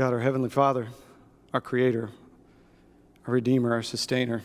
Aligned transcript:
God, 0.00 0.14
our 0.14 0.20
Heavenly 0.20 0.48
Father, 0.48 0.88
our 1.52 1.60
Creator, 1.60 2.08
our 3.26 3.34
Redeemer, 3.34 3.74
our 3.74 3.82
Sustainer, 3.82 4.42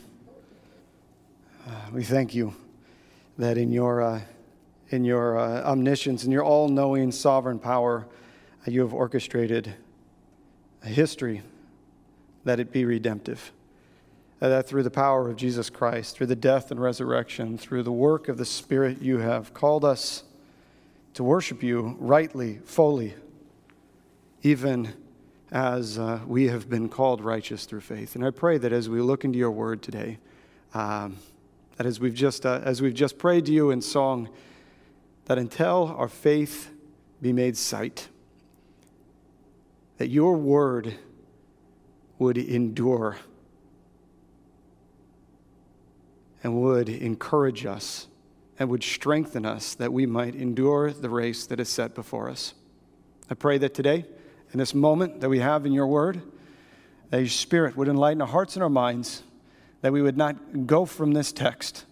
uh, 1.65 1.71
we 1.93 2.03
thank 2.03 2.35
you 2.35 2.53
that 3.37 3.57
in 3.57 3.71
your, 3.71 4.01
uh, 4.01 4.19
in 4.89 5.05
your 5.05 5.39
uh, 5.39 5.63
omniscience 5.63 6.25
and 6.25 6.33
your 6.33 6.43
all 6.43 6.67
knowing 6.67 7.09
sovereign 7.09 7.57
power, 7.57 8.05
uh, 8.67 8.69
you 8.69 8.81
have 8.81 8.93
orchestrated 8.93 9.73
a 10.83 10.89
history 10.89 11.41
that 12.43 12.59
it 12.59 12.73
be 12.73 12.83
redemptive. 12.83 13.53
Uh, 14.41 14.49
that 14.49 14.67
through 14.67 14.83
the 14.83 14.91
power 14.91 15.29
of 15.29 15.37
Jesus 15.37 15.69
Christ, 15.69 16.17
through 16.17 16.27
the 16.27 16.35
death 16.35 16.69
and 16.69 16.81
resurrection, 16.81 17.57
through 17.57 17.83
the 17.83 17.93
work 17.93 18.27
of 18.27 18.35
the 18.35 18.43
Spirit, 18.43 19.01
you 19.01 19.19
have 19.19 19.53
called 19.53 19.85
us 19.85 20.25
to 21.13 21.23
worship 21.23 21.63
you 21.63 21.95
rightly, 21.97 22.59
fully, 22.65 23.13
even 24.43 24.93
as 25.55 25.97
uh, 25.97 26.19
we 26.27 26.49
have 26.49 26.69
been 26.69 26.89
called 26.89 27.21
righteous 27.21 27.63
through 27.63 27.79
faith. 27.79 28.15
And 28.15 28.25
I 28.25 28.29
pray 28.29 28.57
that 28.57 28.73
as 28.73 28.89
we 28.89 28.99
look 28.99 29.23
into 29.23 29.39
your 29.39 29.51
word 29.51 29.81
today, 29.81 30.17
um, 30.73 31.15
that 31.77 31.87
as 31.87 31.97
we've 31.97 32.13
just 32.13 32.45
uh, 32.45 32.59
as 32.61 32.81
we've 32.81 32.93
just 32.93 33.17
prayed 33.17 33.45
to 33.45 33.53
you 33.53 33.71
in 33.71 33.81
song, 33.81 34.27
that 35.25 35.37
until 35.37 35.95
our 35.97 36.09
faith 36.09 36.73
be 37.21 37.31
made 37.31 37.55
sight, 37.55 38.09
that 39.97 40.09
your 40.09 40.35
word 40.35 40.95
would 42.19 42.37
endure 42.37 43.15
and 46.43 46.61
would 46.61 46.89
encourage 46.89 47.65
us 47.65 48.07
and 48.59 48.67
would 48.67 48.83
strengthen 48.83 49.45
us 49.45 49.73
that 49.75 49.93
we 49.93 50.05
might 50.05 50.35
endure 50.35 50.91
the 50.91 51.09
race 51.09 51.45
that 51.45 51.61
is 51.61 51.69
set 51.69 51.95
before 51.95 52.29
us. 52.29 52.53
I 53.29 53.35
pray 53.35 53.57
that 53.59 53.73
today, 53.73 54.05
in 54.55 54.59
this 54.59 54.73
moment 54.73 55.19
that 55.19 55.27
we 55.27 55.39
have 55.39 55.65
in 55.65 55.73
your 55.73 55.85
word, 55.85 56.21
that 57.09 57.17
your 57.17 57.27
spirit 57.27 57.75
would 57.75 57.89
enlighten 57.89 58.21
our 58.21 58.27
hearts 58.27 58.55
and 58.55 58.63
our 58.63 58.69
minds, 58.69 59.21
that 59.81 59.91
we 59.91 60.01
would 60.01 60.15
not 60.15 60.65
go 60.65 60.85
from 60.85 61.11
this 61.11 61.33
text 61.33 61.83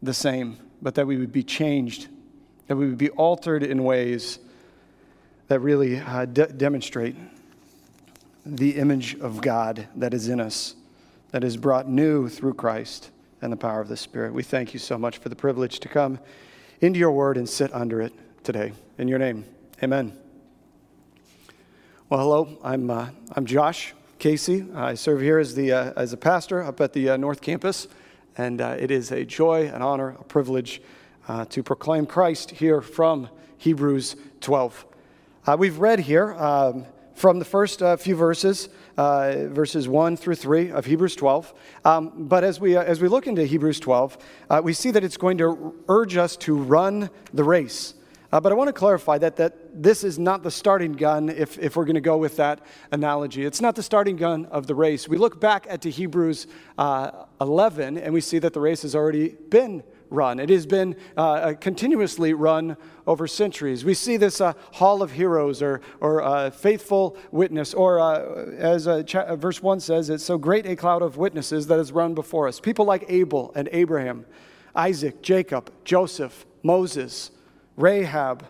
the 0.00 0.14
same, 0.14 0.56
but 0.80 0.94
that 0.94 1.08
we 1.08 1.16
would 1.16 1.32
be 1.32 1.42
changed, 1.42 2.06
that 2.68 2.76
we 2.76 2.86
would 2.86 2.98
be 2.98 3.10
altered 3.10 3.64
in 3.64 3.82
ways 3.82 4.38
that 5.48 5.58
really 5.58 5.98
uh, 5.98 6.24
de- 6.24 6.46
demonstrate 6.46 7.16
the 8.46 8.76
image 8.76 9.16
of 9.16 9.40
God 9.40 9.88
that 9.96 10.14
is 10.14 10.28
in 10.28 10.38
us, 10.38 10.76
that 11.32 11.42
is 11.42 11.56
brought 11.56 11.88
new 11.88 12.28
through 12.28 12.54
Christ 12.54 13.10
and 13.42 13.52
the 13.52 13.56
power 13.56 13.80
of 13.80 13.88
the 13.88 13.96
Spirit. 13.96 14.32
We 14.32 14.44
thank 14.44 14.72
you 14.72 14.78
so 14.78 14.96
much 14.96 15.18
for 15.18 15.30
the 15.30 15.34
privilege 15.34 15.80
to 15.80 15.88
come 15.88 16.20
into 16.80 17.00
your 17.00 17.10
word 17.10 17.36
and 17.36 17.48
sit 17.48 17.74
under 17.74 18.00
it 18.00 18.12
today. 18.44 18.72
In 18.98 19.08
your 19.08 19.18
name, 19.18 19.44
amen. 19.82 20.23
Well, 22.14 22.22
hello, 22.22 22.58
I'm, 22.62 22.90
uh, 22.90 23.08
I'm 23.32 23.44
Josh 23.44 23.92
Casey. 24.20 24.64
I 24.72 24.94
serve 24.94 25.20
here 25.20 25.40
as, 25.40 25.56
the, 25.56 25.72
uh, 25.72 25.92
as 25.96 26.12
a 26.12 26.16
pastor 26.16 26.62
up 26.62 26.80
at 26.80 26.92
the 26.92 27.08
uh, 27.08 27.16
North 27.16 27.40
Campus, 27.40 27.88
and 28.38 28.60
uh, 28.60 28.76
it 28.78 28.92
is 28.92 29.10
a 29.10 29.24
joy, 29.24 29.66
an 29.66 29.82
honor, 29.82 30.10
a 30.10 30.22
privilege 30.22 30.80
uh, 31.26 31.44
to 31.46 31.64
proclaim 31.64 32.06
Christ 32.06 32.52
here 32.52 32.80
from 32.80 33.28
Hebrews 33.58 34.14
12. 34.42 34.86
Uh, 35.44 35.56
we've 35.58 35.78
read 35.78 35.98
here 35.98 36.34
um, 36.34 36.86
from 37.16 37.40
the 37.40 37.44
first 37.44 37.82
few 37.98 38.14
verses 38.14 38.68
verses 38.96 39.88
1 39.88 40.16
through 40.16 40.36
3 40.36 40.70
of 40.70 40.84
Hebrews 40.84 41.16
12. 41.16 41.52
Um, 41.84 42.12
but 42.28 42.44
as 42.44 42.60
we, 42.60 42.76
as 42.76 43.00
we 43.00 43.08
look 43.08 43.26
into 43.26 43.44
Hebrews 43.44 43.80
12, 43.80 44.18
uh, 44.50 44.60
we 44.62 44.72
see 44.72 44.92
that 44.92 45.02
it's 45.02 45.16
going 45.16 45.38
to 45.38 45.74
urge 45.88 46.16
us 46.16 46.36
to 46.36 46.56
run 46.56 47.10
the 47.32 47.42
race. 47.42 47.94
Uh, 48.34 48.40
but 48.40 48.50
I 48.50 48.56
want 48.56 48.66
to 48.66 48.72
clarify 48.72 49.16
that, 49.18 49.36
that 49.36 49.80
this 49.80 50.02
is 50.02 50.18
not 50.18 50.42
the 50.42 50.50
starting 50.50 50.94
gun, 50.94 51.28
if, 51.28 51.56
if 51.56 51.76
we're 51.76 51.84
going 51.84 51.94
to 51.94 52.00
go 52.00 52.16
with 52.16 52.34
that 52.38 52.66
analogy. 52.90 53.44
It's 53.44 53.60
not 53.60 53.76
the 53.76 53.82
starting 53.84 54.16
gun 54.16 54.46
of 54.46 54.66
the 54.66 54.74
race. 54.74 55.06
We 55.06 55.18
look 55.18 55.40
back 55.40 55.68
at 55.70 55.82
to 55.82 55.90
Hebrews 55.90 56.48
uh, 56.76 57.26
11, 57.40 57.96
and 57.96 58.12
we 58.12 58.20
see 58.20 58.40
that 58.40 58.52
the 58.52 58.58
race 58.58 58.82
has 58.82 58.96
already 58.96 59.28
been 59.28 59.84
run. 60.10 60.40
It 60.40 60.50
has 60.50 60.66
been 60.66 60.96
uh, 61.16 61.20
uh, 61.20 61.54
continuously 61.54 62.34
run 62.34 62.76
over 63.06 63.28
centuries. 63.28 63.84
We 63.84 63.94
see 63.94 64.16
this 64.16 64.40
uh, 64.40 64.54
hall 64.72 65.00
of 65.00 65.12
heroes 65.12 65.62
or, 65.62 65.80
or 66.00 66.20
uh, 66.20 66.50
faithful 66.50 67.16
witness, 67.30 67.72
or 67.72 68.00
uh, 68.00 68.46
as 68.58 68.88
uh, 68.88 69.04
cha- 69.04 69.36
verse 69.36 69.62
1 69.62 69.78
says, 69.78 70.10
it's 70.10 70.24
so 70.24 70.38
great 70.38 70.66
a 70.66 70.74
cloud 70.74 71.02
of 71.02 71.18
witnesses 71.18 71.68
that 71.68 71.78
has 71.78 71.92
run 71.92 72.14
before 72.14 72.48
us. 72.48 72.58
People 72.58 72.84
like 72.84 73.04
Abel 73.06 73.52
and 73.54 73.68
Abraham, 73.70 74.26
Isaac, 74.74 75.22
Jacob, 75.22 75.70
Joseph, 75.84 76.44
Moses, 76.64 77.30
Rahab, 77.76 78.46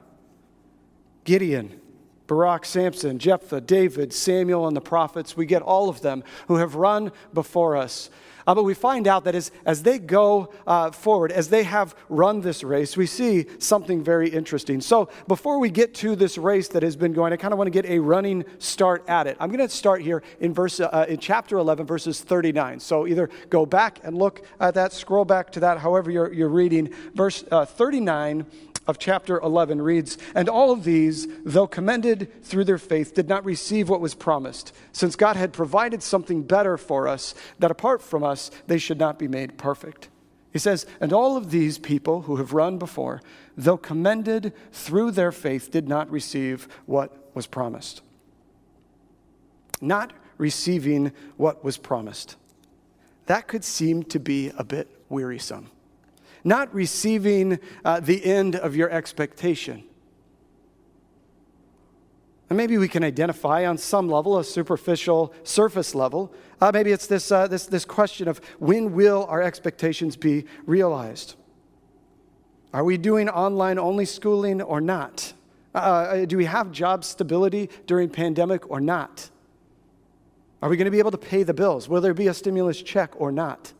Gideon, 1.25 1.81
Barak, 2.27 2.65
Samson, 2.65 3.19
Jephthah, 3.19 3.61
David, 3.61 4.13
Samuel, 4.13 4.67
and 4.67 4.77
the 4.77 4.81
prophets. 4.81 5.37
We 5.37 5.47
get 5.47 5.63
all 5.63 5.89
of 5.89 6.01
them 6.01 6.25
who 6.49 6.57
have 6.57 6.75
run 6.75 7.13
before 7.33 7.77
us. 7.77 8.11
Uh, 8.47 8.55
but 8.55 8.65
we 8.65 8.75
find 8.75 9.09
out 9.09 9.25
that 9.25 9.35
as, 9.35 9.51
as 9.65 9.83
they 9.83 9.99
go 9.99 10.53
uh, 10.67 10.91
forward, 10.91 11.33
as 11.33 11.49
they 11.49 11.63
have 11.63 11.95
run 12.09 12.41
this 12.41 12.63
race, 12.63 12.97
we 12.97 13.07
see 13.07 13.47
something 13.59 14.03
very 14.03 14.29
interesting. 14.29 14.81
So 14.81 15.09
before 15.27 15.59
we 15.59 15.71
get 15.71 15.95
to 15.97 16.15
this 16.15 16.37
race 16.37 16.69
that 16.69 16.83
has 16.83 16.97
been 16.97 17.13
going, 17.13 17.33
I 17.33 17.37
kind 17.37 17.53
of 17.53 17.59
want 17.59 17.69
to 17.69 17.83
get 17.83 17.91
a 17.91 17.99
running 17.99 18.45
start 18.59 19.05
at 19.09 19.27
it. 19.27 19.37
I'm 19.41 19.51
going 19.51 19.67
to 19.67 19.75
start 19.75 20.03
here 20.03 20.23
in 20.41 20.53
verse 20.53 20.81
uh, 20.81 21.07
in 21.09 21.19
chapter 21.19 21.57
11, 21.57 21.87
verses 21.87 22.21
39. 22.21 22.81
So 22.81 23.07
either 23.07 23.31
go 23.49 23.65
back 23.65 24.01
and 24.03 24.17
look 24.17 24.45
at 24.61 24.75
that, 24.75 24.93
scroll 24.93 25.25
back 25.25 25.51
to 25.53 25.61
that, 25.61 25.79
however 25.79 26.11
you're, 26.11 26.33
you're 26.33 26.49
reading. 26.49 26.93
Verse 27.15 27.45
uh, 27.51 27.65
39 27.65 28.47
of 28.87 28.99
chapter 28.99 29.41
11 29.41 29.81
reads, 29.81 30.19
And 30.35 30.49
all 30.49 30.71
of 30.71 30.85
these, 30.85 31.27
though 31.45 31.67
commended 31.67 32.45
through 32.45 32.65
their 32.65 32.79
faith, 32.79 33.15
did 33.15 33.29
not 33.29 33.45
receive 33.45 33.89
what 33.89 34.01
was 34.01 34.15
promised, 34.15 34.75
since 34.93 35.17
God 35.17 35.37
had 35.37 35.53
provided 35.53 36.03
something 36.03 36.43
better 36.43 36.77
for 36.77 37.09
us, 37.09 37.35
that 37.59 37.71
apart 37.71 38.03
from 38.03 38.23
us, 38.23 38.51
they 38.67 38.79
should 38.79 38.99
not 38.99 39.19
be 39.19 39.29
made 39.29 39.57
perfect. 39.57 40.09
He 40.53 40.59
says, 40.59 40.87
And 41.01 41.13
all 41.13 41.37
of 41.37 41.51
these 41.51 41.79
people 41.79 42.23
who 42.23 42.37
have 42.37 42.53
run 42.53 42.79
before, 42.79 43.23
though 43.57 43.77
commended 43.77 44.53
through 44.73 45.13
their 45.13 45.33
faith, 45.33 45.71
did 45.71 45.89
not 45.89 46.11
receive 46.11 46.69
what 46.87 47.35
was 47.35 47.47
promised. 47.47 48.03
Not 49.81 50.13
receiving 50.39 51.13
what 51.37 51.65
was 51.65 51.77
promised. 51.77 52.37
That 53.27 53.49
could 53.49 53.65
seem 53.65 54.03
to 54.05 54.21
be 54.21 54.53
a 54.57 54.65
bit 54.65 54.89
wearisome 55.09 55.71
not 56.45 56.73
receiving 56.75 57.59
uh, 57.85 58.01
the 58.01 58.25
end 58.25 58.55
of 58.55 58.77
your 58.77 58.91
expectation. 58.91 59.83
And 62.51 62.59
maybe 62.59 62.77
we 62.77 62.89
can 62.89 63.03
identify 63.03 63.67
on 63.67 63.79
some 63.79 64.09
level, 64.09 64.39
a 64.39 64.45
superficial 64.45 65.33
surface 65.43 65.95
level. 65.95 66.33
Uh, 66.61 66.71
maybe 66.73 66.93
it's 66.93 67.07
this, 67.07 67.33
uh, 67.33 67.49
this, 67.49 67.67
this 67.67 67.87
question 67.87 68.29
of 68.29 68.39
when 68.59 68.93
will 68.93 69.25
our 69.29 69.43
expectations 69.43 70.15
be 70.15 70.45
realized? 70.67 71.37
Are 72.75 72.85
we 72.85 72.99
doing 72.99 73.29
online 73.29 73.79
only 73.79 74.05
schooling 74.05 74.61
or 74.61 74.81
not? 74.81 75.33
Uh, 75.75 75.79
uh 75.79 76.25
do 76.27 76.37
we 76.37 76.45
have 76.45 76.71
job 76.71 77.05
stability 77.05 77.71
during 77.87 78.11
pandemic 78.11 78.71
or 78.71 78.81
not? 78.81 79.31
Are 80.61 80.69
we 80.69 80.77
going 80.77 80.87
to 80.87 80.91
be 80.91 80.99
able 80.99 81.11
to 81.11 81.19
pay 81.19 81.43
the 81.43 81.55
bills? 81.55 81.89
Will 81.89 82.01
there 82.01 82.15
be 82.15 82.27
a 82.27 82.35
stimulus 82.35 82.81
check 82.81 83.13
or 83.17 83.33
not? 83.33 83.73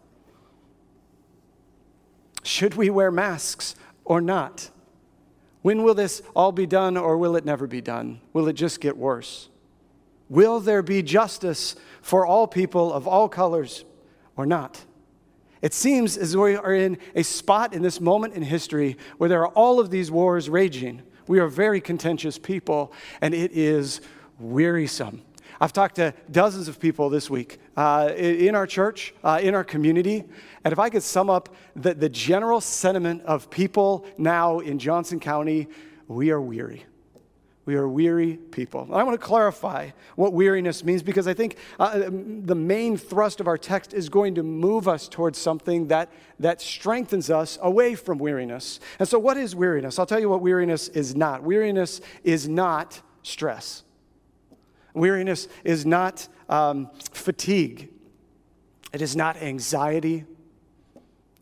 Should 2.45 2.75
we 2.75 2.91
wear 2.91 3.11
masks 3.11 3.75
or 4.05 4.21
not? 4.21 4.71
When 5.63 5.83
will 5.83 5.95
this 5.95 6.23
all 6.37 6.53
be 6.53 6.67
done 6.67 6.97
or 6.97 7.17
will 7.17 7.37
it 7.37 7.45
never 7.45 7.67
be 7.67 7.81
done? 7.81 8.21
Will 8.35 8.49
it 8.49 8.53
just 8.53 8.81
get 8.81 8.97
worse? 8.97 9.49
Will 10.29 10.61
there 10.61 10.83
be 10.83 11.03
justice 11.03 11.75
for 12.03 12.27
all 12.27 12.47
people 12.47 12.93
of 12.93 13.09
all 13.09 13.31
colors 13.31 13.85
or 14.37 14.45
not? 14.45 14.85
It 15.63 15.73
seems 15.73 16.19
as 16.19 16.37
we 16.37 16.55
are 16.55 16.75
in 16.75 16.99
a 17.15 17.23
spot 17.23 17.73
in 17.73 17.81
this 17.81 17.99
moment 17.99 18.35
in 18.35 18.43
history 18.43 18.99
where 19.17 19.31
there 19.31 19.41
are 19.41 19.53
all 19.53 19.81
of 19.81 19.89
these 19.89 20.11
wars 20.11 20.51
raging. 20.51 21.03
We 21.27 21.39
are 21.39 21.49
very 21.49 21.81
contentious 21.81 22.39
people, 22.39 22.93
and 23.23 23.33
it 23.33 23.53
is 23.53 24.03
wearisome. 24.39 25.23
I've 25.61 25.73
talked 25.73 25.97
to 25.97 26.15
dozens 26.31 26.69
of 26.69 26.81
people 26.81 27.11
this 27.11 27.31
week 27.31 27.59
uh, 27.77 28.13
in 28.17 28.55
our 28.55 28.67
church, 28.67 29.15
uh, 29.23 29.41
in 29.43 29.55
our 29.55 29.65
community, 29.65 30.25
and 30.65 30.73
if 30.73 30.79
I 30.79 30.89
could 30.91 31.03
sum 31.03 31.31
up 31.31 31.55
the, 31.77 31.95
the 31.95 32.09
general 32.09 32.61
sentiment 32.61 33.23
of 33.23 33.51
people 33.51 34.07
now 34.19 34.61
in 34.61 34.79
Johnson 34.79 35.21
County, 35.21 35.69
we 36.09 36.31
are 36.31 36.41
weary. 36.41 36.85
We 37.67 37.77
are 37.77 37.89
weary 37.89 38.37
people. 38.37 38.83
And 38.83 38.95
I 38.95 39.03
want 39.05 39.19
to 39.19 39.27
clarify 39.27 39.91
what 40.17 40.35
weariness 40.35 40.85
means 40.85 41.03
because 41.03 41.27
I 41.27 41.33
think 41.33 41.57
uh, 41.79 42.11
the 42.11 42.55
main 42.55 42.99
thrust 42.99 43.41
of 43.41 43.49
our 43.49 43.57
text 43.57 43.95
is 43.95 44.11
going 44.11 44.35
to 44.35 44.43
move 44.43 44.87
us 44.87 45.09
towards 45.09 45.39
something 45.39 45.89
that, 45.89 46.11
that 46.41 46.61
strengthens 46.61 47.31
us 47.31 47.59
away 47.63 47.95
from 47.95 48.19
weariness. 48.19 48.81
And 48.99 49.09
so, 49.09 49.19
what 49.19 49.39
is 49.39 49.57
weariness? 49.57 49.99
I'll 49.99 50.05
tell 50.05 50.21
you 50.21 50.29
what 50.29 50.43
weariness 50.43 50.89
is 50.89 51.17
not. 51.17 51.43
Weariness 51.43 52.03
is 52.23 52.47
not 52.49 53.01
stress. 53.23 53.84
Weariness 54.95 55.49
is 55.65 55.85
not 55.85 56.27
um, 56.49 56.91
fatigue, 57.13 57.91
it 58.93 59.03
is 59.03 59.15
not 59.15 59.37
anxiety, 59.37 60.25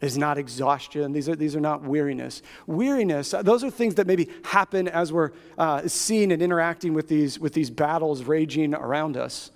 It 0.02 0.06
is 0.06 0.18
not 0.18 0.36
exhaustion. 0.36 1.12
These 1.12 1.28
are, 1.28 1.36
these 1.36 1.54
are 1.54 1.60
not 1.60 1.84
weariness. 1.84 2.42
Weariness, 2.66 3.32
uh, 3.32 3.42
those 3.42 3.62
are 3.62 3.70
things 3.70 3.94
that 3.94 4.06
maybe 4.08 4.28
happen 4.42 4.88
as 4.88 5.12
we're 5.12 5.30
uh, 5.56 5.86
seeing 5.86 6.32
and 6.32 6.42
interacting 6.42 6.92
with 6.92 7.06
these, 7.06 7.38
with 7.38 7.52
these 7.52 7.70
battles 7.70 8.24
raging 8.24 8.74
around 8.74 9.16
us. 9.16 9.52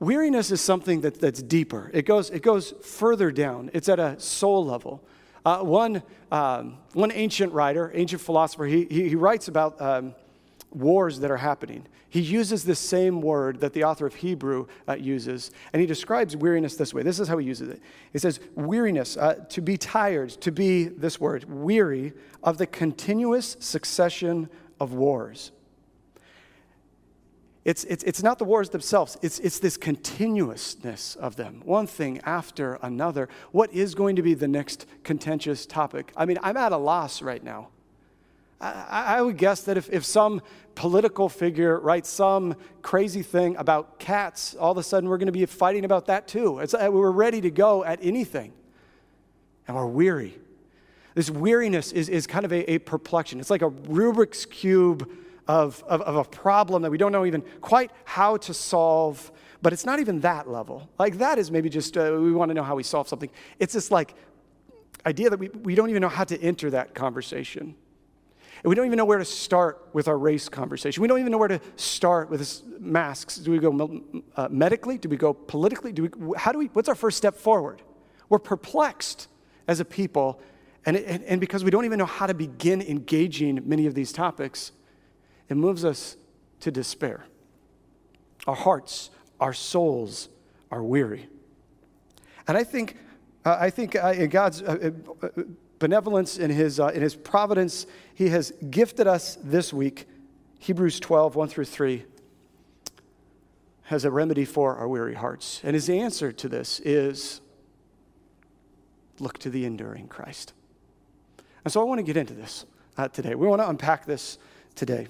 Weariness 0.00 0.50
is 0.50 0.60
something 0.60 1.02
that, 1.02 1.20
that's 1.20 1.40
deeper. 1.40 1.88
It 1.94 2.04
goes, 2.04 2.30
it 2.30 2.42
goes 2.42 2.74
further 2.82 3.30
down. 3.30 3.70
It's 3.74 3.88
at 3.88 4.00
a 4.00 4.18
soul 4.18 4.66
level. 4.66 5.04
Uh, 5.44 5.60
one, 5.60 6.02
um, 6.32 6.78
one 6.94 7.12
ancient 7.12 7.52
writer, 7.52 7.92
ancient 7.94 8.20
philosopher, 8.20 8.64
he, 8.64 8.86
he, 8.90 9.08
he 9.10 9.14
writes 9.14 9.46
about 9.46 9.80
um, 9.80 10.16
wars 10.70 11.20
that 11.20 11.30
are 11.30 11.38
happening. 11.38 11.86
He 12.10 12.20
uses 12.20 12.64
the 12.64 12.74
same 12.74 13.20
word 13.20 13.60
that 13.60 13.74
the 13.74 13.84
author 13.84 14.06
of 14.06 14.14
Hebrew 14.14 14.66
uh, 14.88 14.94
uses, 14.94 15.50
and 15.72 15.80
he 15.80 15.86
describes 15.86 16.36
weariness 16.36 16.76
this 16.76 16.94
way. 16.94 17.02
This 17.02 17.20
is 17.20 17.28
how 17.28 17.38
he 17.38 17.46
uses 17.46 17.68
it. 17.68 17.82
He 18.12 18.18
says, 18.18 18.40
Weariness, 18.54 19.16
uh, 19.16 19.44
to 19.50 19.60
be 19.60 19.76
tired, 19.76 20.30
to 20.30 20.50
be, 20.50 20.84
this 20.84 21.20
word, 21.20 21.44
weary 21.44 22.14
of 22.42 22.58
the 22.58 22.66
continuous 22.66 23.56
succession 23.60 24.48
of 24.80 24.94
wars. 24.94 25.52
It's, 27.64 27.84
it's, 27.84 28.02
it's 28.04 28.22
not 28.22 28.38
the 28.38 28.46
wars 28.46 28.70
themselves, 28.70 29.18
it's, 29.20 29.38
it's 29.40 29.58
this 29.58 29.76
continuousness 29.76 31.16
of 31.16 31.36
them, 31.36 31.60
one 31.66 31.86
thing 31.86 32.18
after 32.24 32.78
another. 32.80 33.28
What 33.52 33.70
is 33.74 33.94
going 33.94 34.16
to 34.16 34.22
be 34.22 34.32
the 34.32 34.48
next 34.48 34.86
contentious 35.02 35.66
topic? 35.66 36.10
I 36.16 36.24
mean, 36.24 36.38
I'm 36.42 36.56
at 36.56 36.72
a 36.72 36.78
loss 36.78 37.20
right 37.20 37.44
now. 37.44 37.68
I, 38.60 39.18
I 39.18 39.22
would 39.22 39.36
guess 39.36 39.62
that 39.62 39.76
if, 39.76 39.88
if 39.92 40.04
some 40.04 40.42
political 40.74 41.28
figure 41.28 41.78
writes 41.78 42.08
some 42.08 42.56
crazy 42.82 43.22
thing 43.22 43.56
about 43.56 43.98
cats, 43.98 44.54
all 44.54 44.72
of 44.72 44.78
a 44.78 44.82
sudden 44.82 45.08
we're 45.08 45.18
going 45.18 45.26
to 45.26 45.32
be 45.32 45.46
fighting 45.46 45.84
about 45.84 46.06
that 46.06 46.28
too. 46.28 46.58
It's, 46.58 46.74
uh, 46.74 46.88
we're 46.90 47.10
ready 47.10 47.40
to 47.40 47.50
go 47.50 47.84
at 47.84 47.98
anything, 48.02 48.52
and 49.66 49.76
we're 49.76 49.86
weary. 49.86 50.38
This 51.14 51.30
weariness 51.30 51.92
is, 51.92 52.08
is 52.08 52.26
kind 52.26 52.44
of 52.44 52.52
a, 52.52 52.70
a 52.72 52.78
perplexion. 52.78 53.40
It's 53.40 53.50
like 53.50 53.62
a 53.62 53.70
Rubik's 53.70 54.46
Cube 54.46 55.10
of, 55.48 55.82
of, 55.88 56.02
of 56.02 56.16
a 56.16 56.24
problem 56.24 56.82
that 56.82 56.90
we 56.90 56.98
don't 56.98 57.10
know 57.10 57.26
even 57.26 57.42
quite 57.60 57.90
how 58.04 58.36
to 58.36 58.54
solve, 58.54 59.32
but 59.62 59.72
it's 59.72 59.84
not 59.84 59.98
even 59.98 60.20
that 60.20 60.48
level. 60.48 60.88
Like, 60.98 61.18
that 61.18 61.38
is 61.38 61.50
maybe 61.50 61.68
just 61.68 61.96
uh, 61.96 62.16
we 62.20 62.32
want 62.32 62.50
to 62.50 62.54
know 62.54 62.62
how 62.62 62.76
we 62.76 62.82
solve 62.82 63.08
something. 63.08 63.30
It's 63.58 63.72
this 63.72 63.90
like 63.90 64.14
idea 65.06 65.30
that 65.30 65.38
we, 65.38 65.48
we 65.48 65.74
don't 65.74 65.90
even 65.90 66.02
know 66.02 66.08
how 66.08 66.24
to 66.24 66.40
enter 66.40 66.70
that 66.70 66.94
conversation. 66.94 67.74
And 68.62 68.68
we 68.68 68.74
don't 68.74 68.86
even 68.86 68.96
know 68.96 69.04
where 69.04 69.18
to 69.18 69.24
start 69.24 69.88
with 69.92 70.08
our 70.08 70.18
race 70.18 70.48
conversation. 70.48 71.00
We 71.00 71.08
don't 71.08 71.20
even 71.20 71.30
know 71.30 71.38
where 71.38 71.48
to 71.48 71.60
start 71.76 72.28
with 72.28 72.62
masks. 72.80 73.36
Do 73.36 73.52
we 73.52 73.58
go 73.58 74.02
uh, 74.36 74.48
medically? 74.50 74.98
Do 74.98 75.08
we 75.08 75.16
go 75.16 75.32
politically? 75.32 75.92
Do 75.92 76.02
we, 76.04 76.36
how 76.36 76.52
do 76.52 76.58
we, 76.58 76.66
what's 76.66 76.88
our 76.88 76.94
first 76.94 77.16
step 77.16 77.36
forward? 77.36 77.82
We're 78.28 78.40
perplexed 78.40 79.28
as 79.68 79.80
a 79.80 79.84
people, 79.84 80.40
and, 80.86 80.96
and, 80.96 81.22
and 81.24 81.40
because 81.40 81.62
we 81.62 81.70
don't 81.70 81.84
even 81.84 81.98
know 81.98 82.06
how 82.06 82.26
to 82.26 82.34
begin 82.34 82.82
engaging 82.82 83.60
many 83.64 83.86
of 83.86 83.94
these 83.94 84.12
topics, 84.12 84.72
it 85.48 85.56
moves 85.56 85.84
us 85.84 86.16
to 86.60 86.70
despair. 86.70 87.26
Our 88.46 88.56
hearts, 88.56 89.10
our 89.40 89.52
souls 89.52 90.28
are 90.70 90.82
weary. 90.82 91.28
And 92.46 92.56
I 92.56 92.64
think, 92.64 92.96
uh, 93.44 93.56
I 93.60 93.70
think 93.70 93.94
uh, 93.94 94.26
God's 94.26 94.62
uh, 94.62 94.90
uh 95.22 95.28
benevolence, 95.78 96.38
in 96.38 96.50
his, 96.50 96.80
uh, 96.80 96.88
in 96.88 97.02
his 97.02 97.14
providence, 97.14 97.86
he 98.14 98.28
has 98.30 98.52
gifted 98.70 99.06
us 99.06 99.38
this 99.42 99.72
week, 99.72 100.06
Hebrews 100.58 101.00
12, 101.00 101.36
1 101.36 101.48
through 101.48 101.64
3, 101.64 102.04
has 103.84 104.04
a 104.04 104.10
remedy 104.10 104.44
for 104.44 104.76
our 104.76 104.88
weary 104.88 105.14
hearts. 105.14 105.60
And 105.64 105.74
his 105.74 105.88
answer 105.88 106.32
to 106.32 106.48
this 106.48 106.80
is 106.80 107.40
look 109.18 109.38
to 109.38 109.50
the 109.50 109.64
enduring 109.64 110.08
Christ. 110.08 110.52
And 111.64 111.72
so 111.72 111.80
I 111.80 111.84
want 111.84 111.98
to 111.98 112.02
get 112.02 112.16
into 112.16 112.34
this 112.34 112.66
uh, 112.96 113.08
today. 113.08 113.34
We 113.34 113.46
want 113.46 113.62
to 113.62 113.68
unpack 113.68 114.04
this 114.04 114.38
today. 114.74 115.08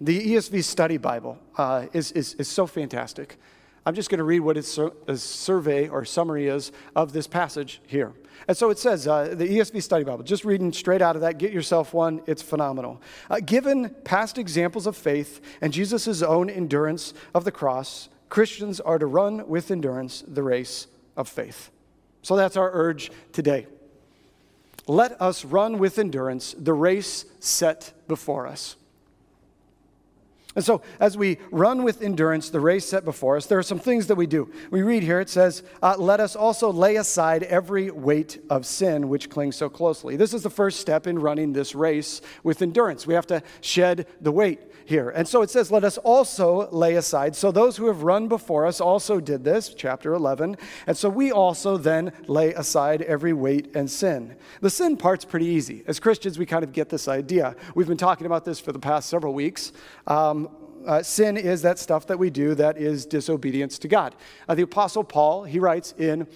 The 0.00 0.34
ESV 0.34 0.62
Study 0.64 0.98
Bible 0.98 1.38
uh, 1.56 1.86
is, 1.92 2.12
is, 2.12 2.34
is 2.34 2.48
so 2.48 2.66
fantastic. 2.66 3.38
I'm 3.86 3.94
just 3.94 4.10
going 4.10 4.18
to 4.18 4.24
read 4.24 4.40
what 4.40 4.56
its 4.56 4.78
survey 5.14 5.88
or 5.88 6.04
summary 6.04 6.48
is 6.48 6.72
of 6.94 7.12
this 7.12 7.26
passage 7.26 7.80
here. 7.86 8.12
And 8.48 8.56
so 8.56 8.70
it 8.70 8.78
says, 8.78 9.06
uh, 9.06 9.34
the 9.34 9.46
ESV 9.46 9.82
Study 9.82 10.04
Bible, 10.04 10.22
just 10.22 10.44
reading 10.44 10.72
straight 10.72 11.02
out 11.02 11.16
of 11.16 11.22
that, 11.22 11.38
get 11.38 11.52
yourself 11.52 11.92
one, 11.92 12.22
it's 12.26 12.42
phenomenal. 12.42 13.00
Uh, 13.30 13.40
given 13.40 13.90
past 14.04 14.38
examples 14.38 14.86
of 14.86 14.96
faith 14.96 15.40
and 15.60 15.72
Jesus' 15.72 16.22
own 16.22 16.48
endurance 16.48 17.14
of 17.34 17.44
the 17.44 17.52
cross, 17.52 18.08
Christians 18.28 18.80
are 18.80 18.98
to 18.98 19.06
run 19.06 19.48
with 19.48 19.70
endurance 19.70 20.24
the 20.26 20.42
race 20.42 20.86
of 21.16 21.28
faith. 21.28 21.70
So 22.22 22.36
that's 22.36 22.56
our 22.56 22.70
urge 22.72 23.10
today. 23.32 23.66
Let 24.86 25.20
us 25.20 25.44
run 25.44 25.78
with 25.78 25.98
endurance 25.98 26.54
the 26.58 26.72
race 26.72 27.24
set 27.40 27.92
before 28.06 28.46
us. 28.46 28.76
And 30.56 30.64
so, 30.64 30.80
as 30.98 31.18
we 31.18 31.36
run 31.50 31.84
with 31.84 32.00
endurance 32.00 32.48
the 32.48 32.60
race 32.60 32.86
set 32.86 33.04
before 33.04 33.36
us, 33.36 33.44
there 33.44 33.58
are 33.58 33.62
some 33.62 33.78
things 33.78 34.06
that 34.06 34.14
we 34.14 34.26
do. 34.26 34.50
We 34.70 34.80
read 34.80 35.02
here, 35.02 35.20
it 35.20 35.28
says, 35.28 35.62
uh, 35.82 35.96
Let 35.98 36.18
us 36.18 36.34
also 36.34 36.72
lay 36.72 36.96
aside 36.96 37.42
every 37.42 37.90
weight 37.90 38.42
of 38.48 38.64
sin 38.64 39.10
which 39.10 39.28
clings 39.28 39.54
so 39.54 39.68
closely. 39.68 40.16
This 40.16 40.32
is 40.32 40.42
the 40.42 40.50
first 40.50 40.80
step 40.80 41.06
in 41.06 41.18
running 41.18 41.52
this 41.52 41.74
race 41.74 42.22
with 42.42 42.62
endurance. 42.62 43.06
We 43.06 43.12
have 43.12 43.26
to 43.26 43.42
shed 43.60 44.06
the 44.22 44.32
weight 44.32 44.60
here. 44.86 45.10
And 45.10 45.28
so 45.28 45.42
it 45.42 45.50
says, 45.50 45.70
Let 45.70 45.84
us 45.84 45.98
also 45.98 46.70
lay 46.70 46.94
aside. 46.94 47.36
So, 47.36 47.52
those 47.52 47.76
who 47.76 47.88
have 47.88 48.02
run 48.02 48.26
before 48.26 48.64
us 48.64 48.80
also 48.80 49.20
did 49.20 49.44
this, 49.44 49.74
chapter 49.74 50.14
11. 50.14 50.56
And 50.86 50.96
so, 50.96 51.10
we 51.10 51.32
also 51.32 51.76
then 51.76 52.12
lay 52.28 52.54
aside 52.54 53.02
every 53.02 53.34
weight 53.34 53.76
and 53.76 53.90
sin. 53.90 54.36
The 54.62 54.70
sin 54.70 54.96
part's 54.96 55.26
pretty 55.26 55.46
easy. 55.46 55.82
As 55.86 56.00
Christians, 56.00 56.38
we 56.38 56.46
kind 56.46 56.64
of 56.64 56.72
get 56.72 56.88
this 56.88 57.08
idea. 57.08 57.54
We've 57.74 57.88
been 57.88 57.98
talking 57.98 58.26
about 58.26 58.46
this 58.46 58.58
for 58.58 58.72
the 58.72 58.78
past 58.78 59.10
several 59.10 59.34
weeks. 59.34 59.72
Um, 60.06 60.45
uh, 60.86 61.02
sin 61.02 61.36
is 61.36 61.62
that 61.62 61.78
stuff 61.78 62.06
that 62.06 62.18
we 62.18 62.30
do 62.30 62.54
that 62.54 62.78
is 62.78 63.06
disobedience 63.06 63.78
to 63.80 63.88
God. 63.88 64.14
Uh, 64.48 64.54
the 64.54 64.62
Apostle 64.62 65.04
Paul, 65.04 65.44
he 65.44 65.58
writes 65.58 65.92
in 65.98 66.26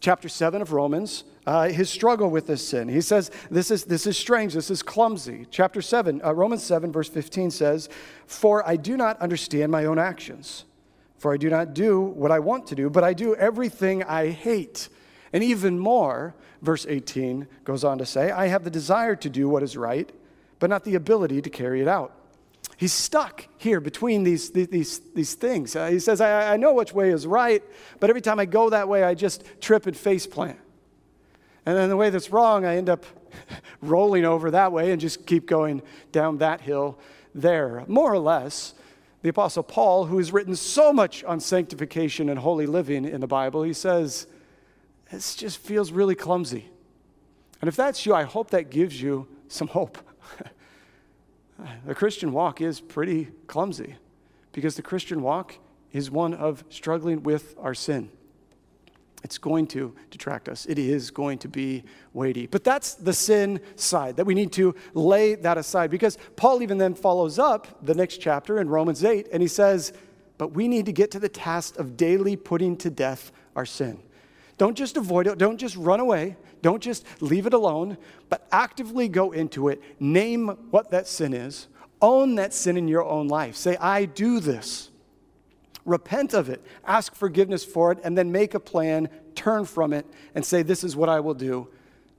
chapter 0.00 0.28
7 0.28 0.60
of 0.60 0.72
Romans, 0.72 1.24
uh, 1.46 1.68
his 1.68 1.88
struggle 1.90 2.30
with 2.30 2.46
this 2.46 2.66
sin. 2.66 2.88
He 2.88 3.00
says, 3.00 3.30
this 3.50 3.70
is, 3.70 3.84
this 3.84 4.06
is 4.06 4.16
strange, 4.16 4.54
this 4.54 4.70
is 4.70 4.82
clumsy. 4.82 5.46
Chapter 5.50 5.80
7, 5.80 6.20
uh, 6.24 6.34
Romans 6.34 6.62
7, 6.62 6.92
verse 6.92 7.08
15 7.08 7.50
says, 7.50 7.88
For 8.26 8.66
I 8.68 8.76
do 8.76 8.96
not 8.96 9.18
understand 9.20 9.72
my 9.72 9.84
own 9.84 9.98
actions, 9.98 10.64
for 11.18 11.32
I 11.32 11.36
do 11.36 11.50
not 11.50 11.74
do 11.74 12.00
what 12.00 12.30
I 12.30 12.38
want 12.38 12.66
to 12.68 12.74
do, 12.74 12.90
but 12.90 13.04
I 13.04 13.14
do 13.14 13.34
everything 13.36 14.02
I 14.04 14.30
hate. 14.30 14.88
And 15.32 15.44
even 15.44 15.78
more, 15.78 16.34
verse 16.62 16.86
18 16.88 17.46
goes 17.64 17.84
on 17.84 17.98
to 17.98 18.06
say, 18.06 18.30
I 18.30 18.48
have 18.48 18.64
the 18.64 18.70
desire 18.70 19.16
to 19.16 19.30
do 19.30 19.48
what 19.48 19.62
is 19.62 19.76
right, 19.76 20.10
but 20.58 20.70
not 20.70 20.84
the 20.84 20.94
ability 20.94 21.40
to 21.42 21.50
carry 21.50 21.80
it 21.80 21.88
out. 21.88 22.14
He's 22.80 22.94
stuck 22.94 23.46
here 23.58 23.78
between 23.78 24.22
these, 24.22 24.52
these, 24.52 25.00
these 25.14 25.34
things. 25.34 25.76
Uh, 25.76 25.88
he 25.88 25.98
says, 25.98 26.22
I, 26.22 26.54
I 26.54 26.56
know 26.56 26.72
which 26.72 26.94
way 26.94 27.10
is 27.10 27.26
right, 27.26 27.62
but 27.98 28.08
every 28.08 28.22
time 28.22 28.40
I 28.40 28.46
go 28.46 28.70
that 28.70 28.88
way, 28.88 29.04
I 29.04 29.12
just 29.12 29.44
trip 29.60 29.86
and 29.86 29.94
face 29.94 30.26
plant. 30.26 30.58
And 31.66 31.76
then 31.76 31.90
the 31.90 31.96
way 31.98 32.08
that's 32.08 32.30
wrong, 32.30 32.64
I 32.64 32.76
end 32.76 32.88
up 32.88 33.04
rolling 33.82 34.24
over 34.24 34.50
that 34.52 34.72
way 34.72 34.92
and 34.92 34.98
just 34.98 35.26
keep 35.26 35.44
going 35.44 35.82
down 36.10 36.38
that 36.38 36.62
hill 36.62 36.98
there. 37.34 37.84
More 37.86 38.10
or 38.10 38.18
less, 38.18 38.72
the 39.20 39.28
Apostle 39.28 39.62
Paul, 39.62 40.06
who 40.06 40.16
has 40.16 40.32
written 40.32 40.56
so 40.56 40.90
much 40.90 41.22
on 41.24 41.38
sanctification 41.38 42.30
and 42.30 42.38
holy 42.38 42.64
living 42.64 43.04
in 43.04 43.20
the 43.20 43.26
Bible, 43.26 43.62
he 43.62 43.74
says, 43.74 44.26
This 45.10 45.34
just 45.34 45.58
feels 45.58 45.92
really 45.92 46.14
clumsy. 46.14 46.70
And 47.60 47.68
if 47.68 47.76
that's 47.76 48.06
you, 48.06 48.14
I 48.14 48.22
hope 48.22 48.48
that 48.52 48.70
gives 48.70 49.02
you 49.02 49.28
some 49.48 49.68
hope. 49.76 49.98
The 51.86 51.94
Christian 51.94 52.32
walk 52.32 52.60
is 52.60 52.80
pretty 52.80 53.28
clumsy 53.46 53.96
because 54.52 54.76
the 54.76 54.82
Christian 54.82 55.22
walk 55.22 55.56
is 55.92 56.10
one 56.10 56.34
of 56.34 56.64
struggling 56.68 57.22
with 57.22 57.54
our 57.58 57.74
sin. 57.74 58.10
It's 59.22 59.38
going 59.38 59.66
to 59.68 59.94
detract 60.10 60.48
us. 60.48 60.64
It 60.66 60.78
is 60.78 61.10
going 61.10 61.38
to 61.38 61.48
be 61.48 61.84
weighty. 62.12 62.46
But 62.46 62.64
that's 62.64 62.94
the 62.94 63.12
sin 63.12 63.60
side, 63.76 64.16
that 64.16 64.24
we 64.24 64.34
need 64.34 64.52
to 64.52 64.74
lay 64.94 65.34
that 65.34 65.58
aside. 65.58 65.90
Because 65.90 66.16
Paul 66.36 66.62
even 66.62 66.78
then 66.78 66.94
follows 66.94 67.38
up 67.38 67.84
the 67.84 67.94
next 67.94 68.18
chapter 68.18 68.60
in 68.60 68.68
Romans 68.70 69.04
8, 69.04 69.28
and 69.32 69.42
he 69.42 69.48
says, 69.48 69.92
But 70.38 70.52
we 70.52 70.68
need 70.68 70.86
to 70.86 70.92
get 70.92 71.10
to 71.10 71.18
the 71.18 71.28
task 71.28 71.78
of 71.78 71.96
daily 71.96 72.34
putting 72.36 72.76
to 72.78 72.90
death 72.90 73.30
our 73.54 73.66
sin. 73.66 74.02
Don't 74.60 74.76
just 74.76 74.98
avoid 74.98 75.26
it, 75.26 75.38
don't 75.38 75.56
just 75.56 75.74
run 75.74 76.00
away, 76.00 76.36
don't 76.60 76.82
just 76.82 77.06
leave 77.22 77.46
it 77.46 77.54
alone, 77.54 77.96
but 78.28 78.46
actively 78.52 79.08
go 79.08 79.32
into 79.32 79.68
it. 79.68 79.80
Name 79.98 80.48
what 80.70 80.90
that 80.90 81.08
sin 81.08 81.32
is, 81.32 81.68
own 82.02 82.34
that 82.34 82.52
sin 82.52 82.76
in 82.76 82.86
your 82.86 83.02
own 83.02 83.26
life. 83.26 83.56
Say, 83.56 83.78
I 83.78 84.04
do 84.04 84.38
this. 84.38 84.90
Repent 85.86 86.34
of 86.34 86.50
it, 86.50 86.62
ask 86.84 87.14
forgiveness 87.14 87.64
for 87.64 87.90
it, 87.90 88.00
and 88.04 88.18
then 88.18 88.32
make 88.32 88.52
a 88.52 88.60
plan, 88.60 89.08
turn 89.34 89.64
from 89.64 89.94
it, 89.94 90.04
and 90.34 90.44
say, 90.44 90.62
This 90.62 90.84
is 90.84 90.94
what 90.94 91.08
I 91.08 91.20
will 91.20 91.32
do 91.32 91.68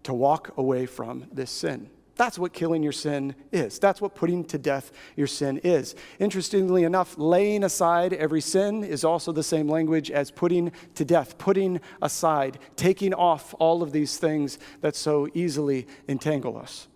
to 0.02 0.12
walk 0.12 0.58
away 0.58 0.88
from 0.88 1.28
this 1.32 1.52
sin. 1.52 1.92
That's 2.22 2.38
what 2.38 2.54
killing 2.54 2.84
your 2.84 2.92
sin 2.92 3.34
is. 3.52 3.80
That's 3.80 4.00
what 4.00 4.14
putting 4.14 4.46
to 4.46 4.60
death 4.60 4.92
your 5.16 5.26
sin 5.26 5.58
is. 5.64 5.96
Interestingly 6.20 6.84
enough, 6.84 7.18
laying 7.18 7.64
aside 7.64 8.14
every 8.14 8.42
sin 8.42 8.84
is 8.84 9.04
also 9.04 9.32
the 9.32 9.42
same 9.42 9.68
language 9.68 10.12
as 10.12 10.30
putting 10.30 10.72
to 10.94 11.04
death, 11.04 11.40
putting 11.40 11.82
aside, 12.00 12.60
taking 12.76 13.16
off 13.16 13.56
all 13.58 13.82
of 13.82 13.92
these 13.92 14.18
things 14.18 14.60
that 14.82 14.96
so 14.96 15.30
easily 15.34 15.88
entangle 16.08 16.60
us. 16.60 16.88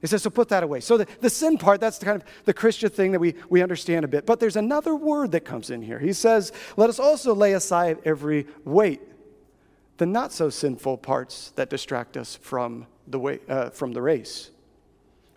He 0.00 0.06
says, 0.06 0.22
so 0.22 0.30
put 0.30 0.48
that 0.48 0.62
away. 0.62 0.80
So 0.80 0.96
the, 0.96 1.06
the 1.20 1.28
sin 1.28 1.58
part, 1.58 1.78
that's 1.78 1.98
the 1.98 2.06
kind 2.06 2.22
of 2.22 2.26
the 2.46 2.54
Christian 2.54 2.88
thing 2.88 3.12
that 3.12 3.20
we, 3.20 3.34
we 3.50 3.60
understand 3.60 4.06
a 4.06 4.08
bit. 4.08 4.24
But 4.24 4.40
there's 4.40 4.56
another 4.56 4.96
word 4.96 5.32
that 5.32 5.44
comes 5.44 5.68
in 5.68 5.82
here. 5.82 5.98
He 5.98 6.14
says, 6.14 6.50
let 6.78 6.88
us 6.88 6.98
also 6.98 7.34
lay 7.34 7.52
aside 7.52 7.98
every 8.06 8.46
weight, 8.64 9.02
the 9.98 10.06
not 10.06 10.32
so 10.32 10.48
sinful 10.48 10.96
parts 10.96 11.52
that 11.56 11.68
distract 11.68 12.16
us 12.16 12.36
from 12.36 12.86
the, 13.06 13.18
way, 13.18 13.40
uh, 13.50 13.68
from 13.68 13.92
the 13.92 14.00
race. 14.00 14.48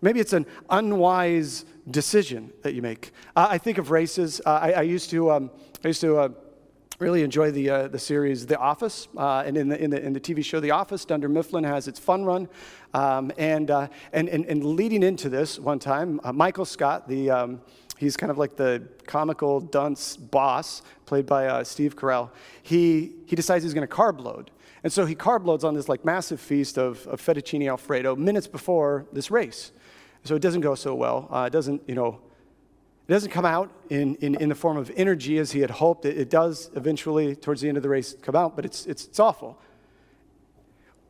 Maybe 0.06 0.20
it's 0.20 0.34
an 0.34 0.46
unwise 0.70 1.66
decision 1.90 2.54
that 2.62 2.76
you 2.76 2.84
make. 2.84 3.12
Uh, 3.36 3.48
I 3.50 3.58
think 3.58 3.80
of 3.80 3.90
races. 3.90 4.40
Uh, 4.46 4.52
I, 4.62 4.72
I, 4.74 4.82
used 4.84 5.10
to, 5.10 5.32
um, 5.32 5.50
I 5.84 5.88
used 5.88 6.02
to 6.02 6.18
uh, 6.20 6.30
really 7.00 7.24
enjoy 7.24 7.50
the, 7.50 7.68
uh, 7.72 7.88
the 7.88 7.98
series 7.98 8.46
The 8.46 8.60
Office. 8.60 9.08
Uh, 9.18 9.42
and 9.48 9.58
in 9.58 9.68
the, 9.68 9.84
in, 9.84 9.90
the, 9.90 10.00
in 10.00 10.14
the 10.14 10.20
TV 10.20 10.46
show 10.46 10.60
The 10.60 10.70
Office, 10.70 11.06
Dunder 11.06 11.28
Mifflin 11.28 11.64
has 11.64 11.88
its 11.88 11.98
fun 11.98 12.24
run. 12.24 12.48
Um, 12.94 13.32
and, 13.40 13.72
uh, 13.72 13.88
and, 14.14 14.30
and, 14.30 14.46
and, 14.46 14.64
leading 14.64 15.02
into 15.02 15.28
this 15.28 15.58
one 15.58 15.80
time, 15.80 16.22
Michael 16.36 16.66
Scott, 16.66 17.08
the, 17.08 17.32
um, 17.32 17.62
he's 17.98 18.16
kind 18.16 18.30
of 18.30 18.38
like 18.38 18.56
the 18.56 18.88
comical 19.08 19.60
dunce 19.60 20.18
boss, 20.18 20.84
played 21.08 21.26
by 21.26 21.64
Steve 21.64 21.96
Carell, 21.96 22.30
he, 22.62 23.14
he 23.26 23.36
decides 23.36 23.64
he's 23.64 23.74
going 23.74 23.88
to 23.88 23.92
carb 23.92 24.20
load. 24.20 24.52
And 24.84 24.94
so 24.94 25.08
he 25.08 25.16
carb 25.16 25.46
loads 25.46 25.64
on 25.64 25.74
this 25.74 25.90
like 25.90 26.06
massive 26.06 26.40
feast 26.40 26.78
of, 26.78 27.08
of 27.08 27.20
fettuccine 27.20 27.68
alfredo 27.68 28.16
minutes 28.16 28.46
before 28.46 29.08
this 29.12 29.32
race. 29.32 29.72
So 30.26 30.36
it 30.36 30.42
doesn't 30.42 30.62
go 30.62 30.76
so 30.76 30.96
well. 30.96 31.28
Uh, 31.32 31.46
it 31.48 31.54
doesn't, 31.54 31.84
you 31.88 31.96
know, 31.96 32.20
it 33.08 33.12
doesn't 33.12 33.30
come 33.30 33.46
out 33.46 33.72
in, 33.90 34.16
in, 34.16 34.34
in 34.36 34.50
the 34.50 34.56
form 34.56 34.76
of 34.76 34.92
energy 34.96 35.38
as 35.38 35.52
he 35.52 35.60
had 35.60 35.70
hoped. 35.70 36.06
It, 36.06 36.18
it, 36.18 36.30
does 36.32 36.72
eventually, 36.76 37.36
towards 37.36 37.62
the 37.62 37.68
end 37.68 37.78
of 37.78 37.84
the 37.84 37.90
race, 37.90 38.16
come 38.24 38.36
out, 38.36 38.56
but 38.56 38.66
it's, 38.66 38.88
it's, 38.88 39.06
it's 39.06 39.20
awful. 39.20 39.60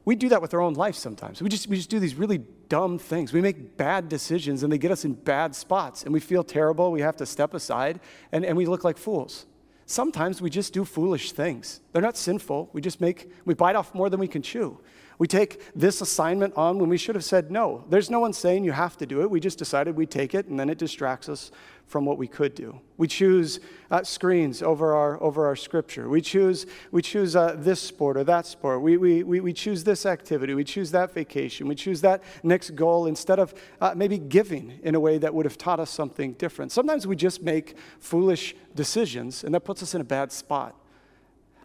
We 0.03 0.17
do 0.17 0.27
that 0.29 0.41
with 0.41 0.53
our 0.53 0.59
own 0.59 0.73
life 0.73 0.95
sometimes. 0.95 1.41
We 1.41 1.47
just, 1.47 1.67
we 1.67 1.77
just 1.77 1.89
do 1.89 1.99
these 1.99 2.15
really 2.15 2.39
dumb 2.67 2.99
things. 2.99 3.31
We 3.31 3.41
make 3.41 3.77
bad 3.77 4.09
decisions 4.09 4.63
and 4.63 4.71
they 4.71 4.77
get 4.77 4.91
us 4.91 5.05
in 5.05 5.13
bad 5.13 5.55
spots 5.55 6.03
and 6.03 6.13
we 6.13 6.19
feel 6.19 6.43
terrible. 6.43 6.91
We 6.91 7.01
have 7.01 7.15
to 7.17 7.25
step 7.25 7.53
aside 7.53 8.01
and, 8.33 8.43
and 8.43 8.57
we 8.57 8.65
look 8.65 8.83
like 8.83 8.97
fools. 8.97 9.45
Sometimes 9.85 10.41
we 10.41 10.49
just 10.49 10.73
do 10.73 10.83
foolish 10.83 11.31
things. 11.31 11.79
They're 11.93 12.01
not 12.01 12.17
sinful. 12.17 12.69
We 12.73 12.81
just 12.81 12.99
make, 12.99 13.31
we 13.45 13.53
bite 13.53 13.77
off 13.77 13.95
more 13.95 14.09
than 14.09 14.19
we 14.19 14.27
can 14.27 14.41
chew. 14.41 14.79
We 15.17 15.27
take 15.27 15.61
this 15.73 16.01
assignment 16.01 16.55
on 16.55 16.77
when 16.77 16.89
we 16.89 16.97
should 16.97 17.15
have 17.15 17.23
said 17.23 17.49
no. 17.49 17.85
There's 17.89 18.09
no 18.09 18.19
one 18.19 18.33
saying 18.33 18.63
you 18.65 18.73
have 18.73 18.97
to 18.97 19.05
do 19.05 19.21
it. 19.21 19.29
We 19.29 19.39
just 19.39 19.57
decided 19.57 19.95
we'd 19.95 20.11
take 20.11 20.35
it, 20.35 20.47
and 20.47 20.59
then 20.59 20.69
it 20.69 20.77
distracts 20.77 21.29
us 21.29 21.51
from 21.85 22.05
what 22.05 22.17
we 22.17 22.27
could 22.27 22.55
do. 22.55 22.79
We 22.97 23.07
choose 23.07 23.59
uh, 23.91 24.03
screens 24.03 24.61
over 24.61 24.93
our, 24.93 25.21
over 25.21 25.45
our 25.45 25.55
scripture. 25.55 26.09
We 26.09 26.19
choose, 26.19 26.65
we 26.91 27.01
choose 27.01 27.35
uh, 27.35 27.55
this 27.57 27.79
sport 27.79 28.17
or 28.17 28.23
that 28.23 28.45
sport. 28.45 28.81
We, 28.81 28.97
we, 28.97 29.23
we, 29.23 29.39
we 29.39 29.53
choose 29.53 29.83
this 29.83 30.05
activity. 30.05 30.53
We 30.53 30.63
choose 30.63 30.91
that 30.91 31.13
vacation. 31.13 31.67
We 31.67 31.75
choose 31.75 32.01
that 32.01 32.23
next 32.43 32.71
goal 32.71 33.05
instead 33.05 33.39
of 33.39 33.53
uh, 33.79 33.93
maybe 33.95 34.17
giving 34.17 34.79
in 34.83 34.95
a 34.95 34.99
way 34.99 35.17
that 35.19 35.33
would 35.33 35.45
have 35.45 35.57
taught 35.57 35.79
us 35.79 35.91
something 35.91 36.33
different. 36.33 36.71
Sometimes 36.71 37.05
we 37.05 37.15
just 37.15 37.43
make 37.43 37.75
foolish 37.99 38.55
decisions, 38.73 39.43
and 39.43 39.53
that 39.53 39.61
puts 39.61 39.83
us 39.83 39.93
in 39.93 40.01
a 40.01 40.05
bad 40.05 40.31
spot. 40.31 40.75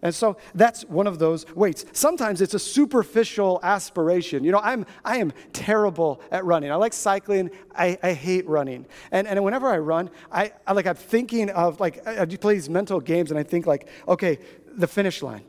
And 0.03 0.15
so 0.15 0.39
that's 0.55 0.83
one 0.85 1.07
of 1.07 1.19
those 1.19 1.45
weights. 1.55 1.85
Sometimes 1.93 2.41
it's 2.41 2.55
a 2.55 2.59
superficial 2.59 3.61
aspiration. 3.63 4.45
You 4.45 4.53
know, 4.53 4.61
I'm, 4.63 4.87
I 5.05 5.19
am 5.19 5.33
terrible 5.53 6.23
at 6.31 6.45
running. 6.45 6.73
I 6.73 6.77
like 6.77 6.95
cycling. 6.95 7.51
I, 7.77 7.99
I 8.03 8.15
hate 8.15 8.49
running. 8.49 8.87
And, 9.11 9.29
and 9.29 9.43
whenever 9.45 9.69
I 9.69 9.79
run, 9.79 10.11
I, 10.33 10.53
I 10.67 10.73
like 10.73 10.87
I'm 10.87 10.95
thinking 10.95 11.51
of 11.51 11.81
like 11.81 12.07
I, 12.07 12.23
I 12.23 12.25
play 12.25 12.55
these 12.55 12.71
mental 12.71 13.01
games 13.01 13.31
and 13.31 13.39
I 13.39 13.43
think 13.43 13.67
like, 13.67 13.89
okay, 14.09 14.39
the 14.67 14.87
finish 14.87 15.23
line. 15.23 15.45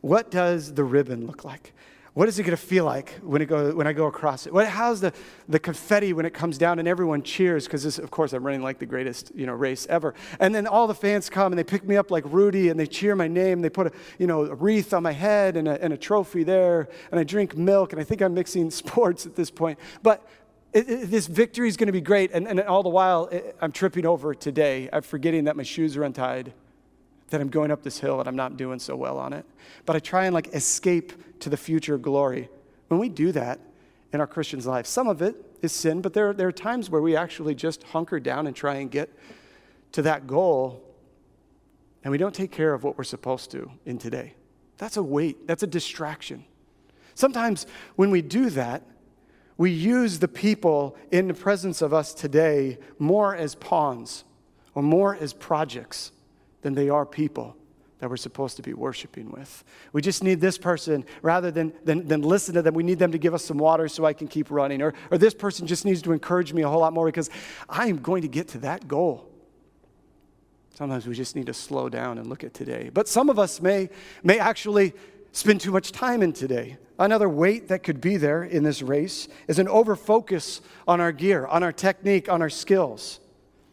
What 0.00 0.30
does 0.30 0.72
the 0.72 0.84
ribbon 0.84 1.26
look 1.26 1.44
like? 1.44 1.74
What 2.20 2.28
is 2.28 2.38
it 2.38 2.42
going 2.42 2.54
to 2.54 2.62
feel 2.62 2.84
like 2.84 3.18
when, 3.22 3.40
it 3.40 3.46
go, 3.46 3.74
when 3.74 3.86
I 3.86 3.94
go 3.94 4.04
across 4.04 4.46
it? 4.46 4.52
What, 4.52 4.68
how's 4.68 5.00
the, 5.00 5.14
the 5.48 5.58
confetti 5.58 6.12
when 6.12 6.26
it 6.26 6.34
comes 6.34 6.58
down 6.58 6.78
and 6.78 6.86
everyone 6.86 7.22
cheers? 7.22 7.64
Because, 7.64 7.98
of 7.98 8.10
course, 8.10 8.34
I'm 8.34 8.44
running 8.44 8.60
like 8.60 8.78
the 8.78 8.84
greatest 8.84 9.34
you 9.34 9.46
know, 9.46 9.54
race 9.54 9.86
ever. 9.88 10.12
And 10.38 10.54
then 10.54 10.66
all 10.66 10.86
the 10.86 10.94
fans 10.94 11.30
come 11.30 11.50
and 11.50 11.58
they 11.58 11.64
pick 11.64 11.82
me 11.82 11.96
up 11.96 12.10
like 12.10 12.24
Rudy 12.26 12.68
and 12.68 12.78
they 12.78 12.86
cheer 12.86 13.16
my 13.16 13.26
name. 13.26 13.62
They 13.62 13.70
put 13.70 13.86
a, 13.86 13.92
you 14.18 14.26
know, 14.26 14.44
a 14.44 14.54
wreath 14.54 14.92
on 14.92 15.02
my 15.02 15.12
head 15.12 15.56
and 15.56 15.66
a, 15.66 15.82
and 15.82 15.94
a 15.94 15.96
trophy 15.96 16.42
there. 16.42 16.90
And 17.10 17.18
I 17.18 17.24
drink 17.24 17.56
milk. 17.56 17.94
And 17.94 18.00
I 18.02 18.04
think 18.04 18.20
I'm 18.20 18.34
mixing 18.34 18.70
sports 18.82 19.24
at 19.24 19.34
this 19.34 19.50
point. 19.50 19.78
But 20.02 20.22
it, 20.74 20.90
it, 20.90 21.10
this 21.10 21.26
victory 21.26 21.68
is 21.68 21.78
going 21.78 21.86
to 21.86 21.90
be 21.90 22.02
great. 22.02 22.32
And, 22.32 22.46
and 22.46 22.60
all 22.60 22.82
the 22.82 22.90
while, 22.90 23.28
it, 23.28 23.56
I'm 23.62 23.72
tripping 23.72 24.04
over 24.04 24.34
today. 24.34 24.90
I'm 24.92 25.00
forgetting 25.00 25.44
that 25.44 25.56
my 25.56 25.62
shoes 25.62 25.96
are 25.96 26.04
untied 26.04 26.52
that 27.30 27.40
I'm 27.40 27.48
going 27.48 27.70
up 27.70 27.82
this 27.82 27.98
hill 27.98 28.18
and 28.20 28.28
I'm 28.28 28.36
not 28.36 28.56
doing 28.56 28.78
so 28.78 28.94
well 28.94 29.16
on 29.16 29.32
it. 29.32 29.46
But 29.86 29.96
I 29.96 30.00
try 30.00 30.26
and 30.26 30.34
like 30.34 30.48
escape 30.48 31.12
to 31.40 31.50
the 31.50 31.56
future 31.56 31.98
glory. 31.98 32.48
When 32.88 33.00
we 33.00 33.08
do 33.08 33.32
that 33.32 33.60
in 34.12 34.20
our 34.20 34.26
Christian's 34.26 34.66
life, 34.66 34.86
some 34.86 35.08
of 35.08 35.22
it 35.22 35.36
is 35.62 35.72
sin, 35.72 36.00
but 36.00 36.14
there, 36.14 36.32
there 36.32 36.48
are 36.48 36.52
times 36.52 36.90
where 36.90 37.02
we 37.02 37.16
actually 37.16 37.54
just 37.54 37.82
hunker 37.82 38.20
down 38.20 38.46
and 38.46 38.56
try 38.56 38.76
and 38.76 38.90
get 38.90 39.10
to 39.92 40.02
that 40.02 40.26
goal 40.26 40.84
and 42.02 42.10
we 42.10 42.18
don't 42.18 42.34
take 42.34 42.50
care 42.50 42.72
of 42.72 42.82
what 42.82 42.96
we're 42.96 43.04
supposed 43.04 43.50
to 43.50 43.70
in 43.84 43.98
today. 43.98 44.34
That's 44.78 44.96
a 44.96 45.02
weight, 45.02 45.46
that's 45.46 45.62
a 45.62 45.66
distraction. 45.66 46.44
Sometimes 47.14 47.66
when 47.96 48.10
we 48.10 48.22
do 48.22 48.50
that, 48.50 48.82
we 49.58 49.70
use 49.70 50.18
the 50.18 50.28
people 50.28 50.96
in 51.10 51.28
the 51.28 51.34
presence 51.34 51.82
of 51.82 51.92
us 51.92 52.14
today 52.14 52.78
more 52.98 53.36
as 53.36 53.54
pawns 53.54 54.24
or 54.74 54.82
more 54.82 55.14
as 55.14 55.34
projects 55.34 56.12
than 56.62 56.74
they 56.74 56.88
are 56.88 57.04
people 57.04 57.56
that 58.00 58.08
we're 58.08 58.16
supposed 58.16 58.56
to 58.56 58.62
be 58.62 58.72
worshiping 58.72 59.30
with. 59.30 59.62
We 59.92 60.02
just 60.02 60.24
need 60.24 60.40
this 60.40 60.58
person 60.58 61.04
rather 61.22 61.50
than, 61.50 61.72
than, 61.84 62.08
than 62.08 62.22
listen 62.22 62.54
to 62.54 62.62
them. 62.62 62.74
We 62.74 62.82
need 62.82 62.98
them 62.98 63.12
to 63.12 63.18
give 63.18 63.34
us 63.34 63.44
some 63.44 63.58
water 63.58 63.88
so 63.88 64.04
I 64.06 64.14
can 64.14 64.26
keep 64.26 64.50
running. 64.50 64.82
Or, 64.82 64.94
or 65.10 65.18
this 65.18 65.34
person 65.34 65.66
just 65.66 65.84
needs 65.84 66.02
to 66.02 66.12
encourage 66.12 66.52
me 66.52 66.62
a 66.62 66.68
whole 66.68 66.80
lot 66.80 66.94
more 66.94 67.06
because 67.06 67.30
I 67.68 67.86
am 67.88 67.98
going 67.98 68.22
to 68.22 68.28
get 68.28 68.48
to 68.48 68.58
that 68.58 68.88
goal. 68.88 69.30
Sometimes 70.74 71.06
we 71.06 71.14
just 71.14 71.36
need 71.36 71.46
to 71.46 71.54
slow 71.54 71.90
down 71.90 72.16
and 72.16 72.26
look 72.26 72.42
at 72.42 72.54
today. 72.54 72.90
But 72.92 73.06
some 73.06 73.28
of 73.28 73.38
us 73.38 73.60
may, 73.60 73.90
may 74.22 74.38
actually 74.38 74.94
spend 75.32 75.60
too 75.60 75.70
much 75.70 75.92
time 75.92 76.22
in 76.22 76.32
today. 76.32 76.78
Another 76.98 77.28
weight 77.28 77.68
that 77.68 77.82
could 77.82 78.00
be 78.00 78.16
there 78.16 78.42
in 78.44 78.62
this 78.62 78.80
race 78.80 79.28
is 79.46 79.58
an 79.58 79.66
overfocus 79.66 80.62
on 80.88 81.00
our 81.00 81.12
gear, 81.12 81.46
on 81.46 81.62
our 81.62 81.72
technique, 81.72 82.30
on 82.30 82.40
our 82.40 82.50
skills. 82.50 83.20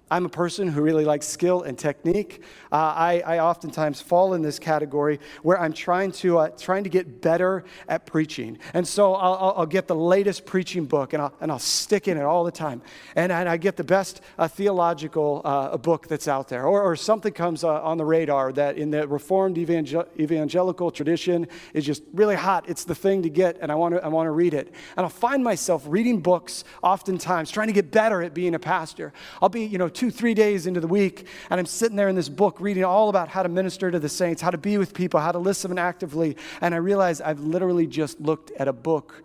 I'm 0.09 0.25
a 0.25 0.29
person 0.29 0.69
who 0.69 0.81
really 0.81 1.03
likes 1.03 1.27
skill 1.27 1.63
and 1.63 1.77
technique. 1.77 2.41
Uh, 2.71 2.75
I, 2.75 3.23
I, 3.25 3.39
oftentimes 3.39 3.99
fall 3.99 4.33
in 4.33 4.41
this 4.41 4.57
category 4.57 5.19
where 5.41 5.59
I'm 5.59 5.73
trying 5.73 6.11
to, 6.13 6.39
uh, 6.39 6.49
trying 6.49 6.85
to 6.85 6.89
get 6.89 7.21
better 7.21 7.65
at 7.89 8.05
preaching. 8.05 8.57
And 8.73 8.87
so 8.87 9.15
I'll, 9.15 9.53
I'll, 9.57 9.65
get 9.65 9.87
the 9.87 9.95
latest 9.95 10.45
preaching 10.45 10.85
book 10.85 11.11
and 11.13 11.21
I'll, 11.21 11.33
and 11.41 11.51
I'll 11.51 11.59
stick 11.59 12.07
in 12.07 12.17
it 12.17 12.23
all 12.23 12.45
the 12.45 12.51
time. 12.51 12.81
And, 13.15 13.31
and 13.33 13.49
I 13.49 13.57
get 13.57 13.75
the 13.75 13.83
best 13.83 14.21
uh, 14.37 14.47
theological 14.47 15.41
uh, 15.43 15.75
book 15.77 16.07
that's 16.07 16.27
out 16.27 16.47
there. 16.47 16.65
Or, 16.65 16.81
or 16.81 16.95
something 16.95 17.33
comes 17.33 17.65
uh, 17.65 17.81
on 17.81 17.97
the 17.97 18.05
radar 18.05 18.53
that 18.53 18.77
in 18.77 18.91
the 18.91 19.07
Reformed 19.07 19.57
evangel- 19.57 20.07
evangelical 20.17 20.89
tradition 20.89 21.47
is 21.73 21.85
just 21.85 22.03
really 22.13 22.35
hot. 22.35 22.69
It's 22.69 22.85
the 22.85 22.95
thing 22.95 23.23
to 23.23 23.29
get, 23.29 23.57
and 23.61 23.71
I 23.71 23.75
want 23.75 23.95
to 23.95 24.03
I 24.03 24.07
want 24.07 24.27
to 24.27 24.31
read 24.31 24.53
it. 24.53 24.73
And 24.95 25.03
I'll 25.03 25.09
find 25.09 25.43
myself 25.43 25.83
reading 25.87 26.21
books 26.21 26.63
oftentimes, 26.81 27.51
trying 27.51 27.67
to 27.67 27.73
get 27.73 27.91
better 27.91 28.21
at 28.21 28.33
being 28.33 28.55
a 28.55 28.59
pastor. 28.59 29.11
I'll 29.41 29.49
be, 29.49 29.65
you 29.65 29.77
know, 29.77 29.89
two, 29.97 30.11
three 30.11 30.35
days 30.35 30.67
into 30.67 30.79
the 30.79 30.87
week, 30.87 31.25
and 31.49 31.59
I'm 31.59 31.65
sitting 31.65 31.97
there 31.97 32.07
in 32.07 32.15
this 32.15 32.29
book 32.29 32.61
reading 32.61 32.85
all 32.85 33.09
about 33.09 33.29
how 33.29 33.41
to 33.41 33.49
minister 33.49 33.89
to 33.89 33.97
the 33.97 34.07
saints, 34.07 34.43
how 34.43 34.51
to 34.51 34.57
be 34.57 34.77
with 34.77 34.93
people, 34.93 35.19
how 35.19 35.31
to 35.31 35.39
listen 35.39 35.75
actively. 35.79 36.37
And 36.61 36.75
I 36.75 36.77
realize 36.77 37.19
I've 37.19 37.39
literally 37.39 37.87
just 37.87 38.21
looked 38.21 38.51
at 38.51 38.67
a 38.67 38.73
book 38.73 39.23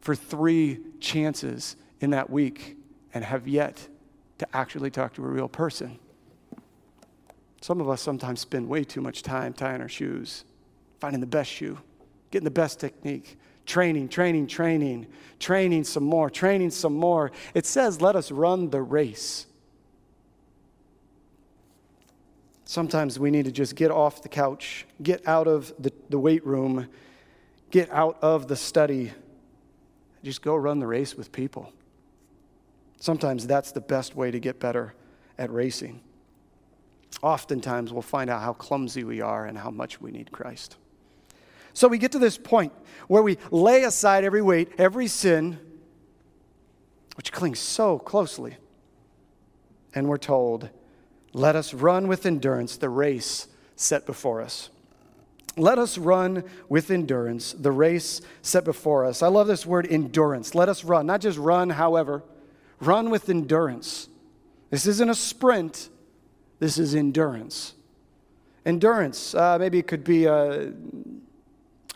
for 0.00 0.14
three 0.14 0.78
chances 1.00 1.76
in 2.00 2.10
that 2.10 2.30
week 2.30 2.78
and 3.12 3.22
have 3.22 3.46
yet 3.46 3.86
to 4.38 4.48
actually 4.56 4.90
talk 4.90 5.12
to 5.14 5.22
a 5.22 5.28
real 5.28 5.48
person. 5.48 5.98
Some 7.60 7.82
of 7.82 7.90
us 7.90 8.00
sometimes 8.00 8.40
spend 8.40 8.70
way 8.70 8.84
too 8.84 9.02
much 9.02 9.22
time 9.22 9.52
tying 9.52 9.82
our 9.82 9.88
shoes, 9.88 10.44
finding 10.98 11.20
the 11.20 11.26
best 11.26 11.50
shoe, 11.50 11.78
getting 12.30 12.44
the 12.44 12.50
best 12.50 12.80
technique, 12.80 13.36
training, 13.66 14.08
training, 14.08 14.46
training, 14.46 15.08
training 15.38 15.84
some 15.84 16.04
more, 16.04 16.30
training 16.30 16.70
some 16.70 16.94
more. 16.94 17.32
It 17.52 17.66
says, 17.66 18.00
let 18.00 18.16
us 18.16 18.30
run 18.30 18.70
the 18.70 18.80
race. 18.80 19.44
Sometimes 22.70 23.18
we 23.18 23.32
need 23.32 23.46
to 23.46 23.50
just 23.50 23.74
get 23.74 23.90
off 23.90 24.22
the 24.22 24.28
couch, 24.28 24.86
get 25.02 25.26
out 25.26 25.48
of 25.48 25.74
the, 25.80 25.92
the 26.08 26.20
weight 26.20 26.46
room, 26.46 26.88
get 27.72 27.90
out 27.90 28.16
of 28.22 28.46
the 28.46 28.54
study, 28.54 29.10
just 30.22 30.40
go 30.40 30.54
run 30.54 30.78
the 30.78 30.86
race 30.86 31.16
with 31.16 31.32
people. 31.32 31.72
Sometimes 33.00 33.44
that's 33.48 33.72
the 33.72 33.80
best 33.80 34.14
way 34.14 34.30
to 34.30 34.38
get 34.38 34.60
better 34.60 34.94
at 35.36 35.50
racing. 35.50 36.00
Oftentimes 37.22 37.92
we'll 37.92 38.02
find 38.02 38.30
out 38.30 38.40
how 38.40 38.52
clumsy 38.52 39.02
we 39.02 39.20
are 39.20 39.46
and 39.46 39.58
how 39.58 39.72
much 39.72 40.00
we 40.00 40.12
need 40.12 40.30
Christ. 40.30 40.76
So 41.72 41.88
we 41.88 41.98
get 41.98 42.12
to 42.12 42.20
this 42.20 42.38
point 42.38 42.72
where 43.08 43.24
we 43.24 43.38
lay 43.50 43.82
aside 43.82 44.22
every 44.22 44.42
weight, 44.42 44.70
every 44.78 45.08
sin, 45.08 45.58
which 47.16 47.32
clings 47.32 47.58
so 47.58 47.98
closely. 47.98 48.58
And 49.92 50.06
we're 50.08 50.18
told, 50.18 50.70
let 51.32 51.56
us 51.56 51.72
run 51.74 52.08
with 52.08 52.26
endurance 52.26 52.76
the 52.76 52.88
race 52.88 53.46
set 53.76 54.06
before 54.06 54.40
us. 54.40 54.70
Let 55.56 55.78
us 55.78 55.98
run 55.98 56.44
with 56.68 56.90
endurance 56.90 57.52
the 57.52 57.72
race 57.72 58.20
set 58.42 58.64
before 58.64 59.04
us. 59.04 59.22
I 59.22 59.28
love 59.28 59.46
this 59.46 59.66
word 59.66 59.86
endurance. 59.90 60.54
Let 60.54 60.68
us 60.68 60.84
run, 60.84 61.06
not 61.06 61.20
just 61.20 61.38
run, 61.38 61.70
however, 61.70 62.22
run 62.80 63.10
with 63.10 63.28
endurance. 63.28 64.08
This 64.70 64.86
isn't 64.86 65.08
a 65.08 65.14
sprint, 65.14 65.88
this 66.60 66.78
is 66.78 66.94
endurance. 66.94 67.74
Endurance, 68.64 69.34
uh, 69.34 69.58
maybe 69.58 69.78
it 69.78 69.86
could 69.86 70.04
be, 70.04 70.28
uh, 70.28 70.66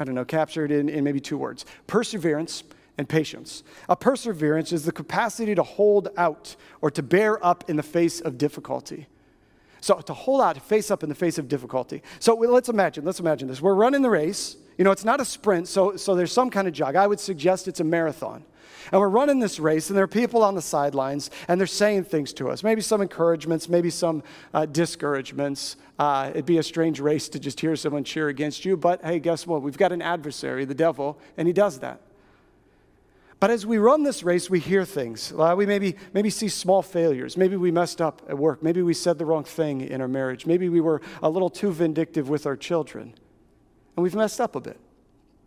I 0.00 0.04
don't 0.04 0.14
know, 0.14 0.24
captured 0.24 0.72
in, 0.72 0.88
in 0.88 1.04
maybe 1.04 1.20
two 1.20 1.38
words 1.38 1.64
perseverance 1.86 2.64
and 2.98 3.08
patience. 3.08 3.62
A 3.88 3.96
perseverance 3.96 4.72
is 4.72 4.84
the 4.84 4.92
capacity 4.92 5.54
to 5.54 5.62
hold 5.62 6.08
out 6.16 6.56
or 6.80 6.90
to 6.90 7.02
bear 7.02 7.44
up 7.44 7.68
in 7.68 7.76
the 7.76 7.82
face 7.82 8.20
of 8.20 8.38
difficulty. 8.38 9.06
So 9.84 10.00
to 10.00 10.14
hold 10.14 10.40
out, 10.40 10.54
to 10.54 10.62
face 10.62 10.90
up 10.90 11.02
in 11.02 11.10
the 11.10 11.14
face 11.14 11.36
of 11.36 11.46
difficulty. 11.46 12.02
So 12.18 12.34
let's 12.34 12.70
imagine, 12.70 13.04
let's 13.04 13.20
imagine 13.20 13.48
this. 13.48 13.60
We're 13.60 13.74
running 13.74 14.00
the 14.00 14.08
race. 14.08 14.56
You 14.78 14.84
know, 14.84 14.90
it's 14.90 15.04
not 15.04 15.20
a 15.20 15.26
sprint, 15.26 15.68
so, 15.68 15.96
so 15.96 16.14
there's 16.14 16.32
some 16.32 16.48
kind 16.48 16.66
of 16.66 16.72
jog. 16.72 16.96
I 16.96 17.06
would 17.06 17.20
suggest 17.20 17.68
it's 17.68 17.80
a 17.80 17.84
marathon. 17.84 18.46
And 18.90 18.98
we're 18.98 19.10
running 19.10 19.40
this 19.40 19.60
race, 19.60 19.90
and 19.90 19.96
there 19.98 20.04
are 20.04 20.08
people 20.08 20.42
on 20.42 20.54
the 20.54 20.62
sidelines, 20.62 21.30
and 21.48 21.60
they're 21.60 21.66
saying 21.66 22.04
things 22.04 22.32
to 22.32 22.48
us. 22.48 22.62
Maybe 22.62 22.80
some 22.80 23.02
encouragements, 23.02 23.68
maybe 23.68 23.90
some 23.90 24.22
uh, 24.54 24.64
discouragements. 24.64 25.76
Uh, 25.98 26.30
it'd 26.30 26.46
be 26.46 26.56
a 26.56 26.62
strange 26.62 26.98
race 26.98 27.28
to 27.28 27.38
just 27.38 27.60
hear 27.60 27.76
someone 27.76 28.04
cheer 28.04 28.28
against 28.28 28.64
you, 28.64 28.78
but 28.78 29.04
hey, 29.04 29.18
guess 29.18 29.46
what? 29.46 29.60
We've 29.60 29.76
got 29.76 29.92
an 29.92 30.00
adversary, 30.00 30.64
the 30.64 30.74
devil, 30.74 31.18
and 31.36 31.46
he 31.46 31.52
does 31.52 31.80
that. 31.80 32.00
But 33.44 33.50
as 33.50 33.66
we 33.66 33.76
run 33.76 34.04
this 34.04 34.22
race, 34.22 34.48
we 34.48 34.58
hear 34.58 34.86
things. 34.86 35.30
Uh, 35.30 35.54
we 35.54 35.66
maybe, 35.66 35.96
maybe 36.14 36.30
see 36.30 36.48
small 36.48 36.80
failures. 36.80 37.36
Maybe 37.36 37.58
we 37.58 37.70
messed 37.70 38.00
up 38.00 38.22
at 38.26 38.38
work. 38.38 38.62
Maybe 38.62 38.80
we 38.80 38.94
said 38.94 39.18
the 39.18 39.26
wrong 39.26 39.44
thing 39.44 39.82
in 39.82 40.00
our 40.00 40.08
marriage. 40.08 40.46
Maybe 40.46 40.70
we 40.70 40.80
were 40.80 41.02
a 41.22 41.28
little 41.28 41.50
too 41.50 41.70
vindictive 41.70 42.30
with 42.30 42.46
our 42.46 42.56
children. 42.56 43.12
And 43.96 44.02
we've 44.02 44.14
messed 44.14 44.40
up 44.40 44.56
a 44.56 44.62
bit. 44.62 44.80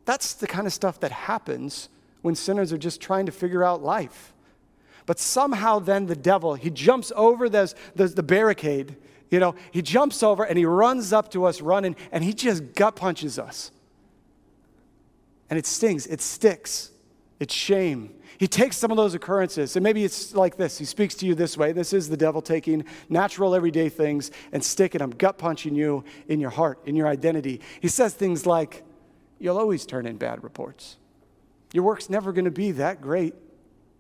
That's 0.05 0.35
the 0.35 0.45
kind 0.45 0.67
of 0.67 0.73
stuff 0.73 0.99
that 0.99 1.11
happens 1.11 1.89
when 2.21 2.35
sinners 2.35 2.71
are 2.71 2.77
just 2.77 3.01
trying 3.01 3.25
to 3.25 3.31
figure 3.31 3.63
out 3.63 3.81
life. 3.81 4.31
But 5.07 5.17
somehow 5.17 5.79
then 5.79 6.05
the 6.05 6.15
devil, 6.15 6.53
he 6.53 6.69
jumps 6.69 7.11
over 7.15 7.49
this, 7.49 7.73
this, 7.95 8.13
the 8.13 8.21
barricade, 8.21 8.95
you 9.31 9.39
know, 9.39 9.55
he 9.71 9.81
jumps 9.81 10.21
over 10.21 10.43
and 10.43 10.55
he 10.55 10.65
runs 10.65 11.13
up 11.13 11.31
to 11.31 11.45
us 11.45 11.61
running 11.61 11.95
and 12.11 12.23
he 12.23 12.35
just 12.35 12.75
gut 12.75 12.95
punches 12.95 13.39
us. 13.39 13.71
And 15.49 15.57
it 15.57 15.65
stings, 15.65 16.05
it 16.05 16.21
sticks. 16.21 16.91
It's 17.39 17.53
shame. 17.53 18.13
He 18.39 18.48
takes 18.48 18.77
some 18.77 18.91
of 18.91 18.98
those 18.98 19.13
occurrences, 19.13 19.75
and 19.75 19.84
maybe 19.84 20.03
it's 20.03 20.36
like 20.36 20.58
this. 20.58 20.77
He 20.77 20.86
speaks 20.86 21.15
to 21.15 21.25
you 21.25 21.34
this 21.34 21.58
way. 21.58 21.72
This 21.72 21.94
is 21.94 22.10
the 22.10 22.17
devil 22.17 22.41
taking 22.41 22.86
natural, 23.10 23.56
everyday 23.56 23.89
things 23.89 24.32
and 24.51 24.63
sticking 24.63 25.00
them, 25.00 25.12
gut 25.12 25.38
punching 25.38 25.75
you 25.75 26.03
in 26.27 26.39
your 26.39 26.51
heart, 26.51 26.79
in 26.86 26.96
your 26.96 27.08
identity. 27.08 27.62
He 27.82 27.88
says 27.88 28.13
things 28.13 28.46
like, 28.46 28.84
You'll 29.39 29.58
always 29.60 29.86
turn 29.86 30.08
in 30.08 30.17
bad 30.17 30.44
reports. 30.44 30.98
Your 31.72 31.84
work's 31.84 32.10
never 32.10 32.32
going 32.32 32.46
to 32.46 32.51
be 32.51 32.72
that 32.72 33.01
great. 33.01 33.36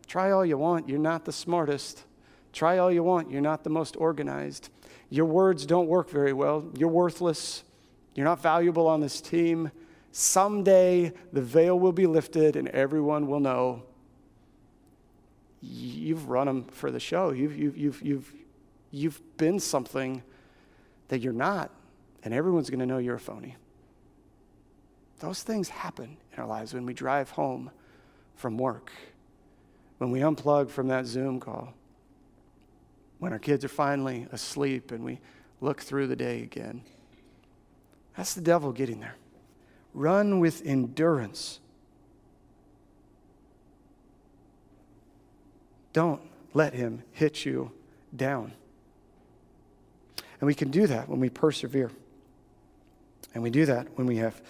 Try 0.07 0.31
all 0.31 0.45
you 0.45 0.57
want, 0.57 0.89
you're 0.89 0.99
not 0.99 1.25
the 1.25 1.31
smartest. 1.31 2.05
Try 2.53 2.79
all 2.79 2.91
you 2.91 3.03
want, 3.03 3.29
you're 3.29 3.41
not 3.41 3.63
the 3.63 3.69
most 3.69 3.95
organized. 3.97 4.69
Your 5.09 5.25
words 5.25 5.65
don't 5.65 5.87
work 5.87 6.09
very 6.09 6.33
well. 6.33 6.65
You're 6.75 6.89
worthless. 6.89 7.63
You're 8.15 8.25
not 8.25 8.41
valuable 8.41 8.87
on 8.87 8.99
this 8.99 9.21
team. 9.21 9.71
Someday 10.19 11.13
the 11.31 11.43
veil 11.43 11.77
will 11.77 11.91
be 11.91 12.07
lifted 12.07 12.55
and 12.55 12.67
everyone 12.69 13.27
will 13.27 13.39
know 13.39 13.83
you've 15.61 16.27
run 16.27 16.47
them 16.47 16.63
for 16.63 16.89
the 16.89 16.99
show. 16.99 17.29
You've, 17.29 17.55
you've, 17.55 17.77
you've, 17.77 18.01
you've, 18.01 18.33
you've 18.89 19.37
been 19.37 19.59
something 19.59 20.23
that 21.09 21.19
you're 21.19 21.33
not, 21.33 21.69
and 22.23 22.33
everyone's 22.33 22.71
going 22.71 22.79
to 22.79 22.87
know 22.87 22.97
you're 22.97 23.17
a 23.17 23.19
phony. 23.19 23.57
Those 25.19 25.43
things 25.43 25.69
happen 25.69 26.17
in 26.33 26.39
our 26.39 26.47
lives 26.47 26.73
when 26.73 26.87
we 26.87 26.95
drive 26.95 27.29
home 27.29 27.69
from 28.33 28.57
work, 28.57 28.91
when 29.99 30.09
we 30.09 30.21
unplug 30.21 30.71
from 30.71 30.87
that 30.87 31.05
Zoom 31.05 31.39
call, 31.39 31.75
when 33.19 33.33
our 33.33 33.39
kids 33.39 33.63
are 33.63 33.67
finally 33.67 34.25
asleep 34.31 34.91
and 34.91 35.03
we 35.03 35.19
look 35.61 35.79
through 35.79 36.07
the 36.07 36.15
day 36.15 36.41
again. 36.41 36.81
That's 38.15 38.33
the 38.33 38.41
devil 38.41 38.71
getting 38.71 38.99
there. 38.99 39.13
Run 39.93 40.39
with 40.39 40.65
endurance. 40.65 41.59
Don't 45.93 46.21
let 46.53 46.73
him 46.73 47.03
hit 47.11 47.45
you 47.45 47.71
down. 48.15 48.53
And 50.39 50.47
we 50.47 50.53
can 50.53 50.69
do 50.69 50.87
that 50.87 51.09
when 51.09 51.19
we 51.19 51.29
persevere. 51.29 51.91
And 53.33 53.43
we 53.43 53.49
do 53.49 53.65
that 53.65 53.87
when 53.95 54.07
we 54.07 54.17
have 54.17 54.41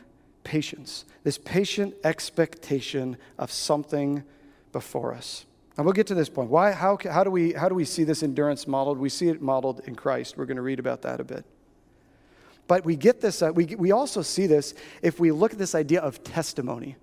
patience, 0.44 1.06
this 1.24 1.38
patient 1.38 1.94
expectation 2.04 3.18
of 3.38 3.52
something 3.52 4.24
before 4.72 5.14
us. 5.14 5.46
And 5.76 5.86
we'll 5.86 5.94
get 5.94 6.08
to 6.08 6.16
this 6.16 6.30
point. 6.30 6.50
Why, 6.50 6.72
how, 6.72 6.98
how, 7.10 7.24
do 7.24 7.30
we, 7.30 7.54
how 7.54 7.70
do 7.70 7.76
we 7.76 7.86
see 7.86 8.04
this 8.04 8.24
endurance 8.24 8.68
modeled? 8.68 8.98
We 8.98 9.10
see 9.10 9.30
it 9.30 9.42
modeled 9.42 9.82
in 9.86 9.96
Christ. 9.96 10.38
We're 10.38 10.46
going 10.46 10.58
to 10.58 10.64
read 10.64 10.80
about 10.80 11.04
that 11.04 11.20
a 11.20 11.24
bit. 11.24 11.46
But 12.68 12.86
we 12.86 12.96
get 12.96 13.22
this, 13.22 13.42
uh, 13.42 13.52
we, 13.54 13.66
we 13.66 13.92
also 13.92 14.22
see 14.22 14.48
this 14.48 14.74
if 15.02 15.20
we 15.20 15.32
look 15.32 15.54
at 15.54 15.58
this 15.58 15.76
idea 15.76 16.02
of 16.02 16.24
testimony. 16.24 16.98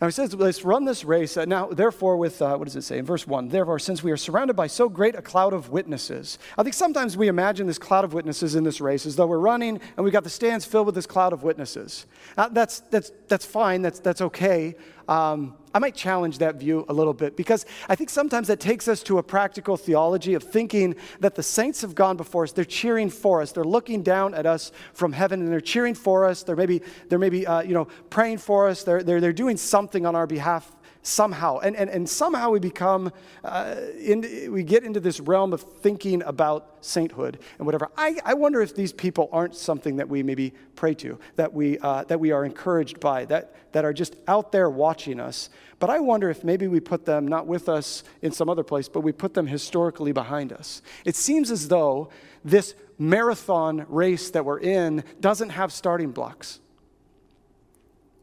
Now 0.00 0.06
he 0.06 0.12
says, 0.12 0.32
let's 0.34 0.64
run 0.64 0.86
this 0.86 1.04
race. 1.04 1.36
Uh, 1.36 1.44
now, 1.44 1.66
therefore, 1.66 2.16
with, 2.16 2.40
uh, 2.40 2.56
what 2.56 2.64
does 2.64 2.76
it 2.76 2.82
say 2.82 2.96
in 2.96 3.04
verse 3.04 3.26
1? 3.26 3.50
Therefore, 3.50 3.78
since 3.78 4.02
we 4.02 4.10
are 4.10 4.16
surrounded 4.16 4.54
by 4.54 4.66
so 4.66 4.88
great 4.88 5.14
a 5.14 5.20
cloud 5.20 5.52
of 5.52 5.68
witnesses. 5.68 6.38
I 6.56 6.62
think 6.62 6.74
sometimes 6.74 7.18
we 7.18 7.28
imagine 7.28 7.66
this 7.66 7.78
cloud 7.78 8.04
of 8.04 8.14
witnesses 8.14 8.54
in 8.54 8.64
this 8.64 8.80
race 8.80 9.04
as 9.04 9.16
though 9.16 9.26
we're 9.26 9.38
running 9.38 9.78
and 9.96 10.04
we've 10.04 10.12
got 10.12 10.24
the 10.24 10.30
stands 10.30 10.64
filled 10.64 10.86
with 10.86 10.94
this 10.94 11.06
cloud 11.06 11.34
of 11.34 11.42
witnesses. 11.42 12.06
Uh, 12.38 12.48
that's, 12.48 12.80
that's, 12.80 13.12
that's 13.28 13.44
fine, 13.44 13.82
that's, 13.82 14.00
that's 14.00 14.22
okay. 14.22 14.74
Um, 15.06 15.54
I 15.72 15.78
might 15.78 15.94
challenge 15.94 16.38
that 16.38 16.56
view 16.56 16.84
a 16.88 16.92
little 16.92 17.12
bit 17.12 17.36
because 17.36 17.64
I 17.88 17.94
think 17.94 18.10
sometimes 18.10 18.48
that 18.48 18.58
takes 18.58 18.88
us 18.88 19.02
to 19.04 19.18
a 19.18 19.22
practical 19.22 19.76
theology 19.76 20.34
of 20.34 20.42
thinking 20.42 20.96
that 21.20 21.34
the 21.36 21.42
saints 21.42 21.80
have 21.82 21.94
gone 21.94 22.16
before 22.16 22.42
us. 22.42 22.52
They're 22.52 22.64
cheering 22.64 23.08
for 23.08 23.40
us. 23.40 23.52
They're 23.52 23.62
looking 23.64 24.02
down 24.02 24.34
at 24.34 24.46
us 24.46 24.72
from 24.94 25.12
heaven 25.12 25.40
and 25.40 25.52
they're 25.52 25.60
cheering 25.60 25.94
for 25.94 26.26
us. 26.26 26.42
They're 26.42 26.56
maybe, 26.56 26.82
they're 27.08 27.18
maybe 27.18 27.46
uh, 27.46 27.62
you 27.62 27.74
know, 27.74 27.86
praying 28.10 28.38
for 28.38 28.68
us. 28.68 28.82
They're, 28.82 29.02
they're, 29.02 29.20
they're 29.20 29.32
doing 29.32 29.56
something 29.56 30.06
on 30.06 30.16
our 30.16 30.26
behalf 30.26 30.76
somehow. 31.02 31.58
And, 31.58 31.76
and, 31.76 31.88
and 31.88 32.08
somehow 32.08 32.50
we 32.50 32.60
become, 32.60 33.12
uh, 33.44 33.76
in, 33.98 34.52
we 34.52 34.62
get 34.62 34.84
into 34.84 35.00
this 35.00 35.20
realm 35.20 35.52
of 35.52 35.62
thinking 35.62 36.22
about 36.22 36.78
sainthood 36.80 37.38
and 37.58 37.66
whatever. 37.66 37.88
I, 37.96 38.16
I 38.24 38.34
wonder 38.34 38.60
if 38.60 38.74
these 38.74 38.92
people 38.92 39.28
aren't 39.32 39.54
something 39.54 39.96
that 39.96 40.08
we 40.08 40.22
maybe 40.22 40.52
pray 40.76 40.94
to, 40.94 41.18
that 41.36 41.52
we, 41.52 41.78
uh, 41.78 42.04
that 42.04 42.20
we 42.20 42.32
are 42.32 42.44
encouraged 42.44 43.00
by, 43.00 43.24
that, 43.26 43.54
that 43.72 43.84
are 43.84 43.92
just 43.92 44.16
out 44.28 44.52
there 44.52 44.68
watching 44.68 45.20
us. 45.20 45.50
But 45.78 45.90
I 45.90 46.00
wonder 46.00 46.28
if 46.28 46.44
maybe 46.44 46.68
we 46.68 46.80
put 46.80 47.06
them 47.06 47.26
not 47.26 47.46
with 47.46 47.68
us 47.68 48.04
in 48.20 48.32
some 48.32 48.50
other 48.50 48.62
place, 48.62 48.88
but 48.88 49.00
we 49.00 49.12
put 49.12 49.34
them 49.34 49.46
historically 49.46 50.12
behind 50.12 50.52
us. 50.52 50.82
It 51.04 51.16
seems 51.16 51.50
as 51.50 51.68
though 51.68 52.10
this 52.44 52.74
marathon 52.98 53.86
race 53.88 54.30
that 54.30 54.44
we're 54.44 54.60
in 54.60 55.02
doesn't 55.20 55.50
have 55.50 55.72
starting 55.72 56.10
blocks. 56.10 56.60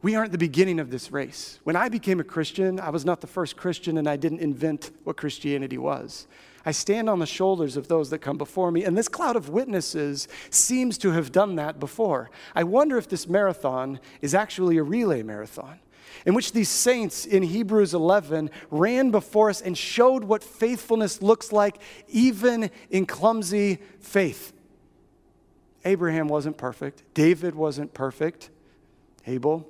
We 0.00 0.14
aren't 0.14 0.30
the 0.30 0.38
beginning 0.38 0.78
of 0.78 0.90
this 0.90 1.10
race. 1.10 1.58
When 1.64 1.74
I 1.74 1.88
became 1.88 2.20
a 2.20 2.24
Christian, 2.24 2.78
I 2.78 2.90
was 2.90 3.04
not 3.04 3.20
the 3.20 3.26
first 3.26 3.56
Christian 3.56 3.98
and 3.98 4.08
I 4.08 4.16
didn't 4.16 4.40
invent 4.40 4.92
what 5.02 5.16
Christianity 5.16 5.76
was. 5.76 6.28
I 6.64 6.70
stand 6.70 7.10
on 7.10 7.18
the 7.18 7.26
shoulders 7.26 7.76
of 7.76 7.88
those 7.88 8.10
that 8.10 8.18
come 8.18 8.36
before 8.36 8.70
me, 8.70 8.84
and 8.84 8.96
this 8.96 9.08
cloud 9.08 9.36
of 9.36 9.48
witnesses 9.48 10.28
seems 10.50 10.98
to 10.98 11.12
have 11.12 11.32
done 11.32 11.56
that 11.56 11.80
before. 11.80 12.30
I 12.54 12.64
wonder 12.64 12.98
if 12.98 13.08
this 13.08 13.26
marathon 13.28 14.00
is 14.20 14.34
actually 14.34 14.76
a 14.76 14.82
relay 14.82 15.22
marathon 15.22 15.80
in 16.26 16.34
which 16.34 16.52
these 16.52 16.68
saints 16.68 17.26
in 17.26 17.42
Hebrews 17.42 17.94
11 17.94 18.50
ran 18.70 19.10
before 19.10 19.50
us 19.50 19.60
and 19.60 19.76
showed 19.76 20.24
what 20.24 20.44
faithfulness 20.44 21.22
looks 21.22 21.52
like, 21.52 21.80
even 22.08 22.70
in 22.90 23.06
clumsy 23.06 23.78
faith. 24.00 24.52
Abraham 25.84 26.28
wasn't 26.28 26.58
perfect, 26.58 27.02
David 27.14 27.54
wasn't 27.54 27.94
perfect, 27.94 28.50
Abel 29.26 29.66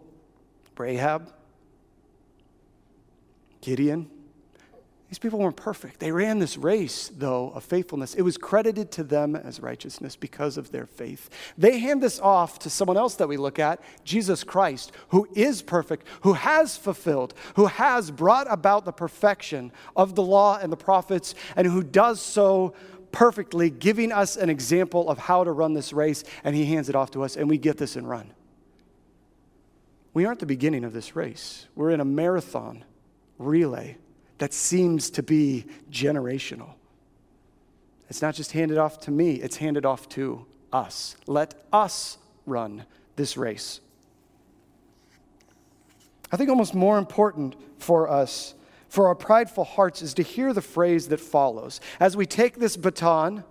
Rahab, 0.78 1.32
Gideon. 3.60 4.10
These 5.08 5.18
people 5.18 5.38
weren't 5.38 5.56
perfect. 5.56 6.00
They 6.00 6.12
ran 6.12 6.38
this 6.38 6.58
race, 6.58 7.10
though, 7.16 7.50
of 7.54 7.64
faithfulness. 7.64 8.14
It 8.14 8.20
was 8.20 8.36
credited 8.36 8.92
to 8.92 9.02
them 9.02 9.34
as 9.34 9.58
righteousness 9.58 10.16
because 10.16 10.58
of 10.58 10.70
their 10.70 10.84
faith. 10.84 11.30
They 11.56 11.78
hand 11.78 12.02
this 12.02 12.20
off 12.20 12.58
to 12.60 12.70
someone 12.70 12.98
else 12.98 13.14
that 13.14 13.26
we 13.26 13.38
look 13.38 13.58
at, 13.58 13.80
Jesus 14.04 14.44
Christ, 14.44 14.92
who 15.08 15.26
is 15.34 15.62
perfect, 15.62 16.06
who 16.20 16.34
has 16.34 16.76
fulfilled, 16.76 17.32
who 17.56 17.66
has 17.66 18.10
brought 18.10 18.52
about 18.52 18.84
the 18.84 18.92
perfection 18.92 19.72
of 19.96 20.14
the 20.14 20.22
law 20.22 20.58
and 20.60 20.70
the 20.70 20.76
prophets, 20.76 21.34
and 21.56 21.66
who 21.66 21.82
does 21.82 22.20
so 22.20 22.74
perfectly, 23.10 23.70
giving 23.70 24.12
us 24.12 24.36
an 24.36 24.50
example 24.50 25.08
of 25.08 25.16
how 25.16 25.42
to 25.42 25.52
run 25.52 25.72
this 25.72 25.94
race, 25.94 26.22
and 26.44 26.54
he 26.54 26.66
hands 26.66 26.90
it 26.90 26.94
off 26.94 27.10
to 27.12 27.24
us, 27.24 27.34
and 27.34 27.48
we 27.48 27.56
get 27.56 27.78
this 27.78 27.96
and 27.96 28.06
run. 28.06 28.30
We 30.18 30.24
aren't 30.24 30.40
the 30.40 30.46
beginning 30.46 30.82
of 30.82 30.92
this 30.92 31.14
race. 31.14 31.68
We're 31.76 31.92
in 31.92 32.00
a 32.00 32.04
marathon 32.04 32.84
relay 33.38 33.98
that 34.38 34.52
seems 34.52 35.10
to 35.10 35.22
be 35.22 35.66
generational. 35.92 36.70
It's 38.10 38.20
not 38.20 38.34
just 38.34 38.50
handed 38.50 38.78
off 38.78 38.98
to 39.02 39.12
me, 39.12 39.34
it's 39.34 39.58
handed 39.58 39.86
off 39.86 40.08
to 40.08 40.44
us. 40.72 41.14
Let 41.28 41.54
us 41.72 42.18
run 42.46 42.84
this 43.14 43.36
race. 43.36 43.78
I 46.32 46.36
think 46.36 46.50
almost 46.50 46.74
more 46.74 46.98
important 46.98 47.54
for 47.78 48.08
us, 48.08 48.54
for 48.88 49.06
our 49.06 49.14
prideful 49.14 49.62
hearts, 49.62 50.02
is 50.02 50.14
to 50.14 50.24
hear 50.24 50.52
the 50.52 50.60
phrase 50.60 51.06
that 51.10 51.20
follows. 51.20 51.80
As 52.00 52.16
we 52.16 52.26
take 52.26 52.58
this 52.58 52.76
baton, 52.76 53.44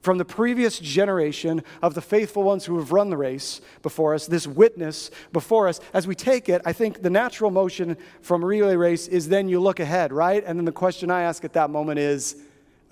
from 0.00 0.18
the 0.18 0.24
previous 0.24 0.78
generation 0.78 1.62
of 1.82 1.94
the 1.94 2.00
faithful 2.00 2.42
ones 2.42 2.64
who 2.64 2.78
have 2.78 2.90
run 2.90 3.10
the 3.10 3.16
race 3.16 3.60
before 3.82 4.14
us, 4.14 4.26
this 4.26 4.46
witness 4.46 5.10
before 5.32 5.68
us, 5.68 5.80
as 5.92 6.06
we 6.06 6.14
take 6.14 6.48
it, 6.48 6.62
I 6.64 6.72
think 6.72 7.02
the 7.02 7.10
natural 7.10 7.50
motion 7.50 7.96
from 8.22 8.42
relay 8.44 8.76
race 8.76 9.08
is 9.08 9.28
then 9.28 9.48
you 9.48 9.60
look 9.60 9.78
ahead, 9.78 10.12
right? 10.12 10.42
And 10.44 10.58
then 10.58 10.64
the 10.64 10.72
question 10.72 11.10
I 11.10 11.22
ask 11.22 11.44
at 11.44 11.52
that 11.52 11.68
moment 11.70 11.98
is 11.98 12.36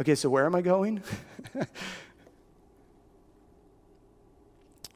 okay, 0.01 0.14
so 0.14 0.29
where 0.29 0.44
am 0.44 0.55
I 0.55 0.61
going? 0.61 1.03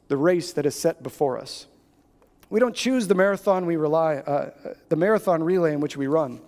the 0.07 0.17
race 0.17 0.53
that 0.53 0.65
is 0.65 0.75
set 0.75 1.01
before 1.01 1.39
us. 1.39 1.65
We 2.49 2.59
don't 2.59 2.75
choose 2.75 3.07
the 3.07 3.15
marathon 3.15 3.65
we 3.65 3.77
rely, 3.77 4.17
uh, 4.17 4.51
the 4.89 4.95
marathon 4.95 5.41
relay 5.41 5.73
in 5.73 5.79
which 5.79 5.97
we 5.97 6.05
run. 6.05 6.39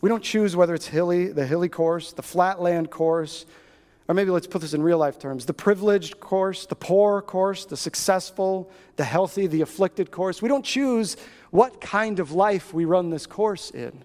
We 0.00 0.08
don't 0.08 0.24
choose 0.24 0.56
whether 0.56 0.72
it's 0.72 0.86
hilly, 0.86 1.26
the 1.28 1.44
hilly 1.44 1.68
course, 1.68 2.14
the 2.14 2.22
flatland 2.22 2.90
course, 2.90 3.44
or 4.10 4.14
maybe 4.14 4.32
let's 4.32 4.48
put 4.48 4.60
this 4.60 4.74
in 4.74 4.82
real 4.82 4.98
life 4.98 5.20
terms 5.20 5.46
the 5.46 5.54
privileged 5.54 6.18
course, 6.18 6.66
the 6.66 6.74
poor 6.74 7.22
course, 7.22 7.64
the 7.64 7.76
successful, 7.76 8.68
the 8.96 9.04
healthy, 9.04 9.46
the 9.46 9.60
afflicted 9.60 10.10
course. 10.10 10.42
We 10.42 10.48
don't 10.48 10.64
choose 10.64 11.16
what 11.52 11.80
kind 11.80 12.18
of 12.18 12.32
life 12.32 12.74
we 12.74 12.84
run 12.84 13.10
this 13.10 13.24
course 13.24 13.70
in. 13.70 14.02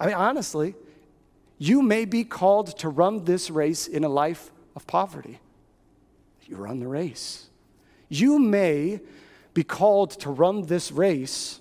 I 0.00 0.06
mean, 0.06 0.16
honestly, 0.16 0.74
you 1.58 1.80
may 1.80 2.06
be 2.06 2.24
called 2.24 2.76
to 2.78 2.88
run 2.88 3.24
this 3.24 3.50
race 3.52 3.86
in 3.86 4.02
a 4.02 4.08
life 4.08 4.50
of 4.74 4.84
poverty. 4.88 5.38
You 6.46 6.56
run 6.56 6.80
the 6.80 6.88
race. 6.88 7.46
You 8.08 8.40
may 8.40 8.98
be 9.54 9.62
called 9.62 10.10
to 10.22 10.30
run 10.30 10.66
this 10.66 10.90
race 10.90 11.60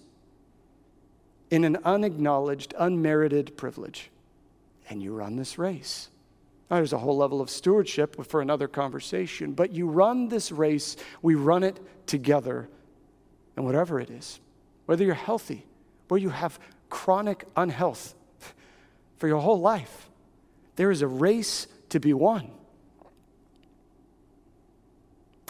in 1.51 1.65
an 1.65 1.77
unacknowledged, 1.85 2.73
unmerited 2.79 3.55
privilege. 3.57 4.09
And 4.89 5.03
you 5.03 5.13
run 5.13 5.35
this 5.35 5.59
race. 5.59 6.09
Oh, 6.73 6.77
there's 6.77 6.91
a 6.91 6.97
whole 6.97 7.17
level 7.17 7.39
of 7.39 7.51
stewardship 7.51 8.25
for 8.25 8.41
another 8.41 8.67
conversation. 8.67 9.51
But 9.51 9.73
you 9.73 9.88
run 9.88 10.29
this 10.29 10.51
race, 10.51 10.95
we 11.21 11.36
run 11.36 11.62
it 11.62 11.79
together. 12.07 12.67
And 13.55 13.63
whatever 13.63 13.99
it 13.99 14.09
is, 14.09 14.39
whether 14.88 15.05
you're 15.05 15.13
healthy, 15.13 15.67
where 16.07 16.19
you 16.19 16.29
have 16.29 16.59
chronic 16.89 17.45
unhealth 17.55 18.15
for 19.17 19.27
your 19.27 19.39
whole 19.39 19.62
life, 19.62 20.09
there 20.75 20.89
is 20.89 21.03
a 21.03 21.07
race 21.07 21.67
to 21.89 21.99
be 21.99 22.12
won. 22.12 22.49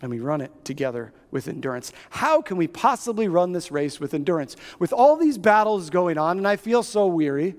And 0.01 0.11
we 0.11 0.19
run 0.19 0.41
it 0.41 0.51
together 0.65 1.13
with 1.31 1.47
endurance. 1.47 1.93
How 2.09 2.41
can 2.41 2.57
we 2.57 2.67
possibly 2.67 3.29
run 3.29 3.53
this 3.53 3.71
race 3.71 3.97
with 3.97 4.13
endurance? 4.13 4.57
With 4.77 4.91
all 4.91 5.15
these 5.15 5.37
battles 5.37 5.89
going 5.89 6.17
on, 6.17 6.37
and 6.37 6.45
I 6.45 6.57
feel 6.57 6.83
so 6.83 7.07
weary 7.07 7.55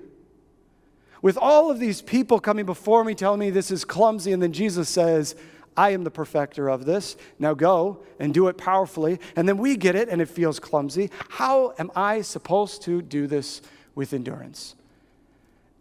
with 1.25 1.39
all 1.39 1.71
of 1.71 1.79
these 1.79 2.03
people 2.03 2.39
coming 2.39 2.67
before 2.67 3.03
me 3.03 3.15
telling 3.15 3.41
me 3.41 3.49
this 3.49 3.71
is 3.71 3.83
clumsy, 3.83 4.31
and 4.31 4.43
then 4.43 4.53
Jesus 4.53 4.91
says, 4.91 5.35
I 5.75 5.89
am 5.93 6.05
the 6.05 6.11
perfecter 6.11 6.69
of 6.69 6.85
this. 6.85 7.17
Now 7.39 7.55
go 7.55 8.03
and 8.21 8.35
do 8.35 8.49
it 8.49 8.59
powerfully. 8.59 9.19
And 9.35 9.49
then 9.49 9.57
we 9.57 9.79
get 9.79 9.95
it 9.95 10.11
and 10.11 10.21
it 10.21 10.29
feels 10.29 10.61
clumsy. 10.61 11.11
How 11.31 11.73
am 11.79 11.91
I 11.97 12.21
supposed 12.21 12.83
to 12.83 13.01
do 13.01 13.27
this 13.27 13.63
with 13.95 14.13
endurance? 14.13 14.75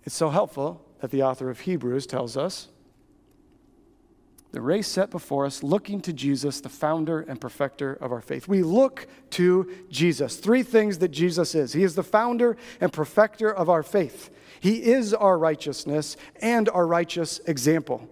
It's 0.05 0.15
so 0.15 0.29
helpful 0.29 0.81
that 1.01 1.11
the 1.11 1.23
author 1.23 1.49
of 1.49 1.59
Hebrews 1.59 2.07
tells 2.07 2.37
us 2.37 2.69
the 4.53 4.61
race 4.61 4.87
set 4.87 5.09
before 5.09 5.47
us, 5.47 5.63
looking 5.63 5.99
to 6.01 6.13
Jesus, 6.13 6.61
the 6.61 6.69
founder 6.69 7.21
and 7.21 7.41
perfecter 7.41 7.95
of 7.95 8.11
our 8.11 8.21
faith. 8.21 8.47
We 8.47 8.61
look 8.61 9.07
to 9.31 9.67
Jesus. 9.89 10.37
Three 10.37 10.61
things 10.61 10.99
that 10.99 11.09
Jesus 11.09 11.55
is 11.55 11.73
He 11.73 11.81
is 11.81 11.95
the 11.95 12.03
founder 12.03 12.55
and 12.79 12.93
perfecter 12.93 13.51
of 13.51 13.67
our 13.67 13.81
faith. 13.81 14.29
He 14.59 14.83
is 14.83 15.11
our 15.11 15.39
righteousness 15.39 16.17
and 16.39 16.69
our 16.69 16.85
righteous 16.85 17.39
example. 17.47 18.07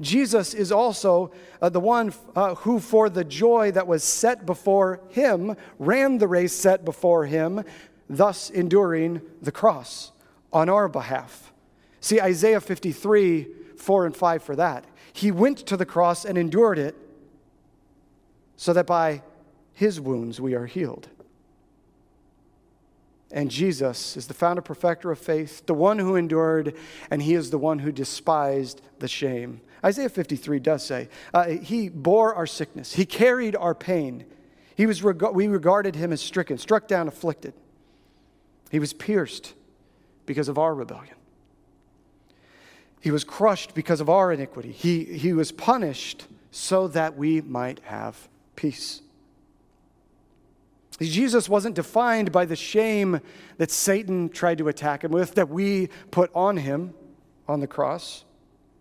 Jesus 0.00 0.52
is 0.52 0.72
also 0.72 1.30
uh, 1.60 1.68
the 1.68 1.78
one 1.78 2.12
uh, 2.34 2.56
who, 2.56 2.80
for 2.80 3.08
the 3.08 3.24
joy 3.24 3.70
that 3.70 3.86
was 3.86 4.02
set 4.02 4.44
before 4.44 5.00
him, 5.10 5.54
ran 5.78 6.18
the 6.18 6.26
race 6.26 6.54
set 6.54 6.84
before 6.84 7.26
him, 7.26 7.62
thus 8.10 8.50
enduring 8.50 9.22
the 9.40 9.52
cross 9.52 10.10
on 10.52 10.68
our 10.68 10.88
behalf. 10.88 11.52
See, 12.00 12.20
Isaiah 12.20 12.60
53, 12.60 13.61
4 13.82 14.06
and 14.06 14.16
5 14.16 14.42
for 14.42 14.56
that. 14.56 14.84
He 15.12 15.30
went 15.30 15.58
to 15.58 15.76
the 15.76 15.84
cross 15.84 16.24
and 16.24 16.38
endured 16.38 16.78
it 16.78 16.96
so 18.56 18.72
that 18.72 18.86
by 18.86 19.22
his 19.74 20.00
wounds 20.00 20.40
we 20.40 20.54
are 20.54 20.66
healed. 20.66 21.08
And 23.32 23.50
Jesus 23.50 24.16
is 24.16 24.26
the 24.26 24.34
founder, 24.34 24.62
perfecter 24.62 25.10
of 25.10 25.18
faith, 25.18 25.66
the 25.66 25.74
one 25.74 25.98
who 25.98 26.16
endured, 26.16 26.76
and 27.10 27.22
he 27.22 27.34
is 27.34 27.50
the 27.50 27.58
one 27.58 27.80
who 27.80 27.90
despised 27.90 28.82
the 28.98 29.08
shame. 29.08 29.60
Isaiah 29.84 30.10
53 30.10 30.60
does 30.60 30.84
say, 30.84 31.08
uh, 31.34 31.46
He 31.48 31.88
bore 31.88 32.34
our 32.34 32.46
sickness, 32.46 32.92
He 32.92 33.04
carried 33.04 33.56
our 33.56 33.74
pain. 33.74 34.26
He 34.76 34.86
was 34.86 35.02
reg- 35.02 35.34
we 35.34 35.48
regarded 35.48 35.96
Him 35.96 36.12
as 36.12 36.20
stricken, 36.20 36.56
struck 36.56 36.86
down, 36.86 37.08
afflicted. 37.08 37.54
He 38.70 38.78
was 38.78 38.92
pierced 38.92 39.54
because 40.24 40.48
of 40.48 40.58
our 40.58 40.74
rebellion. 40.74 41.16
He 43.02 43.10
was 43.10 43.24
crushed 43.24 43.74
because 43.74 44.00
of 44.00 44.08
our 44.08 44.32
iniquity. 44.32 44.70
He, 44.70 45.04
he 45.04 45.32
was 45.32 45.50
punished 45.50 46.26
so 46.52 46.86
that 46.88 47.16
we 47.16 47.40
might 47.40 47.80
have 47.80 48.28
peace. 48.54 49.02
Jesus 51.00 51.48
wasn't 51.48 51.74
defined 51.74 52.30
by 52.30 52.44
the 52.44 52.54
shame 52.54 53.20
that 53.58 53.72
Satan 53.72 54.28
tried 54.28 54.58
to 54.58 54.68
attack 54.68 55.02
him 55.02 55.10
with, 55.10 55.34
that 55.34 55.48
we 55.48 55.88
put 56.12 56.30
on 56.32 56.56
him 56.56 56.94
on 57.48 57.58
the 57.58 57.66
cross. 57.66 58.24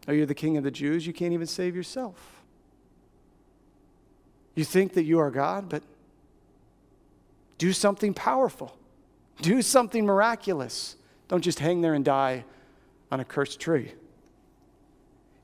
Oh, 0.07 0.11
you're 0.11 0.27
the 0.27 0.35
king 0.35 0.55
of 0.55 0.63
the 0.63 0.69
Jews? 0.69 1.07
You 1.07 1.13
can't 1.13 1.33
even 1.33 1.47
save 1.47 1.75
yourself. 1.75 2.43
You 4.53 4.63
think 4.63 4.93
that 4.93 5.03
you 5.03 5.17
are 5.17 5.31
God, 5.31 5.67
but 5.67 5.81
do 7.57 7.73
something 7.73 8.13
powerful, 8.13 8.77
do 9.41 9.63
something 9.63 10.05
miraculous. 10.05 10.95
Don't 11.27 11.41
just 11.41 11.57
hang 11.57 11.81
there 11.81 11.95
and 11.95 12.05
die 12.05 12.45
on 13.11 13.19
a 13.19 13.25
cursed 13.25 13.59
tree. 13.59 13.93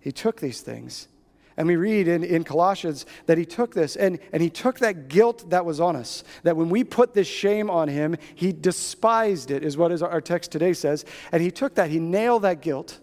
He 0.08 0.14
took 0.14 0.40
these 0.40 0.62
things 0.62 1.10
and 1.58 1.68
we 1.68 1.76
read 1.76 2.08
in, 2.08 2.24
in 2.24 2.46
Colossians 2.46 3.06
that 3.26 3.38
he 3.38 3.44
took 3.44 3.74
this 3.74 3.98
and, 3.98 4.20
and 4.32 4.42
he 4.42 4.50
took 4.50 4.80
that 4.80 5.10
guilt 5.10 5.50
that 5.50 5.66
was 5.66 5.82
on 5.82 5.98
us, 5.98 6.24
that 6.44 6.56
when 6.56 6.70
we 6.70 6.86
put 6.86 7.14
this 7.14 7.28
shame 7.28 7.70
on 7.70 7.90
him, 7.90 8.16
he 8.34 8.54
despised 8.54 9.52
it, 9.52 9.66
is 9.66 9.76
what 9.76 9.92
is 9.92 10.02
our 10.02 10.22
text 10.22 10.50
today 10.50 10.72
says. 10.72 11.04
And 11.34 11.44
he 11.44 11.52
took 11.52 11.76
that, 11.76 11.90
he 11.90 12.00
nailed 12.00 12.44
that 12.44 12.62
guilt 12.62 13.02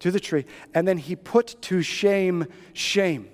to 0.00 0.10
the 0.10 0.20
tree, 0.20 0.44
and 0.74 0.86
then 0.86 0.98
he 0.98 1.16
put 1.16 1.62
to 1.62 1.80
shame 1.80 2.44
shame 2.74 3.30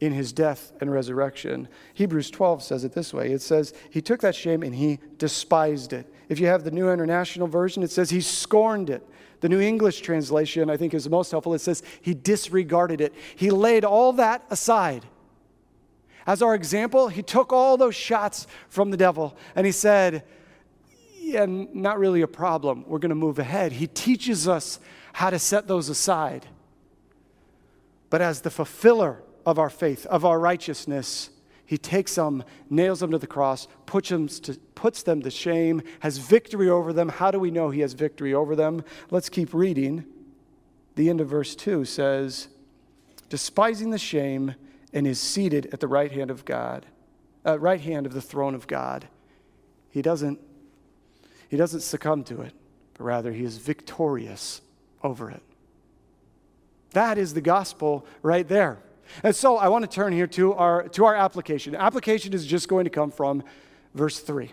in 0.00 0.14
his 0.14 0.32
death 0.32 0.72
and 0.80 0.90
resurrection. 0.90 1.68
Hebrews 1.92 2.30
12 2.30 2.62
says 2.62 2.82
it 2.82 2.92
this 2.92 3.12
way 3.12 3.30
it 3.30 3.42
says, 3.42 3.74
He 3.90 4.00
took 4.00 4.22
that 4.22 4.34
shame 4.34 4.62
and 4.62 4.74
he 4.74 5.00
despised 5.18 5.92
it. 5.92 6.10
If 6.30 6.40
you 6.40 6.46
have 6.46 6.64
the 6.64 6.70
New 6.70 6.90
International 6.90 7.46
Version, 7.46 7.82
it 7.82 7.90
says 7.90 8.08
he 8.08 8.22
scorned 8.22 8.88
it. 8.88 9.06
The 9.40 9.48
New 9.48 9.60
English 9.60 10.00
translation, 10.00 10.70
I 10.70 10.76
think, 10.76 10.94
is 10.94 11.04
the 11.04 11.10
most 11.10 11.30
helpful. 11.30 11.54
It 11.54 11.60
says 11.60 11.82
he 12.00 12.14
disregarded 12.14 13.00
it. 13.00 13.14
He 13.34 13.50
laid 13.50 13.84
all 13.84 14.12
that 14.14 14.44
aside. 14.50 15.04
As 16.26 16.42
our 16.42 16.54
example, 16.54 17.08
he 17.08 17.22
took 17.22 17.52
all 17.52 17.76
those 17.76 17.94
shots 17.94 18.46
from 18.68 18.90
the 18.90 18.96
devil 18.96 19.36
and 19.54 19.64
he 19.64 19.72
said, 19.72 20.24
Yeah, 21.18 21.46
not 21.46 21.98
really 21.98 22.22
a 22.22 22.28
problem. 22.28 22.84
We're 22.86 22.98
going 22.98 23.10
to 23.10 23.14
move 23.14 23.38
ahead. 23.38 23.72
He 23.72 23.86
teaches 23.86 24.48
us 24.48 24.80
how 25.12 25.30
to 25.30 25.38
set 25.38 25.68
those 25.68 25.88
aside. 25.88 26.46
But 28.10 28.22
as 28.22 28.40
the 28.40 28.50
fulfiller 28.50 29.22
of 29.44 29.58
our 29.58 29.70
faith, 29.70 30.06
of 30.06 30.24
our 30.24 30.38
righteousness, 30.40 31.30
he 31.66 31.76
takes 31.76 32.14
them, 32.14 32.44
nails 32.70 33.00
them 33.00 33.10
to 33.10 33.18
the 33.18 33.26
cross, 33.26 33.66
puts 33.84 34.08
them 34.08 34.28
to, 34.28 34.54
puts 34.74 35.02
them 35.02 35.20
to 35.22 35.30
shame, 35.30 35.82
has 36.00 36.18
victory 36.18 36.70
over 36.70 36.92
them. 36.92 37.08
How 37.08 37.30
do 37.30 37.40
we 37.40 37.50
know 37.50 37.70
he 37.70 37.80
has 37.80 37.92
victory 37.92 38.32
over 38.32 38.54
them? 38.54 38.84
Let's 39.10 39.28
keep 39.28 39.52
reading. 39.52 40.04
The 40.94 41.10
end 41.10 41.20
of 41.20 41.28
verse 41.28 41.54
2 41.56 41.84
says, 41.84 42.48
despising 43.28 43.90
the 43.90 43.98
shame, 43.98 44.54
and 44.92 45.06
is 45.06 45.20
seated 45.20 45.66
at 45.72 45.80
the 45.80 45.88
right 45.88 46.10
hand 46.10 46.30
of 46.30 46.44
God, 46.44 46.86
uh, 47.44 47.58
right 47.58 47.80
hand 47.80 48.06
of 48.06 48.14
the 48.14 48.22
throne 48.22 48.54
of 48.54 48.66
God. 48.66 49.08
He 49.90 50.00
doesn't, 50.00 50.40
he 51.48 51.56
doesn't 51.56 51.80
succumb 51.80 52.24
to 52.24 52.40
it, 52.40 52.54
but 52.94 53.04
rather 53.04 53.32
he 53.32 53.44
is 53.44 53.58
victorious 53.58 54.62
over 55.02 55.30
it. 55.30 55.42
That 56.92 57.18
is 57.18 57.34
the 57.34 57.42
gospel 57.42 58.06
right 58.22 58.48
there. 58.48 58.78
And 59.22 59.34
so 59.34 59.56
I 59.56 59.68
want 59.68 59.84
to 59.84 59.90
turn 59.90 60.12
here 60.12 60.26
to 60.28 60.54
our, 60.54 60.88
to 60.90 61.04
our 61.04 61.14
application. 61.14 61.74
Application 61.74 62.32
is 62.32 62.46
just 62.46 62.68
going 62.68 62.84
to 62.84 62.90
come 62.90 63.10
from 63.10 63.42
verse 63.94 64.20
3. 64.20 64.52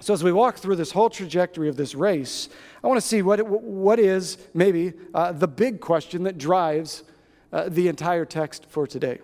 So, 0.00 0.12
as 0.12 0.22
we 0.22 0.30
walk 0.30 0.58
through 0.58 0.76
this 0.76 0.90
whole 0.90 1.08
trajectory 1.08 1.70
of 1.70 1.76
this 1.76 1.94
race, 1.94 2.50
I 2.84 2.86
want 2.86 3.00
to 3.00 3.06
see 3.06 3.22
what, 3.22 3.46
what 3.46 3.98
is 3.98 4.36
maybe 4.52 4.92
uh, 5.14 5.32
the 5.32 5.48
big 5.48 5.80
question 5.80 6.24
that 6.24 6.36
drives 6.36 7.02
uh, 7.50 7.70
the 7.70 7.88
entire 7.88 8.26
text 8.26 8.66
for 8.66 8.86
today. 8.86 9.20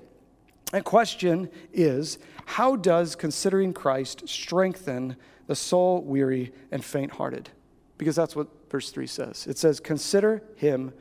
That 0.73 0.85
question 0.85 1.51
is 1.75 2.19
how 2.47 2.77
does 2.77 3.15
considering 3.15 3.75
Christ 3.75 4.27
strengthen 4.27 5.17
the 5.47 5.55
soul 5.55 6.01
weary 6.03 6.53
and 6.71 6.83
faint 6.83 7.13
hearted? 7.13 7.51
Because 7.99 8.17
that's 8.17 8.35
what 8.35 8.49
verse 8.71 8.91
3 8.91 9.07
says. 9.07 9.47
It 9.47 9.59
says, 9.59 9.79
Consider 9.79 10.43
him 10.57 10.95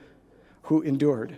who 0.64 0.82
endured 0.82 1.38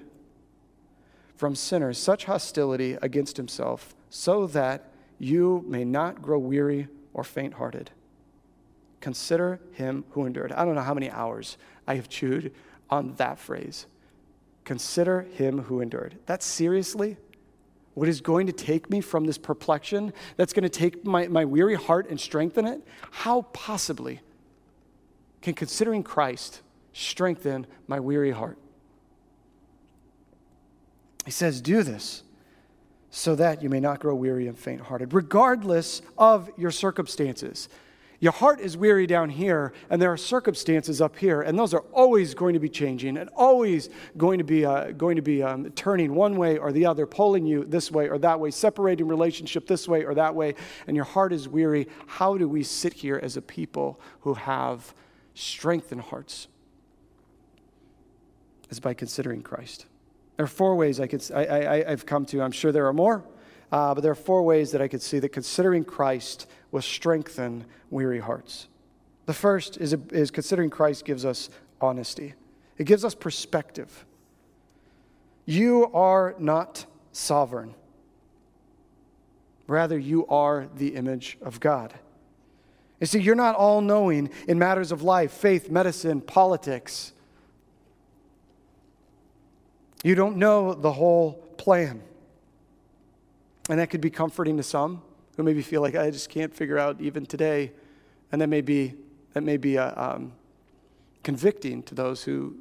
from 1.44 1.56
sinners 1.56 1.98
such 1.98 2.24
hostility 2.24 2.98
against 3.02 3.36
himself, 3.36 3.94
so 4.10 4.48
that 4.48 4.94
you 5.20 5.62
may 5.68 5.84
not 5.84 6.22
grow 6.22 6.40
weary 6.40 6.88
or 7.14 7.22
faint 7.22 7.56
hearted. 7.56 7.92
Consider 9.02 9.60
him 9.74 10.06
who 10.12 10.26
endured. 10.26 10.54
I 10.54 10.64
don't 10.64 10.74
know 10.74 10.80
how 10.80 10.94
many 10.94 11.12
hours 11.12 11.58
I 11.86 11.96
have 11.96 12.08
chewed 12.08 12.54
on 12.90 13.16
that 13.16 13.40
phrase. 13.40 13.88
Consider 14.64 15.24
him 15.34 15.64
who 15.64 15.82
endured. 15.82 16.18
That's 16.28 16.46
seriously 16.46 17.18
what 17.94 18.08
is 18.08 18.22
going 18.22 18.48
to 18.48 18.54
take 18.54 18.90
me 18.90 19.02
from 19.02 19.26
this 19.26 19.38
perplexion, 19.38 20.14
that's 20.38 20.54
going 20.54 20.64
to 20.64 20.70
take 20.70 21.04
my, 21.04 21.28
my 21.28 21.44
weary 21.44 21.76
heart 21.76 22.10
and 22.10 22.18
strengthen 22.18 22.66
it? 22.66 22.88
How 23.12 23.42
possibly 23.52 24.22
can 25.42 25.56
considering 25.56 26.04
Christ 26.04 26.62
strengthen 26.94 27.68
my 27.88 28.00
weary 28.00 28.32
heart? 28.32 28.58
He 31.26 31.32
says, 31.32 31.62
Do 31.62 31.84
this 31.84 32.24
so 33.16 33.36
that 33.36 33.62
you 33.62 33.70
may 33.70 33.80
not 33.80 34.00
grow 34.00 34.16
weary 34.16 34.48
and 34.48 34.58
faint 34.58 34.82
hearted, 34.82 35.14
regardless 35.14 36.02
of 36.18 36.50
your 36.58 36.72
circumstances. 36.72 37.70
Your 38.20 38.32
heart 38.32 38.60
is 38.60 38.76
weary 38.76 39.06
down 39.06 39.30
here, 39.30 39.72
and 39.90 40.02
there 40.02 40.12
are 40.12 40.18
circumstances 40.18 41.00
up 41.00 41.18
here, 41.18 41.42
and 41.42 41.60
those 41.60 41.76
are 41.76 41.84
always 41.92 42.34
going 42.34 42.54
to 42.54 42.60
be 42.60 42.70
changing 42.70 43.18
and 43.18 43.30
always 43.36 43.90
going 44.18 44.40
to 44.40 44.44
be, 44.44 44.66
uh, 44.66 44.94
going 44.94 45.18
to 45.18 45.22
be 45.22 45.44
um, 45.44 45.70
turning 45.72 46.16
one 46.16 46.38
way 46.38 46.58
or 46.58 46.72
the 46.72 46.88
other, 46.88 47.06
pulling 47.06 47.46
you 47.46 47.66
this 47.66 47.92
way 47.92 48.10
or 48.10 48.18
that 48.18 48.40
way, 48.40 48.50
separating 48.50 49.08
relationship 49.08 49.68
this 49.68 49.88
way 49.88 50.06
or 50.06 50.16
that 50.16 50.34
way, 50.34 50.56
and 50.88 50.96
your 50.96 51.06
heart 51.06 51.34
is 51.34 51.48
weary. 51.48 51.88
How 52.08 52.36
do 52.36 52.48
we 52.48 52.64
sit 52.64 52.94
here 52.94 53.20
as 53.22 53.38
a 53.38 53.42
people 53.44 54.00
who 54.22 54.34
have 54.34 54.96
strengthened 55.36 56.02
hearts? 56.02 56.48
Is 58.72 58.80
by 58.80 58.96
considering 58.96 59.44
Christ. 59.44 59.86
There 60.36 60.44
are 60.44 60.48
four 60.48 60.76
ways 60.76 61.00
I 61.00 61.08
could, 61.08 61.24
I, 61.34 61.46
I, 61.46 61.92
I've 61.92 62.06
come 62.06 62.26
to. 62.28 62.42
I'm 62.42 62.52
sure 62.52 62.72
there 62.72 62.88
are 62.88 62.94
more, 62.94 63.24
uh, 63.72 63.94
but 63.94 64.02
there 64.02 64.12
are 64.12 64.16
four 64.16 64.44
ways 64.44 64.72
that 64.72 64.82
I 64.82 64.88
could 64.88 65.02
see 65.02 65.20
that 65.20 65.30
considering 65.30 65.84
Christ 65.84 66.48
will 66.72 66.82
strengthen 66.82 67.66
weary 67.90 68.20
hearts. 68.20 68.68
The 69.26 69.34
first 69.34 69.78
is, 69.78 69.96
is 70.12 70.32
considering 70.32 70.70
Christ 70.70 71.06
gives 71.06 71.26
us 71.26 71.50
honesty, 71.80 72.34
it 72.78 72.86
gives 72.86 73.06
us 73.06 73.14
perspective. 73.14 74.06
You 75.46 75.92
are 75.94 76.36
not 76.40 76.86
sovereign. 77.12 77.76
Rather, 79.68 79.98
you 79.98 80.26
are 80.28 80.68
the 80.76 80.96
image 80.96 81.38
of 81.42 81.60
God. 81.60 81.94
You 83.00 83.08
see, 83.08 83.20
you're 83.20 83.36
not 83.36 83.56
all 83.56 83.82
knowing 83.82 84.30
in 84.48 84.58
matters 84.58 84.92
of 84.92 85.04
life, 85.04 85.32
faith, 85.32 85.70
medicine, 85.70 86.22
politics. 86.22 87.12
You 90.04 90.16
don't 90.16 90.38
know 90.38 90.74
the 90.74 90.92
whole 90.92 91.34
plan. 91.58 92.04
And 93.70 93.80
that 93.80 93.90
could 93.90 94.02
be 94.02 94.10
comforting 94.10 94.58
to 94.58 94.64
some 94.64 95.02
who 95.38 95.44
maybe 95.44 95.62
feel 95.62 95.82
like 95.82 95.96
I 95.96 96.12
just 96.12 96.30
can't 96.30 96.54
figure 96.54 96.78
out 96.78 97.02
even 97.02 97.26
today. 97.26 97.72
And 98.32 98.42
that 98.42 98.48
may 98.48 98.62
be, 98.62 98.94
that 99.32 99.42
may 99.42 99.58
be 99.58 99.78
uh, 99.78 100.16
um, 100.16 100.34
convicting 101.24 101.82
to 101.84 101.96
those 101.96 102.24
who 102.24 102.58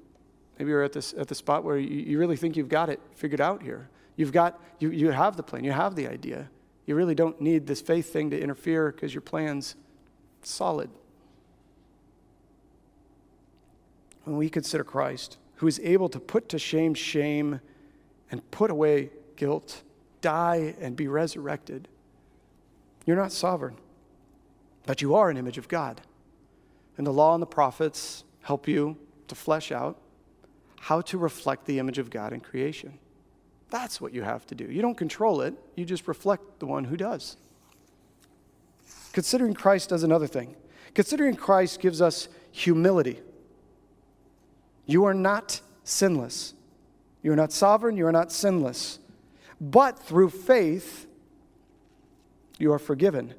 maybe 0.59 0.73
are 0.73 0.83
at, 0.83 0.93
this, 0.93 1.13
at 1.19 1.29
the 1.29 1.35
spot 1.35 1.65
where 1.65 1.77
you, 1.77 1.89
you 1.89 2.19
really 2.19 2.37
think 2.37 2.57
you've 2.57 2.69
got 2.69 2.89
it 2.89 3.01
figured 3.15 3.41
out 3.41 3.63
here. 3.63 3.91
You've 4.17 4.33
got, 4.33 4.61
you, 4.79 4.91
you 4.91 5.11
have 5.11 5.37
the 5.37 5.43
plan, 5.43 5.65
you 5.65 5.73
have 5.73 5.97
the 5.97 6.07
idea. 6.07 6.49
You 6.87 6.95
really 6.95 7.15
don't 7.15 7.41
need 7.41 7.67
this 7.67 7.81
faith 7.81 8.13
thing 8.13 8.31
to 8.31 8.41
interfere 8.41 8.93
because 8.93 9.13
your 9.13 9.21
plan's 9.21 9.75
solid. 10.43 10.91
When 14.25 14.37
we 14.37 14.49
consider 14.49 14.85
Christ, 14.85 15.39
who 15.63 15.69
is 15.69 15.79
able 15.85 16.09
to 16.09 16.19
put 16.19 16.49
to 16.49 16.59
shame 16.59 16.93
shame 16.93 17.61
and 18.33 18.51
put 18.51 18.69
away 18.69 19.09
guilt, 19.37 19.85
die 20.21 20.75
and 20.81 20.97
be 20.97 21.07
resurrected. 21.07 21.87
You're 23.07 23.17
not 23.17 23.31
sovereign, 23.31 23.77
but 24.87 25.01
you 25.01 25.15
are 25.15 25.31
an 25.31 25.37
image 25.37 25.59
of 25.59 25.69
God. 25.69 26.01
And 26.99 27.07
the 27.07 27.13
law 27.13 27.35
and 27.35 27.41
the 27.41 27.47
prophets 27.47 28.25
help 28.41 28.67
you 28.67 28.97
to 29.29 29.37
flesh 29.37 29.71
out 29.71 29.99
how 30.81 31.01
to 31.03 31.17
reflect 31.17 31.67
the 31.67 31.79
image 31.79 31.99
of 31.99 32.11
God 32.11 32.33
in 32.33 32.41
creation. 32.41 32.99
That's 33.71 34.01
what 34.01 34.13
you 34.13 34.23
have 34.23 34.45
to 34.49 34.57
do. 34.57 34.65
You 34.65 34.83
don't 34.83 34.97
control 34.97 35.43
it, 35.43 35.55
you 35.77 35.85
just 35.85 36.09
reflect 36.09 36.59
the 36.59 36.67
one 36.67 36.83
who 36.83 36.97
does. 36.97 37.37
Considering 39.13 39.55
Christ 39.55 39.91
does 39.91 40.03
another 40.03 40.27
thing. 40.27 40.57
Considering 40.93 41.37
Christ 41.37 41.79
gives 41.79 42.03
us 42.03 42.27
humility. 42.51 43.21
You 44.87 45.05
are 45.05 45.15
not 45.15 45.61
sinless. 45.85 46.55
You 47.23 47.33
are 47.33 47.37
not 47.37 47.53
sovereign, 47.53 47.97
you 47.97 48.07
are 48.07 48.13
not 48.13 48.33
sinless. 48.33 48.99
But 49.61 49.99
through 49.99 50.31
faith, 50.31 51.07
you 52.59 52.73
are 52.73 52.79
forgiven. 52.79 53.35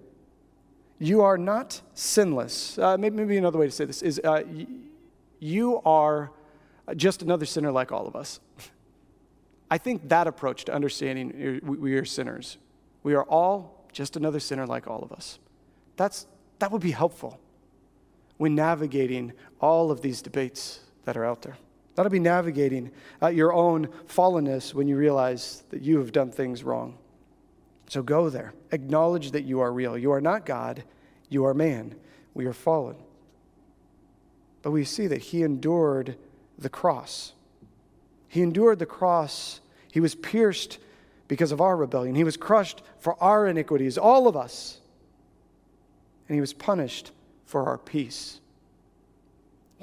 You 0.99 1.21
are 1.21 1.37
not 1.37 1.81
sinless. 1.93 2.77
Uh, 2.77 2.97
maybe, 2.97 3.17
maybe, 3.17 3.37
another 3.37 3.59
way 3.59 3.65
to 3.65 3.71
say 3.71 3.83
this 3.83 4.01
is 4.01 4.21
uh, 4.23 4.43
y- 4.45 4.67
you 5.39 5.81
are 5.85 6.31
just 6.95 7.21
another 7.21 7.45
sinner 7.45 7.71
like 7.71 7.91
all 7.91 8.07
of 8.07 8.15
us. 8.15 8.39
I 9.69 9.77
think 9.77 10.07
that 10.09 10.27
approach 10.27 10.65
to 10.65 10.73
understanding 10.73 11.59
we 11.63 11.95
are 11.95 12.05
sinners. 12.05 12.57
We 13.01 13.15
are 13.15 13.23
all 13.23 13.85
just 13.91 14.15
another 14.15 14.39
sinner 14.39 14.65
like 14.65 14.87
all 14.87 15.03
of 15.03 15.11
us. 15.11 15.39
That's, 15.97 16.25
that 16.59 16.71
would 16.71 16.81
be 16.81 16.91
helpful 16.91 17.39
when 18.37 18.55
navigating 18.55 19.33
all 19.59 19.91
of 19.91 20.01
these 20.01 20.21
debates 20.21 20.79
that 21.05 21.17
are 21.17 21.25
out 21.25 21.41
there. 21.41 21.57
That'll 21.95 22.11
be 22.11 22.19
navigating 22.19 22.91
uh, 23.21 23.27
your 23.27 23.53
own 23.53 23.87
fallenness 24.07 24.73
when 24.73 24.87
you 24.87 24.97
realize 24.97 25.63
that 25.69 25.81
you 25.81 25.99
have 25.99 26.11
done 26.11 26.31
things 26.31 26.63
wrong. 26.63 26.97
So 27.87 28.01
go 28.01 28.29
there. 28.29 28.53
Acknowledge 28.71 29.31
that 29.31 29.43
you 29.43 29.59
are 29.59 29.71
real. 29.71 29.97
You 29.97 30.11
are 30.11 30.21
not 30.21 30.45
God, 30.45 30.83
you 31.29 31.45
are 31.45 31.53
man. 31.53 31.95
We 32.33 32.45
are 32.45 32.53
fallen. 32.53 32.95
But 34.63 34.71
we 34.71 34.85
see 34.85 35.07
that 35.07 35.21
he 35.21 35.43
endured 35.43 36.17
the 36.57 36.69
cross. 36.69 37.33
He 38.27 38.41
endured 38.41 38.79
the 38.79 38.85
cross. 38.85 39.59
He 39.91 39.99
was 39.99 40.15
pierced 40.15 40.79
because 41.27 41.51
of 41.51 41.61
our 41.61 41.77
rebellion. 41.77 42.15
He 42.15 42.23
was 42.23 42.37
crushed 42.37 42.81
for 42.97 43.21
our 43.21 43.45
iniquities, 43.47 43.97
all 43.97 44.27
of 44.27 44.35
us. 44.35 44.79
And 46.27 46.35
he 46.35 46.41
was 46.41 46.53
punished 46.53 47.11
for 47.45 47.65
our 47.67 47.77
peace. 47.77 48.39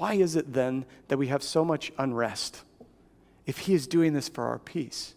Why 0.01 0.15
is 0.15 0.35
it 0.35 0.51
then 0.51 0.85
that 1.09 1.17
we 1.17 1.27
have 1.27 1.43
so 1.43 1.63
much 1.63 1.91
unrest 1.95 2.63
if 3.45 3.59
He 3.59 3.75
is 3.75 3.85
doing 3.85 4.13
this 4.13 4.29
for 4.29 4.45
our 4.45 4.57
peace? 4.57 5.13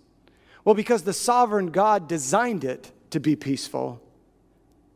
Well, 0.63 0.75
because 0.75 1.05
the 1.05 1.15
sovereign 1.15 1.69
God 1.69 2.07
designed 2.07 2.65
it 2.65 2.93
to 3.09 3.19
be 3.19 3.35
peaceful. 3.35 4.03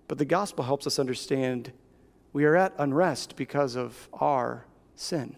But 0.06 0.18
the 0.18 0.26
gospel 0.26 0.66
helps 0.66 0.86
us 0.86 0.98
understand 0.98 1.72
we 2.34 2.44
are 2.44 2.54
at 2.54 2.74
unrest 2.76 3.34
because 3.34 3.76
of 3.76 4.10
our 4.12 4.66
sin. 4.94 5.34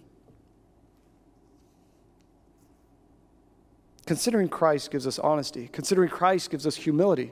Considering 4.05 4.49
Christ 4.49 4.91
gives 4.91 5.07
us 5.07 5.21
honesty, 5.21 5.69
considering 5.71 6.09
Christ 6.09 6.51
gives 6.51 6.67
us 6.67 6.75
humility, 6.75 7.31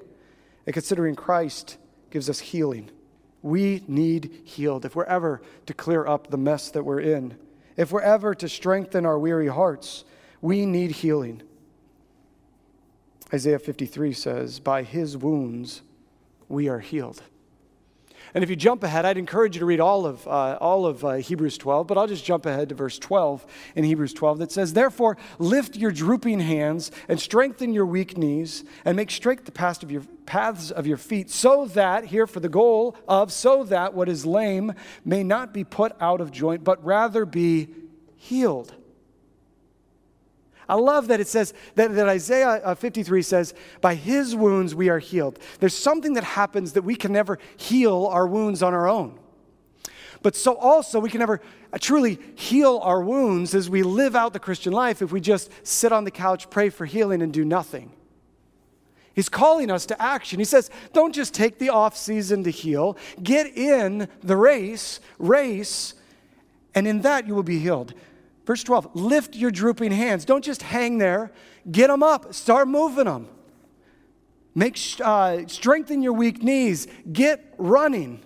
and 0.66 0.72
considering 0.72 1.16
Christ 1.16 1.78
gives 2.12 2.30
us 2.30 2.38
healing. 2.38 2.92
We 3.48 3.82
need 3.88 4.42
healed 4.44 4.84
if 4.84 4.94
we're 4.94 5.04
ever 5.04 5.40
to 5.64 5.72
clear 5.72 6.06
up 6.06 6.28
the 6.28 6.36
mess 6.36 6.70
that 6.72 6.84
we're 6.84 7.00
in. 7.00 7.34
If 7.78 7.90
we're 7.90 8.02
ever 8.02 8.34
to 8.34 8.46
strengthen 8.46 9.06
our 9.06 9.18
weary 9.18 9.48
hearts, 9.48 10.04
we 10.42 10.66
need 10.66 10.90
healing. 10.90 11.42
Isaiah 13.32 13.58
53 13.58 14.12
says, 14.12 14.60
By 14.60 14.82
his 14.82 15.16
wounds 15.16 15.80
we 16.46 16.68
are 16.68 16.80
healed. 16.80 17.22
And 18.34 18.44
if 18.44 18.50
you 18.50 18.56
jump 18.56 18.82
ahead, 18.84 19.04
I'd 19.04 19.18
encourage 19.18 19.56
you 19.56 19.60
to 19.60 19.66
read 19.66 19.80
all 19.80 20.06
of, 20.06 20.26
uh, 20.26 20.58
all 20.60 20.86
of 20.86 21.04
uh, 21.04 21.14
Hebrews 21.14 21.58
12, 21.58 21.86
but 21.86 21.96
I'll 21.96 22.06
just 22.06 22.24
jump 22.24 22.46
ahead 22.46 22.68
to 22.68 22.74
verse 22.74 22.98
12 22.98 23.46
in 23.74 23.84
Hebrews 23.84 24.12
12 24.12 24.38
that 24.38 24.52
says, 24.52 24.72
Therefore, 24.72 25.16
lift 25.38 25.76
your 25.76 25.90
drooping 25.90 26.40
hands 26.40 26.90
and 27.08 27.18
strengthen 27.20 27.72
your 27.72 27.86
weak 27.86 28.16
knees 28.16 28.64
and 28.84 28.96
make 28.96 29.10
straight 29.10 29.44
the 29.44 29.52
paths 29.52 29.82
of 29.82 29.90
your, 29.90 30.02
paths 30.26 30.70
of 30.70 30.86
your 30.86 30.96
feet, 30.96 31.30
so 31.30 31.66
that, 31.66 32.06
here 32.06 32.26
for 32.26 32.40
the 32.40 32.48
goal 32.48 32.96
of, 33.06 33.32
so 33.32 33.64
that 33.64 33.94
what 33.94 34.08
is 34.08 34.26
lame 34.26 34.74
may 35.04 35.22
not 35.22 35.54
be 35.54 35.64
put 35.64 35.92
out 36.00 36.20
of 36.20 36.30
joint, 36.30 36.64
but 36.64 36.84
rather 36.84 37.24
be 37.24 37.68
healed. 38.16 38.74
I 40.68 40.74
love 40.74 41.08
that 41.08 41.20
it 41.20 41.28
says 41.28 41.54
that, 41.76 41.94
that 41.94 42.08
Isaiah 42.08 42.60
uh, 42.62 42.74
53 42.74 43.22
says, 43.22 43.54
By 43.80 43.94
his 43.94 44.36
wounds 44.36 44.74
we 44.74 44.90
are 44.90 44.98
healed. 44.98 45.38
There's 45.60 45.76
something 45.76 46.12
that 46.14 46.24
happens 46.24 46.74
that 46.74 46.82
we 46.82 46.94
can 46.94 47.12
never 47.12 47.38
heal 47.56 48.06
our 48.06 48.26
wounds 48.26 48.62
on 48.62 48.74
our 48.74 48.86
own. 48.86 49.18
But 50.22 50.36
so 50.36 50.56
also, 50.56 51.00
we 51.00 51.10
can 51.10 51.20
never 51.20 51.40
uh, 51.72 51.78
truly 51.78 52.18
heal 52.34 52.80
our 52.82 53.00
wounds 53.00 53.54
as 53.54 53.70
we 53.70 53.82
live 53.82 54.16
out 54.16 54.32
the 54.32 54.40
Christian 54.40 54.72
life 54.72 55.00
if 55.00 55.12
we 55.12 55.20
just 55.20 55.50
sit 55.66 55.92
on 55.92 56.04
the 56.04 56.10
couch, 56.10 56.50
pray 56.50 56.68
for 56.68 56.84
healing, 56.84 57.22
and 57.22 57.32
do 57.32 57.44
nothing. 57.44 57.92
He's 59.14 59.28
calling 59.28 59.70
us 59.70 59.86
to 59.86 60.00
action. 60.00 60.38
He 60.38 60.44
says, 60.44 60.70
don't 60.92 61.14
just 61.14 61.34
take 61.34 61.58
the 61.58 61.70
off 61.70 61.96
season 61.96 62.44
to 62.44 62.50
heal, 62.50 62.96
get 63.22 63.46
in 63.56 64.08
the 64.22 64.36
race, 64.36 65.00
race, 65.18 65.94
and 66.74 66.86
in 66.86 67.00
that 67.00 67.26
you 67.26 67.34
will 67.34 67.42
be 67.42 67.58
healed. 67.58 67.94
Verse 68.48 68.64
12, 68.64 68.94
lift 68.94 69.36
your 69.36 69.50
drooping 69.50 69.92
hands. 69.92 70.24
Don't 70.24 70.42
just 70.42 70.62
hang 70.62 70.96
there, 70.96 71.32
get 71.70 71.88
them 71.88 72.02
up, 72.02 72.32
start 72.32 72.66
moving 72.66 73.04
them. 73.04 73.28
Make, 74.54 74.78
uh, 75.04 75.46
strengthen 75.48 76.00
your 76.00 76.14
weak 76.14 76.42
knees, 76.42 76.86
get 77.12 77.52
running. 77.58 78.22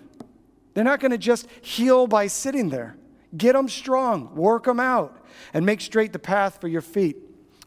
They're 0.73 0.85
not 0.85 1.01
going 1.01 1.11
to 1.11 1.17
just 1.17 1.49
heal 1.59 2.07
by 2.07 2.27
sitting 2.27 2.69
there. 2.69 2.95
Get 3.35 3.51
them 3.51 3.67
strong, 3.67 4.33
work 4.33 4.63
them 4.63 4.79
out, 4.79 5.25
and 5.53 5.65
make 5.65 5.81
straight 5.81 6.13
the 6.13 6.19
path 6.19 6.61
for 6.61 6.69
your 6.69 6.79
feet. 6.79 7.17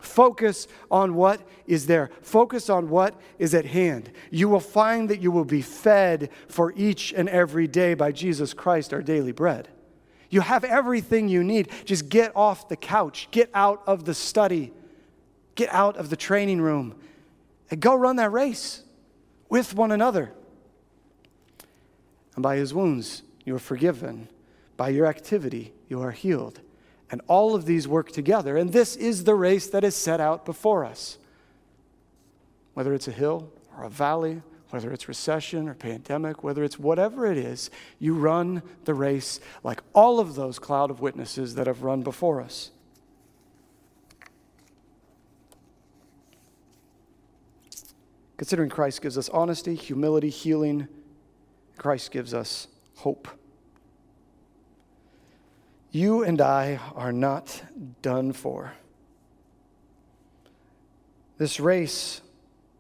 Focus 0.01 0.67
on 0.91 1.15
what 1.15 1.47
is 1.67 1.87
there. 1.87 2.11
Focus 2.23 2.71
on 2.71 2.89
what 2.89 3.21
is 3.39 3.55
at 3.55 3.67
hand. 3.67 4.11
You 4.31 4.49
will 4.49 4.61
find 4.61 5.11
that 5.11 5.21
you 5.21 5.31
will 5.31 5.45
be 5.45 5.61
fed 5.61 6.31
for 6.49 6.73
each 6.75 7.13
and 7.13 7.29
every 7.29 7.67
day 7.67 7.93
by 7.93 8.13
Jesus 8.13 8.55
Christ, 8.55 8.95
our 8.95 9.03
daily 9.03 9.33
bread. 9.33 9.69
You 10.37 10.43
have 10.43 10.65
everything 10.65 11.31
you 11.31 11.43
need. 11.43 11.71
Just 11.87 12.11
get 12.11 12.31
off 12.37 12.69
the 12.69 12.77
couch, 12.77 13.29
get 13.31 13.49
out 13.55 13.83
of 13.87 14.05
the 14.05 14.13
study, 14.13 14.71
get 15.55 15.73
out 15.73 15.97
of 15.97 16.11
the 16.11 16.17
training 16.17 16.61
room, 16.61 16.95
and 17.71 17.81
go 17.81 17.95
run 17.95 18.17
that 18.17 18.31
race 18.31 18.83
with 19.49 19.75
one 19.75 19.91
another. 19.91 20.35
And 22.35 22.43
by 22.43 22.57
his 22.57 22.75
wounds, 22.75 23.23
you 23.47 23.57
are 23.57 23.59
forgiven. 23.59 24.29
By 24.77 24.91
your 24.91 25.07
activity, 25.07 25.73
you 25.89 26.03
are 26.03 26.11
healed. 26.11 26.61
And 27.11 27.23
all 27.29 27.55
of 27.55 27.65
these 27.65 27.89
work 27.89 28.13
together. 28.13 28.59
And 28.59 28.75
this 28.75 28.95
is 28.95 29.25
the 29.25 29.35
race 29.35 29.69
that 29.69 29.85
is 29.85 29.95
set 29.95 30.21
out 30.21 30.45
before 30.45 30.85
us. 30.85 31.17
Whether 32.75 32.93
it's 32.93 33.09
a 33.09 33.13
hill 33.13 33.51
or 33.75 33.85
a 33.85 33.89
valley, 33.89 34.43
whether 34.71 34.93
it's 34.93 35.09
recession 35.09 35.69
or 35.69 35.75
pandemic, 35.75 36.43
whether 36.43 36.65
it's 36.65 36.79
whatever 36.79 37.27
it 37.27 37.39
is, 37.39 37.71
you 37.99 38.15
run 38.15 38.63
the 38.85 38.95
race 38.95 39.41
like 39.63 39.81
all 39.93 40.19
of 40.19 40.35
those 40.35 40.59
cloud 40.59 40.91
of 40.91 41.01
witnesses 41.01 41.55
that 41.55 41.67
have 41.67 41.83
run 41.83 42.03
before 42.03 42.41
us. 42.41 42.71
Considering 48.37 48.69
Christ 48.69 49.01
gives 49.01 49.17
us 49.17 49.29
honesty, 49.31 49.75
humility, 49.75 50.29
healing, 50.29 50.89
Christ 51.79 52.11
gives 52.11 52.35
us 52.35 52.69
hope. 52.97 53.29
You 55.91 56.23
and 56.23 56.41
I 56.41 56.79
are 56.95 57.13
not 57.13 57.63
done 58.03 58.33
for. 58.33 58.75
This 61.39 61.61
race 61.61 62.21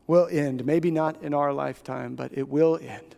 will 0.06 0.28
end, 0.30 0.64
maybe 0.64 0.90
not 0.90 1.22
in 1.22 1.34
our 1.34 1.52
lifetime, 1.52 2.14
but 2.14 2.36
it 2.36 2.48
will 2.48 2.78
end. 2.80 3.16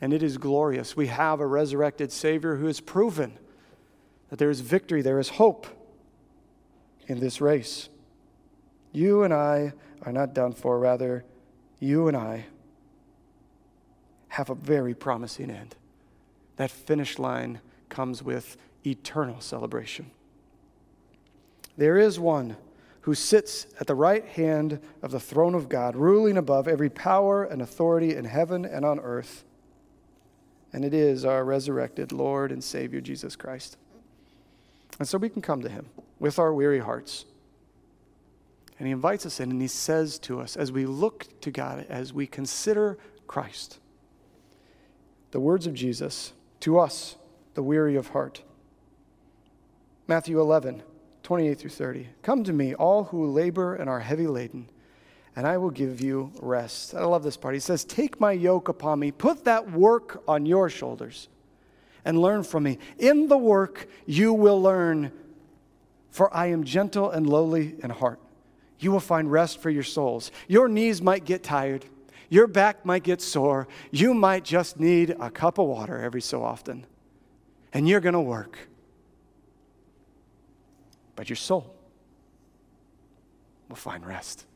And 0.00 0.12
it 0.12 0.22
is 0.22 0.38
glorious. 0.38 0.96
We 0.96 1.08
have 1.08 1.40
a 1.40 1.46
resurrected 1.46 2.12
Savior 2.12 2.56
who 2.56 2.66
has 2.66 2.80
proven 2.80 3.38
that 4.28 4.38
there 4.38 4.50
is 4.50 4.60
victory, 4.60 5.02
there 5.02 5.18
is 5.18 5.30
hope 5.30 5.66
in 7.06 7.20
this 7.20 7.40
race. 7.40 7.88
You 8.92 9.22
and 9.22 9.32
I 9.32 9.72
are 10.02 10.12
not 10.12 10.34
done 10.34 10.52
for, 10.52 10.78
rather, 10.78 11.24
you 11.80 12.08
and 12.08 12.16
I 12.16 12.46
have 14.28 14.50
a 14.50 14.54
very 14.54 14.94
promising 14.94 15.50
end. 15.50 15.74
That 16.56 16.70
finish 16.70 17.18
line 17.18 17.60
comes 17.88 18.22
with 18.22 18.56
eternal 18.84 19.40
celebration. 19.40 20.10
There 21.76 21.96
is 21.96 22.18
one 22.18 22.56
who 23.02 23.14
sits 23.14 23.66
at 23.80 23.86
the 23.86 23.94
right 23.94 24.24
hand 24.24 24.80
of 25.02 25.10
the 25.10 25.20
throne 25.20 25.54
of 25.54 25.68
God, 25.68 25.96
ruling 25.96 26.36
above 26.36 26.68
every 26.68 26.90
power 26.90 27.44
and 27.44 27.62
authority 27.62 28.14
in 28.14 28.24
heaven 28.24 28.64
and 28.64 28.84
on 28.84 29.00
earth. 29.00 29.44
And 30.72 30.84
it 30.84 30.92
is 30.92 31.24
our 31.24 31.44
resurrected 31.44 32.12
Lord 32.12 32.52
and 32.52 32.62
Savior, 32.62 33.00
Jesus 33.00 33.36
Christ. 33.36 33.76
And 34.98 35.08
so 35.08 35.16
we 35.16 35.28
can 35.28 35.42
come 35.42 35.62
to 35.62 35.68
him 35.68 35.86
with 36.18 36.38
our 36.38 36.52
weary 36.52 36.80
hearts. 36.80 37.24
And 38.78 38.86
he 38.86 38.92
invites 38.92 39.26
us 39.26 39.40
in 39.40 39.50
and 39.50 39.60
he 39.60 39.68
says 39.68 40.18
to 40.20 40.40
us, 40.40 40.56
as 40.56 40.70
we 40.70 40.86
look 40.86 41.40
to 41.40 41.50
God, 41.50 41.86
as 41.88 42.12
we 42.12 42.26
consider 42.26 42.98
Christ, 43.26 43.78
the 45.30 45.40
words 45.40 45.66
of 45.66 45.74
Jesus 45.74 46.32
to 46.60 46.78
us, 46.78 47.16
the 47.54 47.62
weary 47.62 47.96
of 47.96 48.08
heart. 48.08 48.42
Matthew 50.06 50.40
11, 50.40 50.82
28 51.28 51.58
through 51.58 51.68
30. 51.68 52.08
Come 52.22 52.42
to 52.44 52.54
me, 52.54 52.72
all 52.72 53.04
who 53.04 53.26
labor 53.26 53.74
and 53.74 53.90
are 53.90 54.00
heavy 54.00 54.26
laden, 54.26 54.66
and 55.36 55.46
I 55.46 55.58
will 55.58 55.68
give 55.68 56.00
you 56.00 56.32
rest. 56.40 56.94
I 56.94 57.04
love 57.04 57.22
this 57.22 57.36
part. 57.36 57.52
He 57.52 57.60
says, 57.60 57.84
Take 57.84 58.18
my 58.18 58.32
yoke 58.32 58.70
upon 58.70 58.98
me, 58.98 59.10
put 59.10 59.44
that 59.44 59.70
work 59.70 60.22
on 60.26 60.46
your 60.46 60.70
shoulders, 60.70 61.28
and 62.02 62.18
learn 62.18 62.44
from 62.44 62.62
me. 62.62 62.78
In 62.98 63.28
the 63.28 63.36
work 63.36 63.88
you 64.06 64.32
will 64.32 64.62
learn, 64.62 65.12
for 66.08 66.34
I 66.34 66.46
am 66.46 66.64
gentle 66.64 67.10
and 67.10 67.28
lowly 67.28 67.74
in 67.82 67.90
heart. 67.90 68.20
You 68.78 68.90
will 68.90 68.98
find 68.98 69.30
rest 69.30 69.60
for 69.60 69.68
your 69.68 69.82
souls. 69.82 70.32
Your 70.46 70.66
knees 70.66 71.02
might 71.02 71.26
get 71.26 71.42
tired. 71.42 71.84
Your 72.30 72.46
back 72.46 72.86
might 72.86 73.02
get 73.02 73.20
sore. 73.20 73.68
You 73.90 74.14
might 74.14 74.44
just 74.46 74.80
need 74.80 75.14
a 75.20 75.30
cup 75.30 75.58
of 75.58 75.66
water 75.66 76.00
every 76.00 76.22
so 76.22 76.42
often. 76.42 76.86
And 77.74 77.86
you're 77.86 78.00
going 78.00 78.14
to 78.14 78.20
work. 78.20 78.58
But 81.18 81.28
your 81.28 81.36
soul 81.36 81.74
will 83.68 83.74
find 83.74 84.06
rest. 84.06 84.46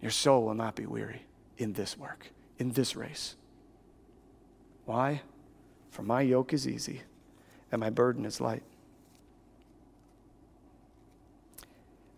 Your 0.00 0.12
soul 0.12 0.44
will 0.44 0.54
not 0.54 0.76
be 0.76 0.86
weary 0.86 1.22
in 1.58 1.72
this 1.72 1.98
work, 1.98 2.28
in 2.60 2.70
this 2.70 2.94
race. 2.94 3.34
Why? 4.84 5.22
For 5.90 6.02
my 6.02 6.20
yoke 6.20 6.52
is 6.52 6.68
easy 6.68 7.02
and 7.72 7.80
my 7.80 7.90
burden 7.90 8.24
is 8.24 8.40
light. 8.40 8.62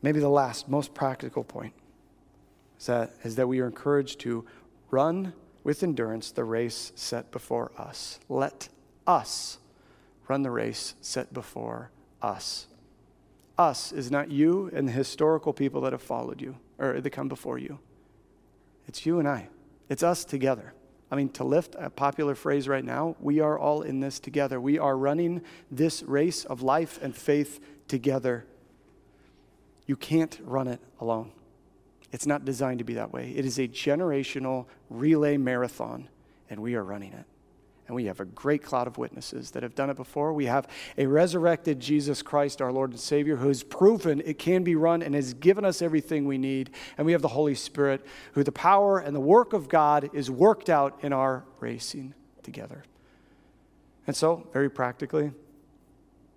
Maybe 0.03 0.21
the 0.21 0.29
last, 0.29 0.69
most 0.69 0.93
practical 0.93 1.43
point 1.43 1.73
is 2.79 2.85
that, 2.85 3.13
is 3.23 3.37
that 3.37 3.49
we 3.49 3.61
are 3.61 3.67
encouraged 3.67 4.21
to 4.21 4.45
run 4.91 5.33
with 5.63 5.83
endurance 5.83 6.33
the 6.33 6.45
race 6.45 6.93
set 6.97 7.31
before 7.31 7.73
us. 7.79 8.21
Let 8.29 8.69
us 9.07 9.57
run 10.29 10.43
the 10.43 10.51
race 10.51 10.97
set 11.01 11.33
before 11.33 11.91
us. 12.21 12.67
Us 13.57 13.93
is 13.93 14.11
not 14.11 14.31
you 14.31 14.71
and 14.75 14.89
the 14.89 14.93
historical 14.93 15.53
people 15.53 15.81
that 15.83 15.93
have 15.93 16.03
followed 16.03 16.41
you 16.41 16.57
or 16.79 17.01
that 17.01 17.11
come 17.11 17.29
before 17.29 17.59
you. 17.59 17.79
It's 18.89 19.07
you 19.07 19.19
and 19.19 19.29
I. 19.29 19.49
It's 19.89 20.03
us 20.03 20.25
together. 20.25 20.75
I 21.11 21.17
mean, 21.17 21.29
to 21.31 21.45
lift 21.45 21.77
a 21.79 21.91
popular 21.91 22.35
phrase 22.35 22.67
right 22.67 22.85
now, 22.85 23.15
we 23.21 23.39
are 23.41 23.59
all 23.59 23.83
in 23.83 24.01
this 24.01 24.19
together. 24.19 24.61
We 24.61 24.79
are 24.79 24.97
running 24.97 25.43
this 25.71 26.03
race 26.03 26.45
of 26.45 26.63
life 26.63 26.99
and 27.01 27.15
faith 27.15 27.61
together. 27.87 28.47
You 29.87 29.97
can't 29.97 30.39
run 30.43 30.67
it 30.67 30.81
alone. 31.01 31.31
It's 32.11 32.27
not 32.27 32.45
designed 32.45 32.79
to 32.79 32.85
be 32.85 32.95
that 32.95 33.13
way. 33.13 33.33
It 33.37 33.45
is 33.45 33.59
a 33.59 33.69
generational 33.69 34.67
relay 34.89 35.37
marathon, 35.37 36.09
and 36.51 36.61
we 36.61 36.75
are 36.75 36.83
running 36.83 37.13
it. 37.13 37.27
And 37.87 37.95
we 37.95 38.07
have 38.07 38.21
a 38.21 38.25
great 38.25 38.63
cloud 38.63 38.87
of 38.87 38.97
witnesses 38.97 39.51
that 39.51 39.63
have 39.63 39.75
done 39.75 39.91
it 39.91 39.97
before. 39.97 40.33
We 40.33 40.47
have 40.47 40.67
a 40.97 41.07
resurrected 41.07 41.81
Jesus 41.81 42.23
Christ, 42.23 42.63
our 42.63 42.73
Lord 42.73 42.91
and 42.91 43.01
Savior, 43.01 43.37
who 43.37 43.49
has 43.49 43.63
proven 43.63 44.23
it 44.25 44.39
can 44.39 44.65
be 44.65 44.75
run 44.75 45.03
and 45.03 45.15
has 45.15 45.35
given 45.35 45.67
us 45.67 45.83
everything 45.83 46.25
we 46.25 46.39
need. 46.39 46.71
And 46.97 47.05
we 47.05 47.13
have 47.13 47.21
the 47.21 47.29
Holy 47.29 47.55
Spirit, 47.55 48.05
who 48.33 48.43
the 48.43 48.53
power 48.53 48.99
and 48.99 49.15
the 49.15 49.21
work 49.21 49.53
of 49.53 49.69
God 49.69 50.09
is 50.15 50.31
worked 50.31 50.71
out 50.71 50.99
in 51.03 51.13
our 51.13 51.45
racing 51.61 52.15
together. 52.43 52.85
And 54.07 54.17
so, 54.17 54.47
very 54.53 54.71
practically, 54.71 55.33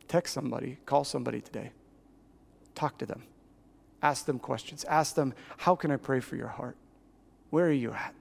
text 0.08 0.34
somebody, 0.34 0.78
call 0.86 1.04
somebody 1.06 1.40
today, 1.40 1.72
talk 2.76 2.98
to 2.98 3.06
them. 3.06 3.24
Ask 4.02 4.26
them 4.26 4.40
questions. 4.40 4.84
Ask 4.86 5.16
them, 5.16 5.34
How 5.58 5.76
can 5.76 5.92
I 5.92 5.98
pray 5.98 6.20
for 6.20 6.36
your 6.36 6.48
heart? 6.48 6.78
Where 7.50 7.66
are 7.68 7.72
you 7.72 7.92
at? 7.94 8.14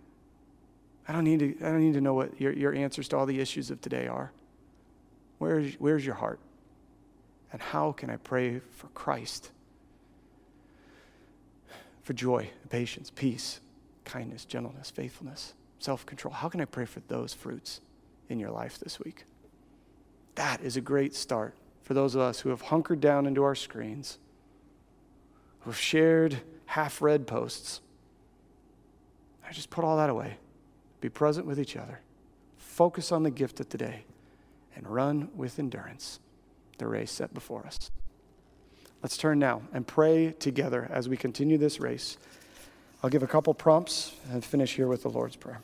I 1.09 1.13
don't 1.13 1.25
need 1.25 1.41
to, 1.41 1.57
I 1.61 1.71
don't 1.71 1.81
need 1.81 1.95
to 1.95 2.01
know 2.01 2.15
what 2.15 2.41
your, 2.41 2.53
your 2.53 2.75
answers 2.75 3.09
to 3.09 3.17
all 3.17 3.27
the 3.27 3.41
issues 3.41 3.71
of 3.71 3.81
today 3.81 4.09
are. 4.09 4.33
Where's, 5.39 5.75
where's 5.75 6.05
your 6.05 6.17
heart? 6.17 6.41
And 7.53 7.63
how 7.63 7.93
can 7.93 8.11
I 8.11 8.17
pray 8.17 8.61
for 8.73 8.89
Christ? 8.89 9.51
For 12.03 12.13
joy, 12.13 12.51
patience, 12.71 13.11
peace, 13.15 13.61
kindness, 14.05 14.45
gentleness, 14.45 14.91
faithfulness, 14.91 15.55
self 15.79 16.05
control. 16.07 16.35
How 16.35 16.49
can 16.49 16.61
I 16.61 16.65
pray 16.65 16.85
for 16.85 17.01
those 17.09 17.33
fruits 17.33 17.81
in 18.29 18.41
your 18.41 18.51
life 18.51 18.79
this 18.79 18.99
week? 18.99 19.25
That 20.35 20.61
is 20.61 20.77
a 20.77 20.81
great 20.81 21.15
start 21.15 21.55
for 21.83 21.95
those 21.95 22.15
of 22.15 22.21
us 22.21 22.41
who 22.41 22.51
have 22.51 22.63
hunkered 22.63 23.01
down 23.01 23.27
into 23.27 23.43
our 23.45 23.55
screens 23.55 24.19
who've 25.61 25.79
shared 25.79 26.39
half 26.67 27.03
read 27.03 27.27
posts. 27.27 27.81
I 29.49 29.53
just 29.53 29.71
put 29.71 29.85
all 29.85 29.97
that 29.97 30.11
away. 30.11 30.39
Be 31.07 31.11
present 31.11 31.47
with 31.47 31.61
each 31.61 31.77
other. 31.77 32.01
focus 32.59 33.13
on 33.13 33.23
the 33.23 33.31
gift 33.31 33.61
of 33.61 33.69
today 33.69 34.03
and 34.75 34.89
run 34.89 35.29
with 35.37 35.61
endurance 35.61 36.19
the 36.79 36.89
race 36.89 37.13
set 37.13 37.33
before 37.33 37.65
us. 37.65 37.93
Let's 39.05 39.17
turn 39.17 39.39
now 39.39 39.63
and 39.73 39.87
pray 39.87 40.33
together 40.33 40.89
as 40.91 41.09
we 41.09 41.17
continue 41.17 41.59
this 41.59 41.79
race. 41.79 42.19
I'll 43.05 43.11
give 43.11 43.23
a 43.23 43.29
couple 43.29 43.55
prompts 43.55 44.17
and 44.33 44.45
finish 44.45 44.75
here 44.75 44.89
with 44.89 45.05
the 45.05 45.09
Lord's 45.09 45.37
Prayer. 45.37 45.61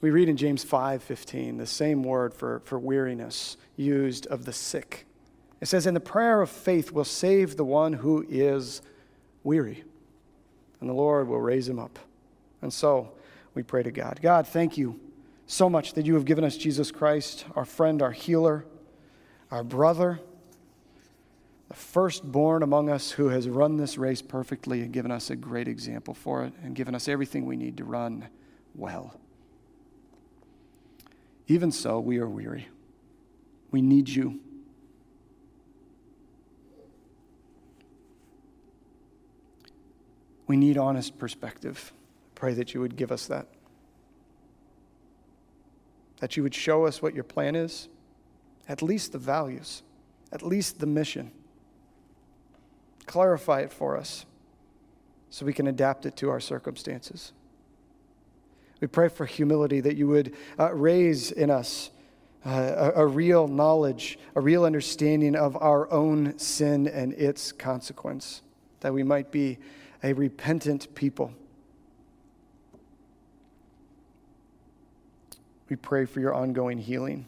We 0.00 0.10
read 0.10 0.28
in 0.28 0.36
James 0.36 0.64
5:15 0.64 1.58
the 1.58 1.66
same 1.66 2.04
word 2.04 2.32
for, 2.32 2.62
for 2.64 2.78
weariness 2.78 3.56
used 3.74 4.28
of 4.28 4.44
the 4.44 4.52
sick. 4.52 5.06
It 5.60 5.66
says, 5.66 5.86
And 5.86 5.96
the 5.96 6.00
prayer 6.00 6.40
of 6.40 6.50
faith 6.50 6.92
will 6.92 7.04
save 7.04 7.56
the 7.56 7.64
one 7.64 7.94
who 7.94 8.24
is 8.28 8.80
weary, 9.42 9.82
and 10.80 10.88
the 10.88 10.94
Lord 10.94 11.26
will 11.26 11.40
raise 11.40 11.68
him 11.68 11.80
up. 11.80 11.98
And 12.62 12.72
so 12.72 13.14
we 13.54 13.62
pray 13.62 13.82
to 13.82 13.90
God. 13.90 14.20
God, 14.22 14.46
thank 14.46 14.78
you 14.78 15.00
so 15.46 15.68
much 15.68 15.94
that 15.94 16.06
you 16.06 16.14
have 16.14 16.24
given 16.24 16.44
us 16.44 16.56
Jesus 16.56 16.92
Christ, 16.92 17.44
our 17.56 17.64
friend, 17.64 18.02
our 18.02 18.12
healer, 18.12 18.64
our 19.50 19.64
brother, 19.64 20.20
the 21.68 21.74
firstborn 21.74 22.62
among 22.62 22.88
us 22.88 23.12
who 23.12 23.28
has 23.28 23.48
run 23.48 23.76
this 23.76 23.98
race 23.98 24.22
perfectly 24.22 24.82
and 24.82 24.92
given 24.92 25.10
us 25.10 25.30
a 25.30 25.36
great 25.36 25.68
example 25.68 26.14
for 26.14 26.44
it 26.44 26.52
and 26.62 26.74
given 26.74 26.94
us 26.94 27.08
everything 27.08 27.46
we 27.46 27.56
need 27.56 27.76
to 27.76 27.84
run 27.84 28.28
well. 28.74 29.18
Even 31.48 31.72
so, 31.72 31.98
we 31.98 32.18
are 32.18 32.28
weary. 32.28 32.68
We 33.72 33.82
need 33.82 34.08
you. 34.08 34.38
We 40.46 40.56
need 40.56 40.78
honest 40.78 41.18
perspective. 41.18 41.92
Pray 42.40 42.54
that 42.54 42.72
you 42.72 42.80
would 42.80 42.96
give 42.96 43.12
us 43.12 43.26
that. 43.26 43.48
That 46.20 46.38
you 46.38 46.42
would 46.42 46.54
show 46.54 46.86
us 46.86 47.02
what 47.02 47.12
your 47.12 47.22
plan 47.22 47.54
is, 47.54 47.86
at 48.66 48.80
least 48.80 49.12
the 49.12 49.18
values, 49.18 49.82
at 50.32 50.40
least 50.40 50.80
the 50.80 50.86
mission. 50.86 51.32
Clarify 53.04 53.60
it 53.60 53.74
for 53.74 53.94
us 53.94 54.24
so 55.28 55.44
we 55.44 55.52
can 55.52 55.66
adapt 55.66 56.06
it 56.06 56.16
to 56.16 56.30
our 56.30 56.40
circumstances. 56.40 57.34
We 58.80 58.86
pray 58.86 59.08
for 59.08 59.26
humility 59.26 59.82
that 59.82 59.96
you 59.96 60.08
would 60.08 60.34
uh, 60.58 60.72
raise 60.72 61.30
in 61.30 61.50
us 61.50 61.90
uh, 62.46 62.92
a, 62.96 63.02
a 63.02 63.06
real 63.06 63.48
knowledge, 63.48 64.18
a 64.34 64.40
real 64.40 64.64
understanding 64.64 65.36
of 65.36 65.58
our 65.58 65.92
own 65.92 66.38
sin 66.38 66.88
and 66.88 67.12
its 67.12 67.52
consequence, 67.52 68.40
that 68.80 68.94
we 68.94 69.02
might 69.02 69.30
be 69.30 69.58
a 70.02 70.14
repentant 70.14 70.94
people. 70.94 71.34
We 75.70 75.76
pray 75.76 76.04
for 76.04 76.18
your 76.18 76.34
ongoing 76.34 76.78
healing. 76.78 77.26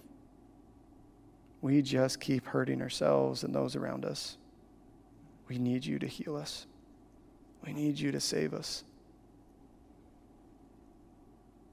We 1.60 1.80
just 1.80 2.20
keep 2.20 2.44
hurting 2.48 2.82
ourselves 2.82 3.44
and 3.44 3.54
those 3.54 3.76
around 3.76 4.04
us. 4.04 4.36
We 5.48 5.58
need 5.58 5.86
you 5.86 6.00
to 6.00 6.08
heal 6.08 6.36
us. 6.36 6.66
We 7.64 7.72
need 7.72 8.00
you 8.00 8.10
to 8.10 8.18
save 8.18 8.52
us. 8.52 8.82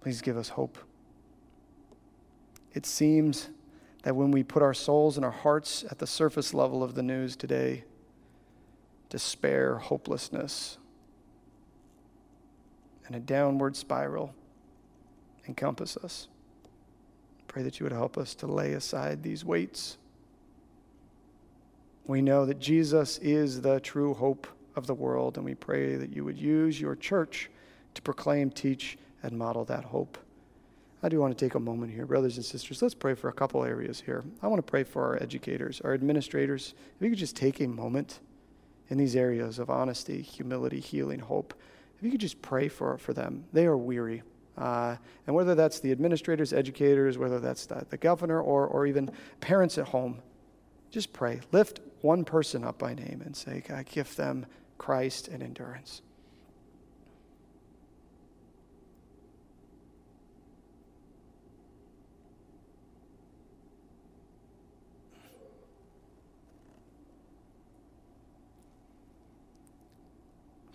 Please 0.02 0.22
give 0.22 0.38
us 0.38 0.50
hope. 0.50 0.78
It 2.74 2.86
seems 2.86 3.50
that 4.04 4.16
when 4.16 4.30
we 4.30 4.44
put 4.44 4.62
our 4.62 4.76
souls 4.76 5.18
and 5.18 5.26
our 5.26 5.32
hearts 5.32 5.84
at 5.90 5.98
the 5.98 6.06
surface 6.06 6.54
level 6.54 6.84
of 6.84 6.94
the 6.94 7.02
news 7.02 7.36
today, 7.36 7.84
despair, 9.10 9.80
hopelessness, 9.80 10.78
and 13.08 13.16
a 13.16 13.20
downward 13.20 13.76
spiral 13.76 14.36
encompass 15.48 15.98
us. 15.98 16.28
Pray 17.50 17.64
that 17.64 17.80
you 17.80 17.84
would 17.84 17.92
help 17.92 18.16
us 18.16 18.36
to 18.36 18.48
lay 18.48 18.74
aside 18.74 19.24
these 19.24 19.44
weights. 19.44 19.98
We 22.06 22.22
know 22.22 22.46
that 22.46 22.60
Jesus 22.60 23.18
is 23.18 23.62
the 23.62 23.80
true 23.80 24.14
hope 24.14 24.48
of 24.76 24.86
the 24.86 24.94
world, 24.94 25.36
and 25.36 25.44
we 25.44 25.56
pray 25.56 25.96
that 25.96 26.16
you 26.16 26.24
would 26.24 26.38
use 26.38 26.80
your 26.80 26.96
church 26.96 27.50
to 27.96 28.02
proclaim, 28.04 28.52
teach, 28.52 29.00
and 29.24 29.38
model 29.38 29.66
that 29.66 29.84
hope. 29.84 30.20
I 31.02 31.10
do 31.10 31.20
want 31.20 31.36
to 31.36 31.46
take 31.46 31.56
a 31.56 31.60
moment 31.60 31.92
here, 31.92 32.06
brothers 32.06 32.38
and 32.38 32.46
sisters. 32.46 32.84
Let's 32.84 32.94
pray 32.94 33.16
for 33.16 33.30
a 33.30 33.34
couple 33.34 33.64
areas 33.64 34.00
here. 34.00 34.24
I 34.44 34.48
want 34.48 34.60
to 34.60 34.72
pray 34.72 34.84
for 34.84 35.04
our 35.04 35.22
educators, 35.22 35.82
our 35.82 35.96
administrators. 35.96 36.76
If 36.98 37.04
you 37.04 37.10
could 37.10 37.18
just 37.18 37.36
take 37.36 37.62
a 37.62 37.68
moment 37.68 38.20
in 38.90 39.00
these 39.00 39.16
areas 39.16 39.58
of 39.58 39.72
honesty, 39.72 40.22
humility, 40.22 40.80
healing, 40.80 41.20
hope, 41.20 41.56
if 41.98 42.04
you 42.04 42.12
could 42.12 42.22
just 42.22 42.42
pray 42.44 42.68
for, 42.68 42.98
for 43.00 43.14
them. 43.14 43.46
They 43.54 43.66
are 43.66 43.78
weary. 43.78 44.22
Uh, 44.60 44.98
and 45.26 45.36
whether 45.36 45.56
that's 45.56 45.80
the 45.80 45.92
administrators, 45.92 46.52
educators, 46.52 47.18
whether 47.18 47.40
that's 47.40 47.66
the, 47.66 47.86
the 47.90 47.98
governor, 47.98 48.42
or, 48.42 48.68
or 48.68 48.86
even 48.86 49.10
parents 49.40 49.78
at 49.78 49.88
home, 49.88 50.22
just 50.92 51.14
pray. 51.14 51.40
Lift 51.54 51.80
one 52.02 52.26
person 52.26 52.66
up 52.66 52.78
by 52.78 52.94
name 52.94 53.22
and 53.26 53.36
say, 53.36 53.64
God, 53.66 53.86
give 53.86 54.14
them 54.18 54.46
Christ 54.78 55.30
and 55.30 55.42
endurance. 55.42 56.02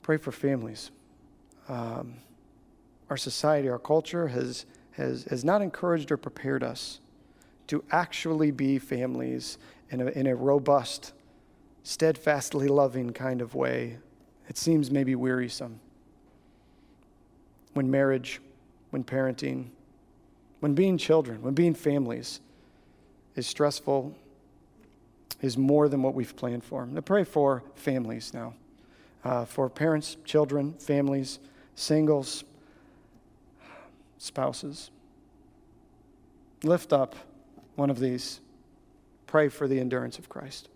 Pray 0.01 0.17
for 0.17 0.33
families. 0.33 0.91
Um, 1.69 2.17
our 3.11 3.17
society, 3.17 3.69
our 3.69 3.79
culture 3.79 4.29
has, 4.29 4.67
has, 4.93 5.25
has 5.25 5.45
not 5.45 5.63
encouraged 5.63 6.11
or 6.11 6.17
prepared 6.17 6.63
us 6.63 7.01
to 7.67 7.83
actually 7.91 8.51
be 8.51 8.79
families 8.79 9.59
in 9.91 10.01
a, 10.01 10.07
in 10.07 10.27
a 10.27 10.35
robust, 10.35 11.13
steadfastly 11.83 12.69
loving 12.69 13.13
kind 13.13 13.41
of 13.41 13.55
way. 13.55 13.99
It 14.49 14.59
seems 14.59 14.91
maybe 14.91 15.15
wearisome. 15.15 15.81
When 17.73 17.91
marriage, 17.91 18.41
when 18.91 19.05
parenting, 19.05 19.69
when 20.61 20.75
being 20.75 20.99
children, 20.99 21.43
when 21.43 21.55
being 21.55 21.75
families 21.75 22.41
is 23.37 23.47
stressful, 23.47 24.15
is 25.43 25.59
more 25.59 25.89
than 25.89 26.03
what 26.03 26.15
we've 26.15 26.37
planned 26.37 26.65
for. 26.65 26.89
I 26.97 27.01
pray 27.01 27.25
for 27.25 27.63
families 27.75 28.33
now 28.33 28.55
uh, 29.25 29.45
for 29.45 29.69
parents, 29.69 30.17
children, 30.25 30.75
families, 30.75 31.39
singles, 31.75 32.45
spouses. 34.25 34.91
Lift 36.63 36.93
up 36.93 37.15
one 37.77 37.91
of 37.91 37.99
these. 38.01 38.41
Pray 39.27 39.49
for 39.49 39.69
the 39.69 39.79
endurance 39.79 40.19
of 40.19 40.29
Christ. 40.29 40.69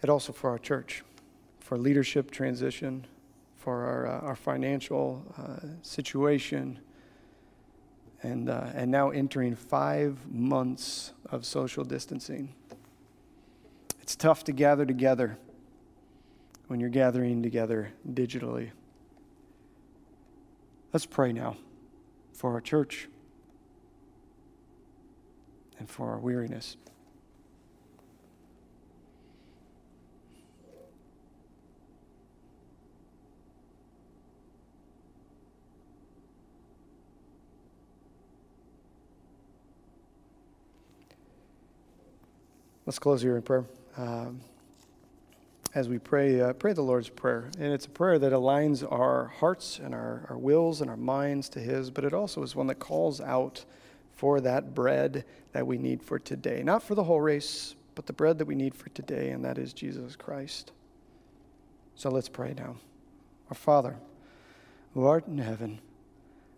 and 0.00 0.10
also 0.10 0.32
for 0.32 0.48
our 0.48 0.58
church, 0.58 1.02
for 1.60 1.76
leadership 1.76 2.30
transition, 2.30 3.06
for 3.68 3.84
our, 3.84 4.06
uh, 4.06 4.20
our 4.20 4.34
financial 4.34 5.22
uh, 5.36 5.66
situation, 5.82 6.78
and, 8.22 8.48
uh, 8.48 8.70
and 8.72 8.90
now 8.90 9.10
entering 9.10 9.54
five 9.54 10.26
months 10.26 11.12
of 11.26 11.44
social 11.44 11.84
distancing. 11.84 12.54
It's 14.00 14.16
tough 14.16 14.42
to 14.44 14.52
gather 14.52 14.86
together 14.86 15.36
when 16.68 16.80
you're 16.80 16.88
gathering 16.88 17.42
together 17.42 17.92
digitally. 18.10 18.70
Let's 20.94 21.04
pray 21.04 21.34
now 21.34 21.58
for 22.32 22.54
our 22.54 22.62
church 22.62 23.06
and 25.78 25.90
for 25.90 26.08
our 26.08 26.18
weariness. 26.18 26.78
Let's 42.88 42.98
close 42.98 43.20
here 43.20 43.36
in 43.36 43.42
prayer. 43.42 43.66
Um, 43.98 44.40
as 45.74 45.90
we 45.90 45.98
pray, 45.98 46.40
uh, 46.40 46.54
pray 46.54 46.72
the 46.72 46.80
Lord's 46.80 47.10
Prayer. 47.10 47.50
And 47.58 47.70
it's 47.70 47.84
a 47.84 47.90
prayer 47.90 48.18
that 48.18 48.32
aligns 48.32 48.82
our 48.90 49.26
hearts 49.26 49.78
and 49.78 49.94
our, 49.94 50.24
our 50.30 50.38
wills 50.38 50.80
and 50.80 50.88
our 50.88 50.96
minds 50.96 51.50
to 51.50 51.60
His, 51.60 51.90
but 51.90 52.02
it 52.02 52.14
also 52.14 52.42
is 52.42 52.56
one 52.56 52.66
that 52.68 52.78
calls 52.78 53.20
out 53.20 53.66
for 54.14 54.40
that 54.40 54.74
bread 54.74 55.26
that 55.52 55.66
we 55.66 55.76
need 55.76 56.02
for 56.02 56.18
today. 56.18 56.62
Not 56.62 56.82
for 56.82 56.94
the 56.94 57.04
whole 57.04 57.20
race, 57.20 57.74
but 57.94 58.06
the 58.06 58.14
bread 58.14 58.38
that 58.38 58.46
we 58.46 58.54
need 58.54 58.74
for 58.74 58.88
today, 58.88 59.32
and 59.32 59.44
that 59.44 59.58
is 59.58 59.74
Jesus 59.74 60.16
Christ. 60.16 60.72
So 61.94 62.08
let's 62.08 62.30
pray 62.30 62.54
now. 62.56 62.76
Our 63.50 63.54
Father, 63.54 63.96
who 64.94 65.04
art 65.04 65.26
in 65.26 65.36
heaven, 65.36 65.80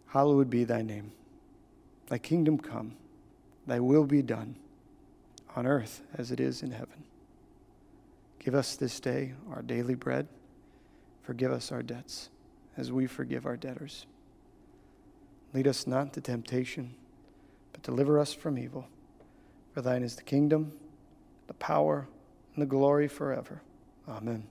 hallowed 0.06 0.48
be 0.48 0.62
thy 0.62 0.82
name. 0.82 1.10
Thy 2.06 2.18
kingdom 2.18 2.56
come, 2.56 2.92
thy 3.66 3.80
will 3.80 4.04
be 4.04 4.22
done, 4.22 4.54
on 5.56 5.66
earth 5.66 6.02
as 6.16 6.30
it 6.30 6.40
is 6.40 6.62
in 6.62 6.72
heaven. 6.72 7.04
Give 8.38 8.54
us 8.54 8.76
this 8.76 9.00
day 9.00 9.34
our 9.50 9.62
daily 9.62 9.94
bread. 9.94 10.26
Forgive 11.22 11.52
us 11.52 11.70
our 11.70 11.82
debts, 11.82 12.30
as 12.76 12.90
we 12.90 13.06
forgive 13.06 13.46
our 13.46 13.56
debtors. 13.56 14.06
Lead 15.52 15.66
us 15.66 15.86
not 15.86 16.06
into 16.06 16.20
temptation, 16.20 16.94
but 17.72 17.82
deliver 17.82 18.18
us 18.18 18.32
from 18.32 18.58
evil. 18.58 18.88
For 19.74 19.82
thine 19.82 20.02
is 20.02 20.16
the 20.16 20.22
kingdom, 20.22 20.72
the 21.46 21.54
power, 21.54 22.08
and 22.54 22.62
the 22.62 22.66
glory 22.66 23.08
forever. 23.08 23.62
Amen. 24.08 24.50